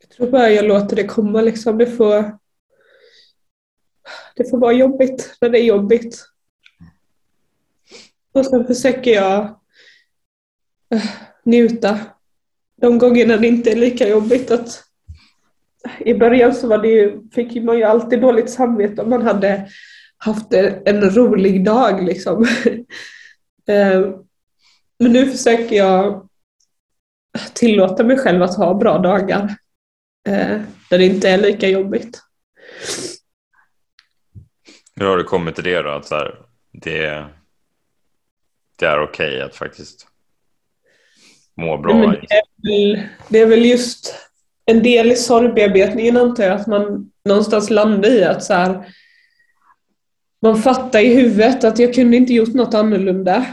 [0.00, 1.78] Jag tror bara jag låter det komma liksom.
[1.78, 2.38] Det får,
[4.36, 6.24] det får vara jobbigt när det är jobbigt.
[8.38, 9.40] Och sen försöker jag
[10.94, 11.04] eh,
[11.44, 11.98] njuta
[12.80, 14.50] de gångerna det inte är lika jobbigt.
[14.50, 14.84] Att,
[15.98, 19.68] I början så var det ju, fick man ju alltid dåligt samvete om man hade
[20.16, 20.52] haft
[20.84, 22.04] en rolig dag.
[22.04, 22.46] Liksom.
[23.68, 24.00] Eh,
[24.98, 26.28] men nu försöker jag
[27.52, 29.56] tillåta mig själv att ha bra dagar
[30.28, 30.60] eh,
[30.90, 32.20] där det inte är lika jobbigt.
[34.94, 35.90] Hur har du kommit till det då?
[35.90, 36.34] Att så här,
[36.72, 37.26] det,
[38.78, 40.06] det är okej okay att faktiskt
[41.56, 41.94] må bra?
[41.94, 44.14] det, är väl, det är väl just
[44.66, 48.86] en del i sorgbearbetningen antar jag, att man någonstans landar i att så här,
[50.42, 53.44] man fattar i huvudet att jag kunde inte gjort något annorlunda.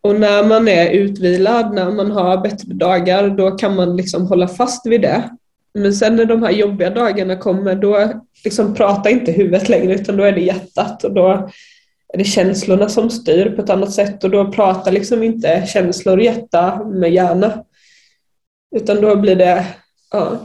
[0.00, 4.48] Och när man är utvilad, när man har bättre dagar, då kan man liksom hålla
[4.48, 5.30] fast vid det.
[5.74, 8.12] Men sen när de här jobbiga dagarna kommer, då
[8.44, 11.50] liksom pratar inte huvudet längre, utan då är det hjärtat och då
[12.12, 16.16] är det känslorna som styr på ett annat sätt och då pratar liksom inte känslor
[16.16, 17.64] och hjärta med hjärna.
[18.76, 19.66] Utan då blir det,
[20.10, 20.40] ja.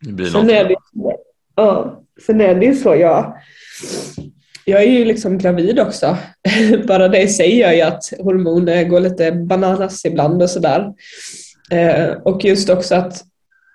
[0.00, 0.76] Det blir sen är det,
[1.54, 3.36] ja, sen är det ju så, jag,
[4.64, 6.16] jag är ju liksom gravid också.
[6.88, 10.92] Bara det i sig gör ju att hormoner går lite bananas ibland och sådär.
[11.70, 13.24] Eh, och just också att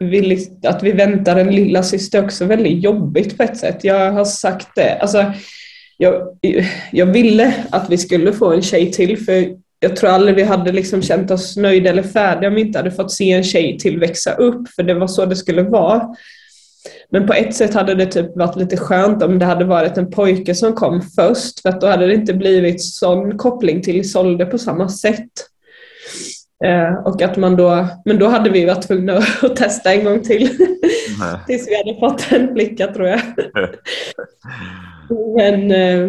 [0.01, 3.83] vi, att vi väntar en lilla syster är också väldigt jobbigt på ett sätt.
[3.83, 4.97] Jag har sagt det.
[4.97, 5.33] Alltså,
[5.97, 6.37] jag,
[6.91, 9.47] jag ville att vi skulle få en tjej till för
[9.79, 12.91] jag tror aldrig vi hade liksom känt oss nöjda eller färdiga om vi inte hade
[12.91, 16.15] fått se en tjej till växa upp för det var så det skulle vara.
[17.09, 20.11] Men på ett sätt hade det typ varit lite skönt om det hade varit en
[20.11, 24.45] pojke som kom först för att då hade det inte blivit sån koppling till Isolde
[24.45, 25.50] på samma sätt.
[26.63, 30.23] Eh, och att man då, men då hade vi varit tvungna att testa en gång
[30.23, 30.47] till.
[31.47, 33.21] Tills vi hade fått en flicka tror jag.
[35.37, 36.03] men, eh,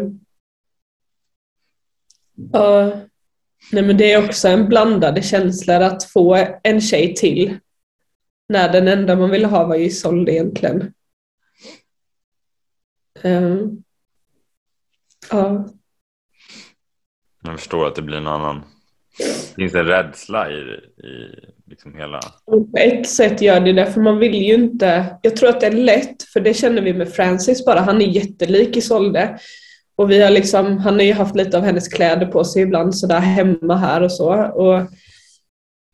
[2.56, 2.96] uh,
[3.72, 7.58] nej, men det är också en blandade känslor att få en tjej till.
[8.48, 10.92] När den enda man ville ha var Isolde egentligen.
[13.24, 13.62] Uh,
[15.34, 15.66] uh.
[17.42, 18.64] Jag förstår att det blir en annan
[19.56, 21.34] Finns det en rädsla i, i
[21.66, 22.20] liksom hela...
[22.46, 25.16] På ett sätt gör det det, för man vill ju inte...
[25.22, 27.80] Jag tror att det är lätt, för det känner vi med Francis bara.
[27.80, 29.38] Han är jättelik Isolde.
[29.96, 32.96] Och vi har liksom, han har ju haft lite av hennes kläder på sig ibland
[32.96, 34.32] sådär hemma här och så.
[34.34, 34.80] Och,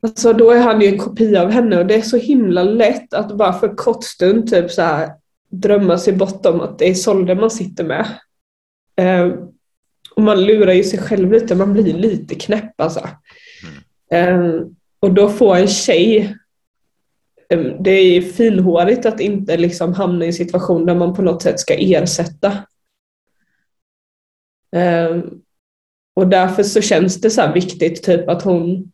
[0.02, 3.14] alltså, då är han ju en kopia av henne och det är så himla lätt
[3.14, 5.10] att bara för kort stund typ så här,
[5.50, 8.06] drömma sig bortom att det är Isolde man sitter med.
[8.96, 9.32] Ehm,
[10.18, 13.08] och man lurar ju sig själv lite, man blir lite knäpp alltså.
[14.10, 14.44] Mm.
[14.44, 16.36] Um, och då få en tjej,
[17.54, 21.42] um, det är filhårigt att inte liksom hamna i en situation där man på något
[21.42, 22.52] sätt ska ersätta.
[24.76, 25.18] Eh,
[26.14, 28.92] och därför så känns det så viktigt typ att hon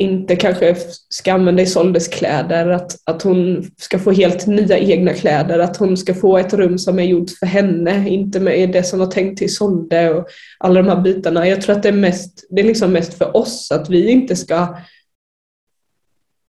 [0.00, 0.76] inte kanske
[1.08, 5.96] ska använda Isoldes kläder, att, att hon ska få helt nya egna kläder, att hon
[5.96, 9.38] ska få ett rum som är gjort för henne, inte med det som var tänkt
[9.38, 11.48] till Isolde och alla de här bitarna.
[11.48, 14.36] Jag tror att det är mest, det är liksom mest för oss, att vi inte
[14.36, 14.76] ska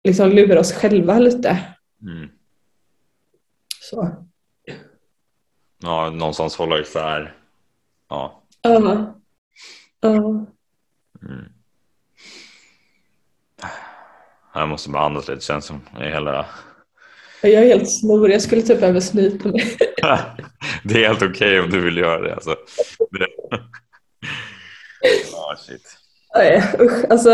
[0.03, 1.59] liksom lura oss själva lite.
[2.01, 2.29] Mm.
[3.81, 4.25] Så.
[5.81, 7.35] Ja, någonstans hålla isär.
[8.09, 8.43] Ja.
[8.61, 8.69] Ja.
[8.69, 9.13] Uh -huh.
[10.05, 10.45] uh -huh.
[11.21, 11.58] Mm.
[14.59, 15.81] Jag måste bara andas lite känns som.
[16.01, 16.45] I hela...
[17.41, 18.33] Jag är helt snorig.
[18.33, 19.63] Jag skulle typ behöva snyta mig.
[20.83, 22.33] det är helt okej okay om du vill göra det.
[22.33, 22.55] Alltså.
[23.11, 23.25] det...
[25.33, 25.81] oh, shit.
[27.09, 27.29] alltså,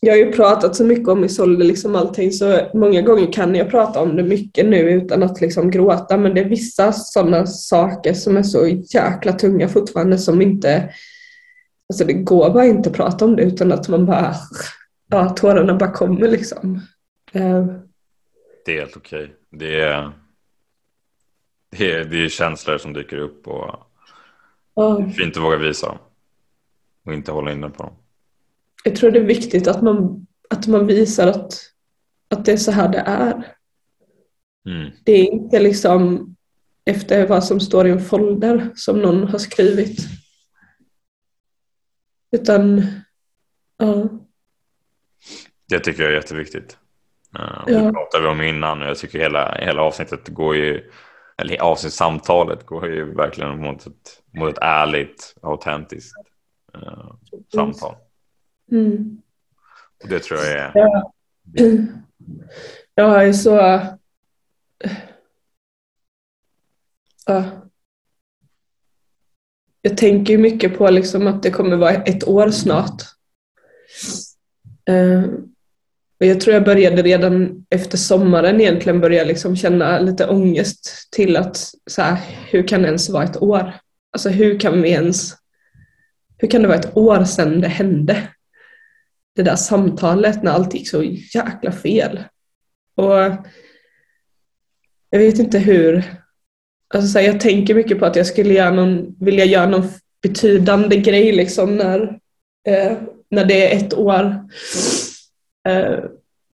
[0.00, 3.70] jag har ju pratat så mycket om Isolde, liksom allting, så många gånger kan jag
[3.70, 8.14] prata om det mycket nu utan att liksom gråta, men det är vissa sådana saker
[8.14, 10.94] som är så jäkla tunga fortfarande som inte,
[11.92, 14.34] alltså det går bara inte att prata om det utan att man bara
[15.06, 16.74] ja, tårarna bara kommer liksom.
[17.36, 17.66] Uh.
[18.64, 19.24] Det är helt okej.
[19.24, 19.36] Okay.
[19.50, 20.12] Det, är,
[21.70, 23.64] det, är, det är känslor som dyker upp och
[24.80, 24.98] uh.
[24.98, 25.98] det är fint att våga visa dem.
[27.06, 27.94] Och inte hålla inne på dem.
[28.84, 31.54] Jag tror det är viktigt att man, att man visar att,
[32.28, 33.56] att det är så här det är.
[34.68, 34.90] Mm.
[35.04, 36.34] Det är inte liksom
[36.84, 39.98] efter vad som står i en folder som någon har skrivit.
[42.30, 42.86] Utan,
[43.76, 44.08] ja.
[45.68, 46.78] Det tycker jag är jätteviktigt.
[47.38, 47.78] Uh, ja.
[47.78, 50.90] Det pratade vi om innan och jag tycker hela, hela avsnittet går ju,
[51.36, 56.16] eller avsnittssamtalet går ju verkligen mot ett, mot ett ärligt, autentiskt
[56.76, 57.14] uh,
[57.54, 57.96] samtal.
[58.72, 59.22] Mm.
[60.02, 60.72] Och det tror jag är...
[60.74, 61.12] Ja.
[62.94, 63.80] Jag är så...
[67.26, 67.44] Ja.
[69.82, 73.02] Jag tänker mycket på liksom att det kommer vara ett år snart.
[74.90, 75.24] Uh,
[76.20, 81.36] och jag tror jag började redan efter sommaren egentligen börja liksom känna lite ångest till
[81.36, 81.56] att
[81.90, 82.18] så här,
[82.50, 83.72] hur kan det ens vara ett år?
[84.12, 85.34] Alltså hur kan vi ens,
[86.38, 88.28] hur kan det vara ett år sedan det hände?
[89.36, 91.02] Det där samtalet när allt gick så
[91.34, 92.24] jäkla fel.
[92.96, 93.14] Och
[95.10, 96.04] jag vet inte hur,
[96.94, 99.88] alltså så här, jag tänker mycket på att jag skulle göra någon, vilja göra någon
[100.22, 102.18] betydande grej liksom när,
[102.68, 102.92] eh,
[103.30, 104.48] när det är ett år.
[105.68, 105.98] Eh,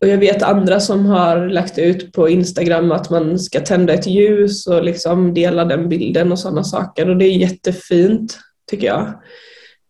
[0.01, 4.07] och jag vet andra som har lagt ut på Instagram att man ska tända ett
[4.07, 8.39] ljus och liksom dela den bilden och sådana saker och det är jättefint
[8.71, 9.07] tycker jag.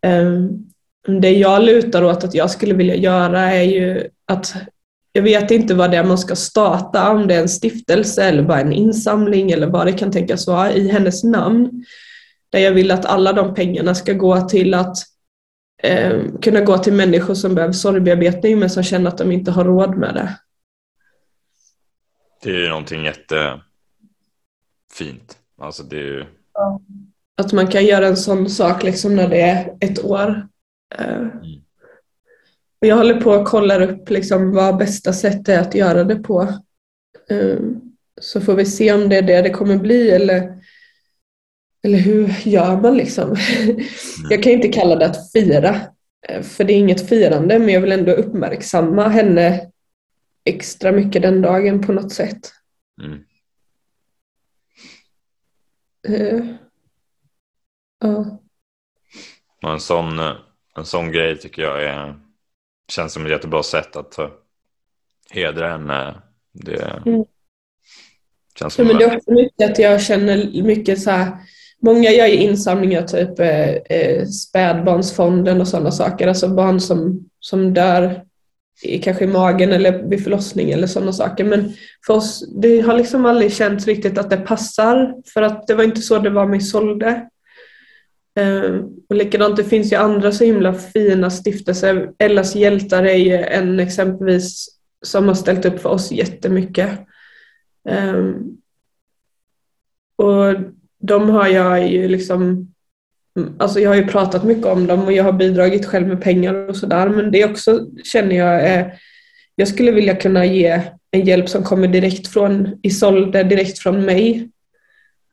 [0.07, 0.33] Eh,
[1.21, 4.55] det jag lutar åt att jag skulle vilja göra är ju att
[5.13, 8.43] jag vet inte vad det är man ska starta, om det är en stiftelse eller
[8.43, 11.85] bara en insamling eller vad det kan tänkas vara i hennes namn.
[12.51, 14.97] Där jag vill att alla de pengarna ska gå till att
[15.83, 19.65] eh, kunna gå till människor som behöver sorgbearbetning men som känner att de inte har
[19.65, 20.39] råd med det.
[22.43, 23.63] Det är ju någonting jättefint.
[25.59, 26.25] Alltså det är ju...
[27.37, 30.49] Att man kan göra en sån sak liksom när det är ett år.
[30.99, 31.63] Eh, mm.
[32.81, 36.17] Och jag håller på att kolla upp liksom vad bästa sätt är att göra det
[36.17, 36.43] på.
[37.31, 37.59] Eh,
[38.21, 40.58] så får vi se om det är det det kommer bli eller
[41.85, 43.37] eller hur gör man liksom?
[44.31, 45.81] Jag kan inte kalla det att fira,
[46.29, 49.71] eh, för det är inget firande, men jag vill ändå uppmärksamma henne
[50.45, 52.53] extra mycket den dagen på något sätt.
[53.03, 53.25] Mm.
[56.09, 56.57] Uh.
[59.63, 60.19] Och en, sån,
[60.77, 62.21] en sån grej tycker jag är,
[62.93, 64.19] känns som ett jättebra sätt att
[65.31, 66.23] hedra henne.
[66.53, 67.25] Det mm.
[68.59, 71.39] känns som ja, men det är också mycket att jag känner mycket så här
[71.83, 76.27] Många gör ju insamlingar, typ eh, eh, spädbarnsfonden och sådana saker.
[76.27, 78.23] Alltså barn som, som dör
[78.83, 81.45] i, kanske i magen eller vid förlossning eller sådana saker.
[81.45, 81.73] Men
[82.07, 85.15] för oss, det har liksom aldrig känts riktigt att det passar.
[85.35, 87.29] För att det var inte så det var med Solde.
[88.39, 92.11] Eh, och likadant, det finns ju andra så himla fina stiftelser.
[92.19, 94.69] Ellas hjältar är ju en exempelvis
[95.03, 96.91] som har ställt upp för oss jättemycket.
[97.89, 98.25] Eh,
[100.17, 100.55] och
[101.01, 102.73] de har jag ju liksom
[103.59, 106.69] Alltså jag har ju pratat mycket om dem och jag har bidragit själv med pengar
[106.69, 108.95] och sådär men det också känner jag är
[109.55, 114.49] Jag skulle vilja kunna ge en hjälp som kommer direkt från Isolde, direkt från mig.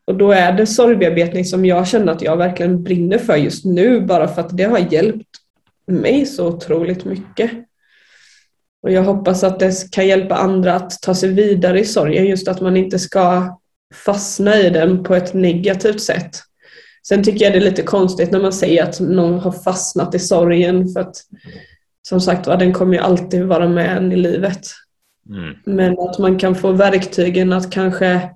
[0.06, 4.02] Och då är det sorgbearbetning som jag känner att jag verkligen brinner för just nu
[4.02, 5.30] bara för att det har hjälpt
[5.88, 7.52] mig så otroligt mycket.
[8.82, 12.48] Och jag hoppas att det kan hjälpa andra att ta sig vidare i sorgen, just
[12.48, 13.58] att man inte ska
[13.94, 16.38] fastna i den på ett negativt sätt.
[17.07, 20.20] Sen tycker jag det är lite konstigt när man säger att någon har fastnat i
[20.20, 21.16] sorgen för att
[22.02, 24.68] som sagt den kommer ju alltid vara med en i livet.
[25.30, 25.56] Mm.
[25.66, 28.36] Men att man kan få verktygen att kanske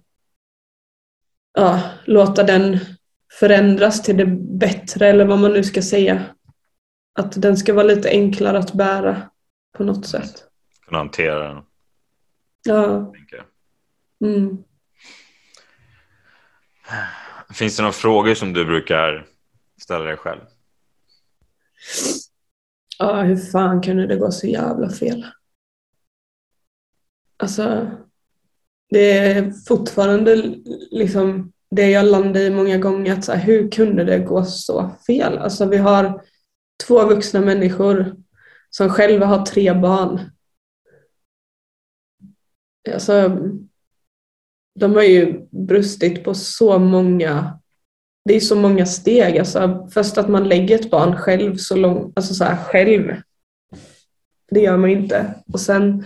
[1.53, 2.77] ja, låta den
[3.39, 4.25] förändras till det
[4.59, 6.23] bättre eller vad man nu ska säga.
[7.19, 9.21] Att den ska vara lite enklare att bära
[9.77, 10.43] på något sätt.
[10.85, 11.63] Kunna hantera den.
[12.63, 13.13] Ja.
[14.25, 14.63] Mm.
[17.53, 19.27] Finns det några frågor som du brukar
[19.81, 20.41] ställa dig själv?
[22.99, 25.25] Ja, hur fan kunde det gå så jävla fel?
[27.37, 27.91] Alltså,
[28.89, 30.35] det är fortfarande
[30.91, 33.13] liksom det jag landar i många gånger.
[33.13, 35.37] Att så här, hur kunde det gå så fel?
[35.37, 36.23] Alltså, vi har
[36.87, 38.15] två vuxna människor
[38.69, 40.19] som själva har tre barn.
[42.93, 43.39] Alltså,
[44.79, 47.59] de har ju brustit på så många
[48.25, 49.37] det är så många steg.
[49.37, 53.15] Alltså, först att man lägger ett barn själv så långt, alltså så här, själv.
[54.51, 55.33] Det gör man ju inte.
[55.53, 56.03] Och sen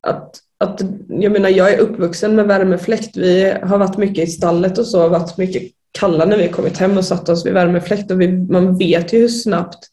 [0.00, 3.16] att, att, jag menar jag är uppvuxen med värmefläkt.
[3.16, 5.62] Vi har varit mycket i stallet och så, varit mycket
[5.98, 9.18] kalla när vi kommit hem och satt oss vid värmefläkt och vi, man vet ju
[9.18, 9.88] hur snabbt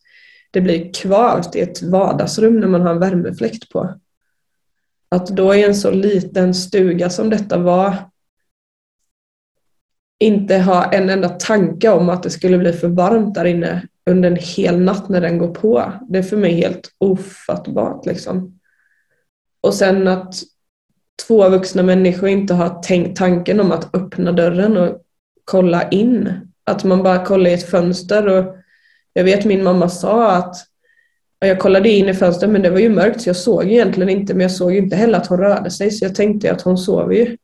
[0.52, 3.94] det blir kvavt i ett vardagsrum när man har en värmefläkt på.
[5.14, 7.96] Att då i en så liten stuga som detta var
[10.20, 14.32] inte ha en enda tanke om att det skulle bli för varmt där inne under
[14.32, 15.94] en hel natt när den går på.
[16.10, 18.06] Det är för mig helt ofattbart.
[18.06, 18.60] Liksom.
[19.62, 20.36] Och sen att
[21.28, 25.02] två vuxna människor inte har tänkt tanken om att öppna dörren och
[25.46, 26.34] kolla in.
[26.64, 28.28] Att man bara kollar i ett fönster.
[28.28, 28.56] Och
[29.14, 30.56] jag vet min mamma sa att
[31.48, 34.34] jag kollade in i fönstret men det var ju mörkt så jag såg egentligen inte
[34.34, 37.14] men jag såg inte heller att hon rörde sig så jag tänkte att hon sov
[37.14, 37.38] ju.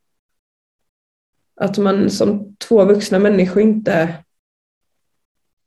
[1.56, 4.16] Att man som två vuxna människor inte...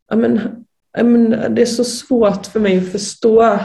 [0.08, 3.58] Ja, men, ja, men, det är så svårt för mig att förstå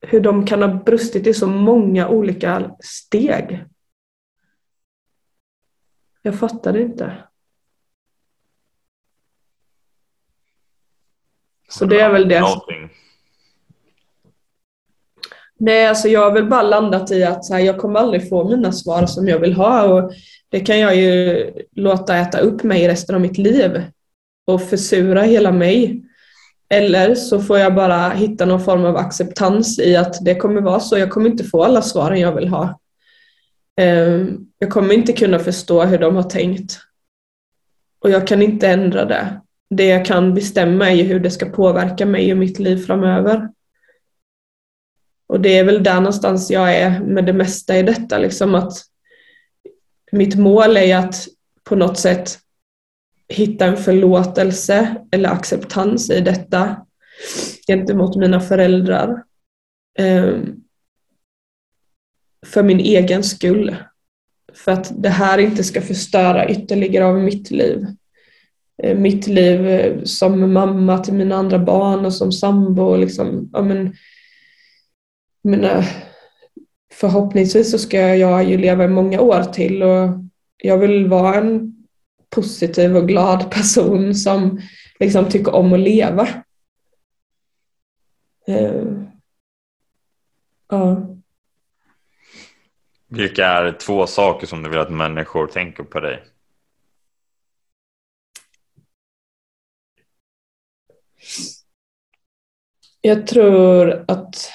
[0.00, 3.64] hur de kan ha brustit i så många olika steg.
[6.22, 7.24] Jag fattar det inte.
[11.68, 12.40] Så det är väl det.
[12.40, 12.97] Någonting.
[15.60, 18.48] Nej, alltså jag har väl bara landat i att så här, jag kommer aldrig få
[18.48, 19.84] mina svar som jag vill ha.
[19.84, 20.12] Och
[20.48, 23.82] det kan jag ju låta äta upp mig resten av mitt liv
[24.46, 26.04] och försura hela mig.
[26.70, 30.80] Eller så får jag bara hitta någon form av acceptans i att det kommer vara
[30.80, 30.98] så.
[30.98, 32.80] Jag kommer inte få alla svaren jag vill ha.
[33.80, 36.78] Ehm, jag kommer inte kunna förstå hur de har tänkt.
[38.00, 39.40] Och jag kan inte ändra det.
[39.70, 43.48] Det jag kan bestämma är hur det ska påverka mig och mitt liv framöver.
[45.28, 48.18] Och det är väl där någonstans jag är med det mesta i detta.
[48.18, 48.72] Liksom att
[50.12, 51.28] mitt mål är att
[51.64, 52.38] på något sätt
[53.28, 56.76] hitta en förlåtelse eller acceptans i detta
[57.66, 59.22] gentemot mina föräldrar.
[59.98, 60.56] Ehm,
[62.46, 63.76] för min egen skull.
[64.54, 67.86] För att det här inte ska förstöra ytterligare av mitt liv.
[68.82, 72.96] Eh, mitt liv eh, som mamma till mina andra barn och som sambo.
[72.96, 73.94] Liksom, ja, men,
[75.42, 75.82] mina,
[76.92, 80.08] förhoppningsvis så ska jag ju leva i många år till och
[80.56, 81.74] jag vill vara en
[82.30, 84.60] positiv och glad person som
[85.00, 86.28] liksom tycker om att leva.
[88.48, 89.02] Uh,
[90.72, 90.98] uh.
[93.08, 96.24] Vilka är två saker som du vill att människor tänker på dig?
[103.00, 104.50] Jag tror att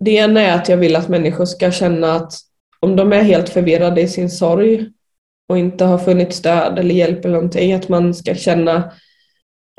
[0.00, 2.32] det ena är att jag vill att människor ska känna att
[2.80, 4.90] om de är helt förvirrade i sin sorg
[5.48, 8.92] och inte har funnit stöd eller hjälp eller någonting, att man ska känna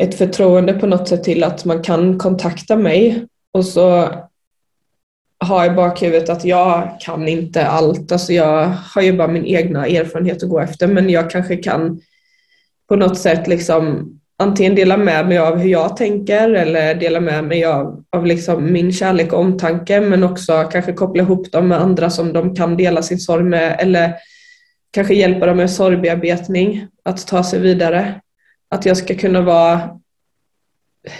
[0.01, 4.09] ett förtroende på något sätt till att man kan kontakta mig och så
[5.47, 8.11] ha i bakhuvudet att jag kan inte allt.
[8.11, 12.01] Alltså jag har ju bara min egna erfarenhet att gå efter men jag kanske kan
[12.87, 17.43] på något sätt liksom antingen dela med mig av hur jag tänker eller dela med
[17.43, 21.81] mig av, av liksom min kärlek och omtanke men också kanske koppla ihop dem med
[21.81, 24.13] andra som de kan dela sin sorg med eller
[24.95, 28.21] kanske hjälpa dem med sorgbearbetning, att ta sig vidare.
[28.69, 29.99] Att jag ska kunna vara,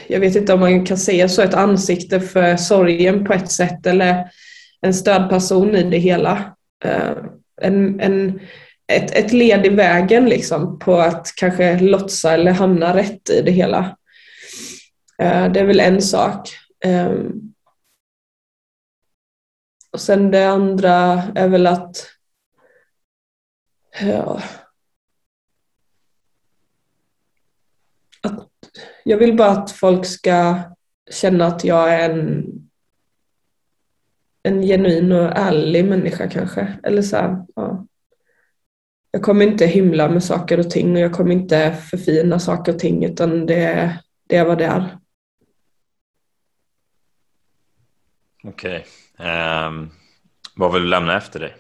[0.07, 3.85] jag vet inte om man kan säga så, ett ansikte för sorgen på ett sätt
[3.85, 4.29] eller
[4.81, 6.55] en stödperson i det hela.
[6.85, 7.11] Eh,
[7.61, 8.39] en, en,
[8.87, 13.51] ett, ett led i vägen liksom på att kanske lotsa eller hamna rätt i det
[13.51, 13.97] hela.
[15.17, 16.49] Eh, det är väl en sak.
[16.85, 17.53] Ehm,
[19.91, 22.07] och sen det andra är väl att
[24.01, 24.41] ja,
[28.21, 28.49] att,
[29.03, 30.59] jag vill bara att folk ska
[31.11, 32.45] känna att jag är en,
[34.43, 36.77] en genuin och ärlig människa kanske.
[36.83, 37.84] Eller så här, ja.
[39.15, 42.79] Jag kommer inte hymla med saker och ting och jag kommer inte förfina saker och
[42.79, 43.97] ting utan det,
[44.27, 44.97] det är vad det är.
[48.43, 48.85] Okej.
[49.13, 49.27] Okay.
[49.27, 49.89] Um, ehm,
[50.55, 51.55] vad vill du lämna efter dig?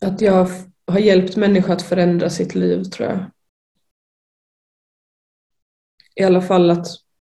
[0.00, 0.48] Att jag
[0.86, 3.30] har hjälpt människor att förändra sitt liv tror jag.
[6.14, 6.86] I alla fall att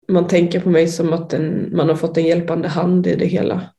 [0.07, 3.27] man tänker på mig som att en, man har fått en hjälpande hand i det
[3.27, 3.74] hela.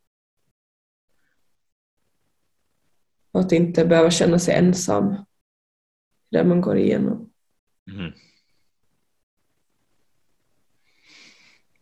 [3.37, 5.17] Och att inte behöva känna sig ensam
[6.31, 7.31] det man går igenom.
[7.91, 8.13] Mm.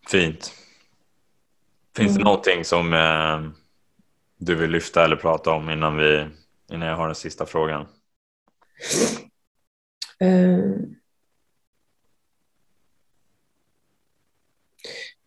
[0.08, 0.52] Fint.
[1.96, 2.18] Finns mm.
[2.18, 3.50] det någonting som eh,
[4.36, 6.26] du vill lyfta eller prata om innan, vi,
[6.72, 7.86] innan jag har den sista frågan?
[10.24, 10.76] Uh,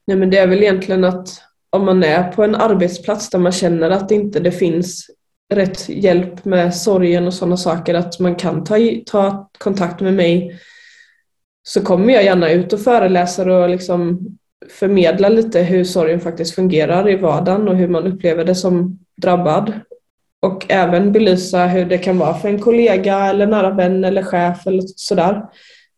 [0.08, 3.52] nej men det är väl egentligen att om man är på en arbetsplats där man
[3.52, 5.17] känner att inte det finns
[5.54, 10.60] rätt hjälp med sorgen och sådana saker, att man kan ta, ta kontakt med mig
[11.68, 14.20] så kommer jag gärna ut och föreläser och liksom
[14.70, 19.74] förmedla lite hur sorgen faktiskt fungerar i vardagen och hur man upplever det som drabbad.
[20.42, 24.68] Och även belysa hur det kan vara för en kollega eller nära vän eller chef
[24.68, 25.34] eller sådär.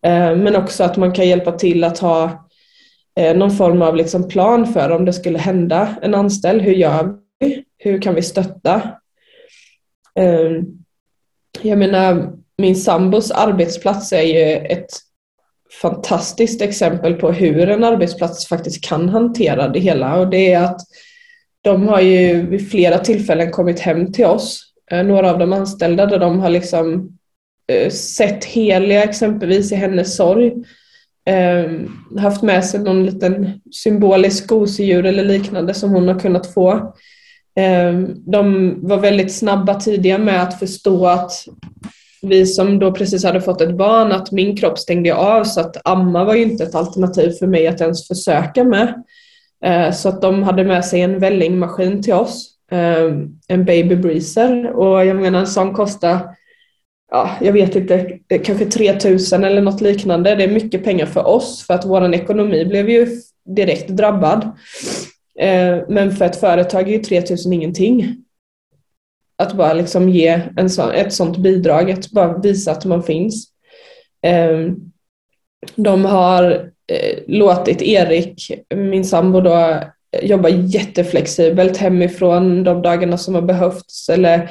[0.06, 2.48] Eh, men också att man kan hjälpa till att ha
[3.20, 6.62] eh, någon form av liksom plan för om det skulle hända en anställd.
[6.62, 7.64] Hur gör vi?
[7.78, 8.82] Hur kan vi stötta?
[10.20, 10.62] Eh,
[11.62, 14.90] jag menar, min sambos arbetsplats är ju ett
[15.82, 20.82] fantastiskt exempel på hur en arbetsplats faktiskt kan hantera det hela och det är att
[21.62, 26.06] de har ju vid flera tillfällen kommit hem till oss, eh, några av de anställda,
[26.06, 27.18] där de har liksom
[27.68, 30.54] eh, sett Helia exempelvis i hennes sorg.
[31.26, 36.94] Ehm, haft med sig någon liten symbolisk gosedjur eller liknande som hon har kunnat få.
[37.60, 41.32] Ehm, de var väldigt snabba tidiga med att förstå att
[42.22, 45.88] vi som då precis hade fått ett barn, att min kropp stängde av så att
[45.88, 49.04] amma var ju inte ett alternativ för mig att ens försöka med.
[49.64, 54.72] Ehm, så att de hade med sig en vällingmaskin till oss, ehm, en baby breezer
[54.72, 56.20] och jag menar en sån kostar,
[57.12, 60.36] ja, jag vet inte, kanske 3000 eller något liknande.
[60.36, 63.08] Det är mycket pengar för oss för att vår ekonomi blev ju
[63.56, 64.52] direkt drabbad.
[65.40, 68.16] Eh, men för ett företag är ju 3000 ingenting.
[69.38, 73.48] Att bara liksom ge en så, ett sånt bidrag, att bara visa att man finns.
[74.22, 74.76] Ehm,
[75.76, 79.80] de har eh, låtit Erik, min sambo då,
[80.22, 84.50] jobba jätteflexibelt hemifrån de dagarna som har behövts eller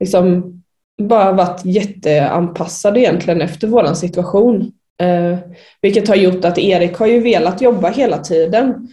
[0.00, 0.54] liksom
[1.02, 4.72] bara varit jätteanpassad egentligen efter vår situation.
[5.00, 5.38] Eh,
[5.82, 8.88] vilket har gjort att Erik har ju velat jobba hela tiden.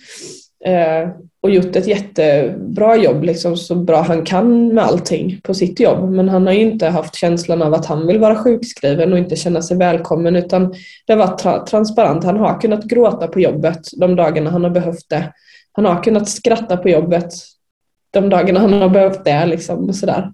[0.66, 1.10] Eh,
[1.46, 6.12] och gjort ett jättebra jobb, liksom, så bra han kan med allting på sitt jobb.
[6.12, 9.36] Men han har ju inte haft känslan av att han vill vara sjukskriven och inte
[9.36, 10.74] känna sig välkommen utan
[11.08, 12.24] det har varit tra transparent.
[12.24, 15.34] Han har kunnat gråta på jobbet de dagarna han har behövt det.
[15.72, 17.34] Han har kunnat skratta på jobbet
[18.12, 19.46] de dagarna han har behövt det.
[19.46, 20.32] Liksom, och, sådär.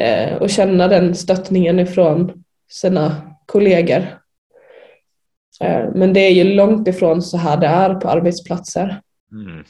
[0.00, 3.16] Eh, och känna den stöttningen ifrån sina
[3.46, 4.18] kollegor.
[5.60, 9.00] Eh, men det är ju långt ifrån så här det är på arbetsplatser.
[9.32, 9.64] Mm.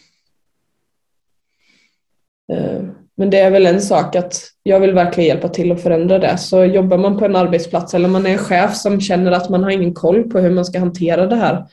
[2.53, 2.83] Eh,
[3.17, 6.39] men det är väl en sak att jag vill verkligen hjälpa till att förändra det.
[6.39, 9.65] Så jobbar man på en arbetsplats eller man är en chef som känner att man
[9.65, 11.65] har ingen koll på hur man ska hantera det här.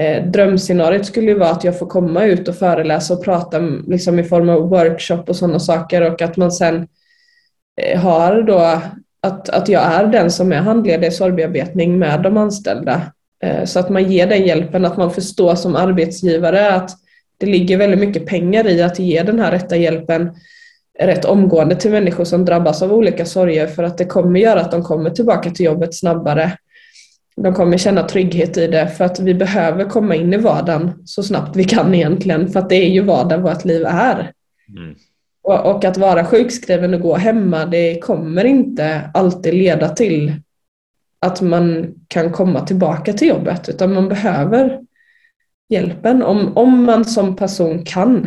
[0.00, 4.18] Eh, drömscenariot skulle ju vara att jag får komma ut och föreläsa och prata liksom
[4.18, 6.86] i form av workshop och sådana saker och att man sen
[7.80, 8.58] eh, har då
[9.22, 13.02] att, att jag är den som är handledare i sorgbearbetning med de anställda.
[13.64, 16.90] Så att man ger den hjälpen, att man förstår som arbetsgivare att
[17.38, 20.30] det ligger väldigt mycket pengar i att ge den här rätta hjälpen
[20.98, 24.70] rätt omgående till människor som drabbas av olika sorger för att det kommer göra att
[24.70, 26.52] de kommer tillbaka till jobbet snabbare.
[27.36, 31.22] De kommer känna trygghet i det för att vi behöver komma in i vardagen så
[31.22, 34.32] snabbt vi kan egentligen för att det är ju vardag vårt liv är.
[34.76, 34.94] Mm.
[35.42, 40.32] Och, och, att vara sjukskriven och gå hemma det kommer inte alltid leda till
[41.20, 44.80] att man kan komma tillbaka till jobbet utan man behöver
[45.68, 48.26] hjälpen om, om man som person kan.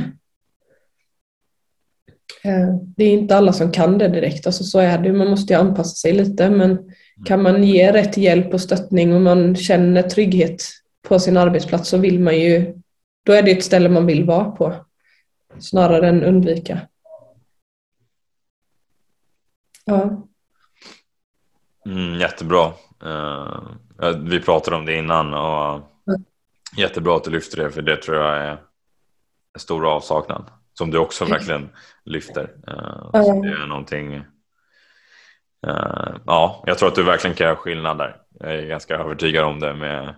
[2.44, 5.14] Eh, det är inte alla som kan det direkt, alltså så är det.
[5.14, 6.94] Man måste ju anpassa sig lite men
[7.26, 10.64] kan man ge rätt hjälp och stöttning och man känner trygghet
[11.08, 12.74] på sin arbetsplats så vill man ju,
[13.26, 14.76] då är det ett ställe man vill vara på
[15.60, 16.80] snarare än undvika.
[19.86, 20.28] Ja.
[21.86, 22.74] Mm, jättebra.
[23.04, 25.91] Uh, vi pratade om det innan och
[26.78, 28.52] jättebra att du lyfter det för det tror jag är
[29.54, 31.70] en stor avsaknad som du också verkligen
[32.06, 32.44] lyfter.
[32.68, 33.42] Uh, mm.
[33.42, 34.16] det är någonting.
[35.68, 38.22] Uh, ja, jag tror att du verkligen kan göra skillnad där.
[38.40, 40.16] Jag är ganska övertygad om det med,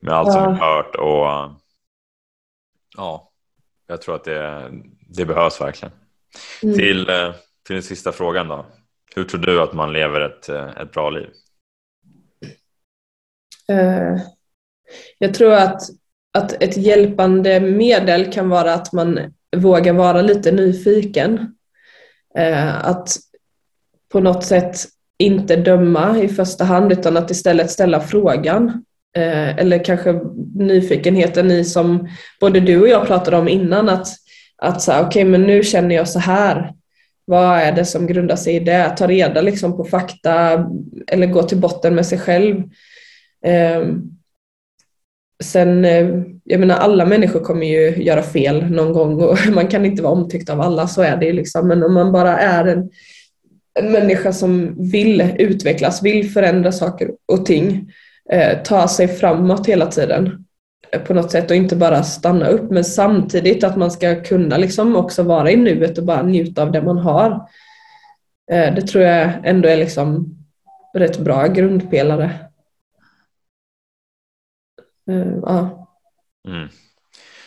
[0.00, 1.58] med allt som vi har hört och
[2.96, 3.30] ja,
[3.86, 4.70] jag tror att det,
[5.08, 5.94] det behövs verkligen.
[6.62, 6.74] Mm.
[6.76, 7.06] Till,
[7.66, 8.66] till den sista frågan då.
[9.16, 11.30] Hur tror du att man lever ett, ett bra liv?
[13.68, 14.16] Eh,
[15.18, 15.82] jag tror att,
[16.38, 19.18] att ett hjälpande medel kan vara att man
[19.56, 21.54] vågar vara lite nyfiken.
[22.38, 23.16] Eh, att
[24.12, 24.76] på något sätt
[25.18, 28.84] inte döma i första hand utan att istället ställa frågan.
[29.16, 30.20] Eh, eller kanske
[30.54, 32.08] nyfikenheten i som
[32.40, 34.08] både du och jag pratade om innan att,
[34.56, 36.72] att okej okay, men nu känner jag så här.
[37.24, 38.94] Vad är det som grundar sig i det?
[38.96, 40.66] Ta reda liksom på fakta
[41.06, 42.62] eller gå till botten med sig själv.
[43.44, 43.82] Eh,
[45.42, 46.08] sen, eh,
[46.44, 50.12] jag menar alla människor kommer ju göra fel någon gång och man kan inte vara
[50.12, 51.68] omtyckt av alla, så är det liksom.
[51.68, 52.90] Men om man bara är en,
[53.80, 57.92] en människa som vill utvecklas, vill förändra saker och ting,
[58.30, 60.44] eh, ta sig framåt hela tiden
[60.92, 64.56] eh, på något sätt och inte bara stanna upp men samtidigt att man ska kunna
[64.56, 67.30] liksom också vara i nuet och bara njuta av det man har.
[68.52, 70.36] Eh, det tror jag ändå är liksom
[70.94, 72.30] rätt bra grundpelare.
[75.10, 75.88] Uh, ja.
[76.48, 76.68] Mm.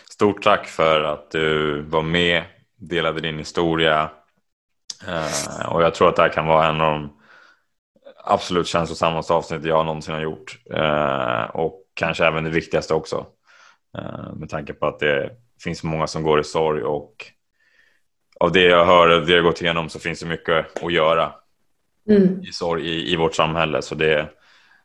[0.10, 2.44] Stort tack för att du var med,
[2.76, 4.10] delade din historia.
[5.07, 7.19] Uh, och jag tror att det här kan vara en av de
[8.23, 10.60] absolut känslosammaste avsnitt jag någonsin har gjort.
[10.73, 13.26] Uh, och kanske även det viktigaste också.
[14.36, 15.32] med tanke på att det
[15.64, 17.26] finns många som går i sorg och
[18.40, 21.34] av det jag hör och det jag gått igenom så finns det mycket att göra
[22.10, 22.41] mm.
[22.44, 23.82] i sorg i, i vårt samhälle.
[23.82, 24.19] Så det,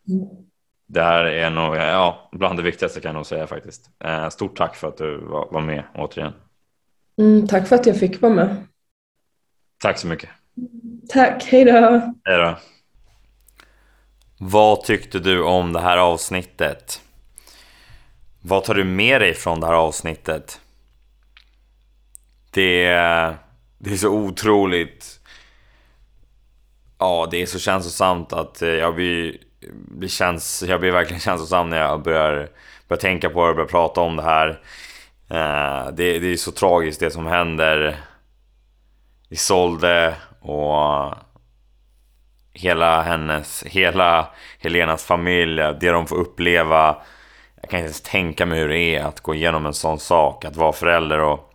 [0.09, 0.50] mm
[0.93, 3.91] det här är nog ja, bland det viktigaste kan jag nog säga faktiskt.
[4.05, 6.33] Eh, stort tack för att du var med återigen.
[7.19, 8.57] Mm, tack för att jag fick vara med.
[9.79, 10.31] Tack så mycket.
[11.09, 12.15] Tack, hej då.
[12.25, 12.59] Hej då.
[14.39, 17.03] Vad tyckte du om det här avsnittet?
[18.43, 20.61] Vad tar du med dig från det här avsnittet?
[22.51, 22.87] Det,
[23.79, 25.21] det är så otroligt...
[26.99, 29.50] Ja, det är så känslosamt att jag blir
[30.01, 32.49] det känns, jag blir verkligen känslosam när jag börjar,
[32.89, 34.49] börjar tänka på det och börjar prata om det här.
[35.29, 37.97] Eh, det, det är så tragiskt det som händer
[39.29, 41.15] Isolde och
[42.53, 44.29] hela hennes, hela
[44.59, 46.97] Helenas familj, det de får uppleva.
[47.61, 50.45] Jag kan inte ens tänka mig hur det är att gå igenom en sån sak,
[50.45, 51.53] att vara förälder och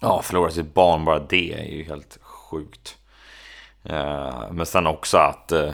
[0.00, 2.96] ja, förlora sitt barn, bara det är ju helt sjukt.
[3.84, 5.70] Eh, men sen också att eh,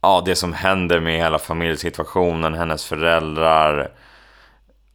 [0.00, 3.90] ja, det som händer med hela familjesituationen, hennes föräldrar.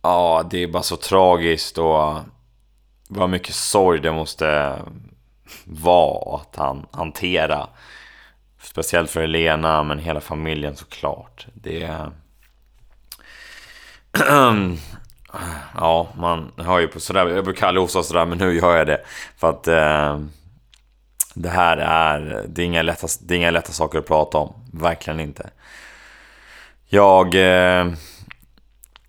[0.02, 2.20] Ja, det är bara så tragiskt och
[3.10, 4.80] vad mycket sorg det måste
[5.66, 7.68] vara att han, hantera.
[8.62, 11.48] Speciellt för Helena, men hela familjen såklart.
[11.54, 12.12] Det är...
[15.76, 17.28] ja, man hör ju på sådär.
[17.28, 19.02] Jag brukar aldrig osa sådär, men nu gör jag det.
[19.38, 20.20] För att eh,
[21.34, 24.54] det här är, det är, inga lätta, det är inga lätta saker att prata om.
[24.74, 25.50] Verkligen inte.
[26.88, 27.36] Jag...
[27.36, 27.94] Eh,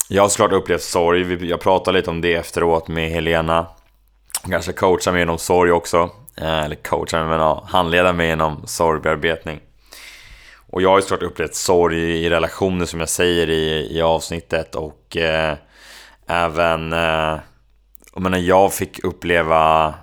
[0.09, 1.49] jag har såklart upplevt sorg.
[1.49, 3.66] Jag pratade lite om det efteråt med Helena.
[4.51, 6.11] Kanske coachar mig genom sorg också.
[6.36, 9.61] Eh, eller coachar mig, men ja, handleda mig genom sorgbearbetning.
[10.70, 14.74] Och jag har ju såklart upplevt sorg i relationer som jag säger i, i avsnittet
[14.74, 15.57] och eh,
[16.27, 16.93] även...
[16.93, 17.39] Eh,
[18.15, 19.94] jag, menar, jag fick uppleva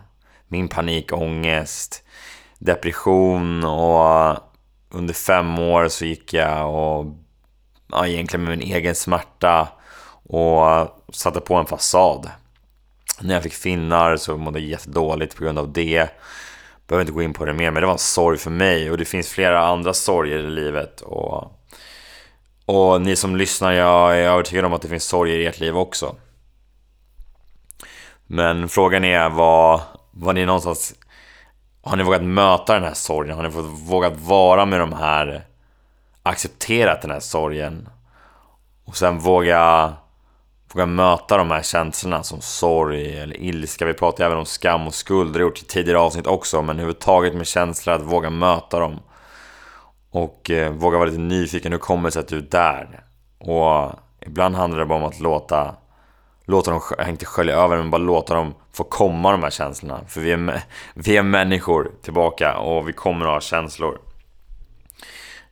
[0.47, 2.03] min panikångest,
[2.59, 4.37] depression och eh,
[4.89, 7.05] under fem år så gick jag och
[7.91, 9.67] ja, egentligen med min egen smärta
[10.23, 12.29] och eh, satte på en fasad.
[13.21, 16.09] När jag fick finnar så mådde jag jättedåligt på grund av det.
[16.87, 18.97] Behöver inte gå in på det mer, men det var en sorg för mig och
[18.97, 21.01] det finns flera andra sorger i livet.
[21.01, 21.51] Och,
[22.65, 25.77] och ni som lyssnar, jag är övertygad om att det finns sorger i ert liv
[25.77, 26.15] också.
[28.27, 29.81] Men frågan är vad,
[30.11, 30.95] vad ni någonstans
[31.89, 33.35] har ni vågat möta den här sorgen?
[33.35, 33.49] Har ni
[33.85, 35.45] vågat vara med de här...
[36.23, 37.89] Accepterat den här sorgen?
[38.85, 39.93] Och sen våga...
[40.73, 43.85] Våga möta de här känslorna som sorg eller ilska.
[43.85, 45.33] Vi pratar även om skam och skuld.
[45.33, 46.61] Det har gjort i tidigare avsnitt också.
[46.61, 48.99] Men överhuvudtaget med känslor, att våga möta dem.
[50.11, 51.71] Och eh, våga vara lite nyfiken.
[51.71, 53.03] Hur kommer det sig att du är där?
[53.37, 53.91] Och
[54.21, 55.75] ibland handlar det bara om att låta
[56.49, 60.01] låta dem, inte skölja över men bara låta dem få komma de här känslorna.
[60.07, 60.61] För vi är,
[60.93, 63.99] vi är människor tillbaka och vi kommer att ha känslor.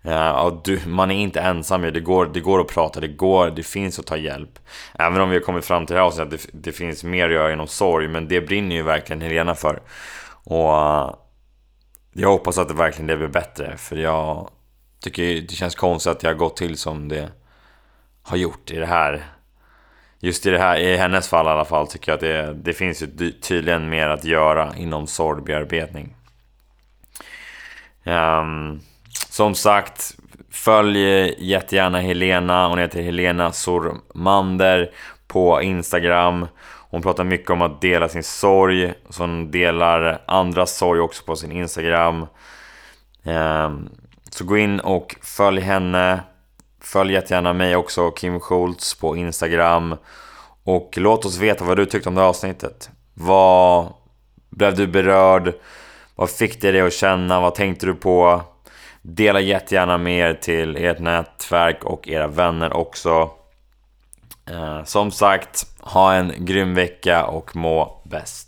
[0.02, 3.50] Eh, ja, du, man är inte ensam det går, det går att prata, det går,
[3.50, 4.60] det finns att ta hjälp.
[5.00, 7.34] Även om vi har kommit fram till det här att det, det finns mer att
[7.34, 9.82] göra inom sorg, men det brinner ju verkligen Helena för.
[10.44, 11.16] Och uh,
[12.14, 14.50] jag hoppas att det verkligen det blir bättre, för jag
[15.00, 17.30] tycker det känns konstigt att det har gått till som det
[18.24, 19.37] har gjort i det här.
[20.28, 22.74] Just i det här, i hennes fall i alla fall, tycker jag att det, det
[22.74, 26.16] finns ju tydligen mer att göra inom sorgbearbetning.
[28.04, 28.80] Um,
[29.30, 30.16] som sagt,
[30.52, 31.00] följ
[31.38, 32.68] jättegärna Helena.
[32.68, 34.92] Hon heter Helena Sormander
[35.28, 36.48] på Instagram.
[36.90, 38.94] Hon pratar mycket om att dela sin sorg.
[39.10, 42.26] Så hon delar andras sorg också på sin Instagram.
[43.24, 43.90] Um,
[44.30, 46.20] så gå in och följ henne.
[46.88, 49.96] Följ jättegärna mig också, Kim Schultz på Instagram.
[50.64, 52.90] Och låt oss veta vad du tyckte om det här avsnittet.
[53.14, 53.94] Vad
[54.50, 55.54] blev du berörd?
[56.16, 57.40] Vad fick det dig att känna?
[57.40, 58.42] Vad tänkte du på?
[59.02, 63.30] Dela jättegärna med er till ert nätverk och era vänner också.
[64.50, 68.47] Eh, som sagt, ha en grym vecka och må bäst.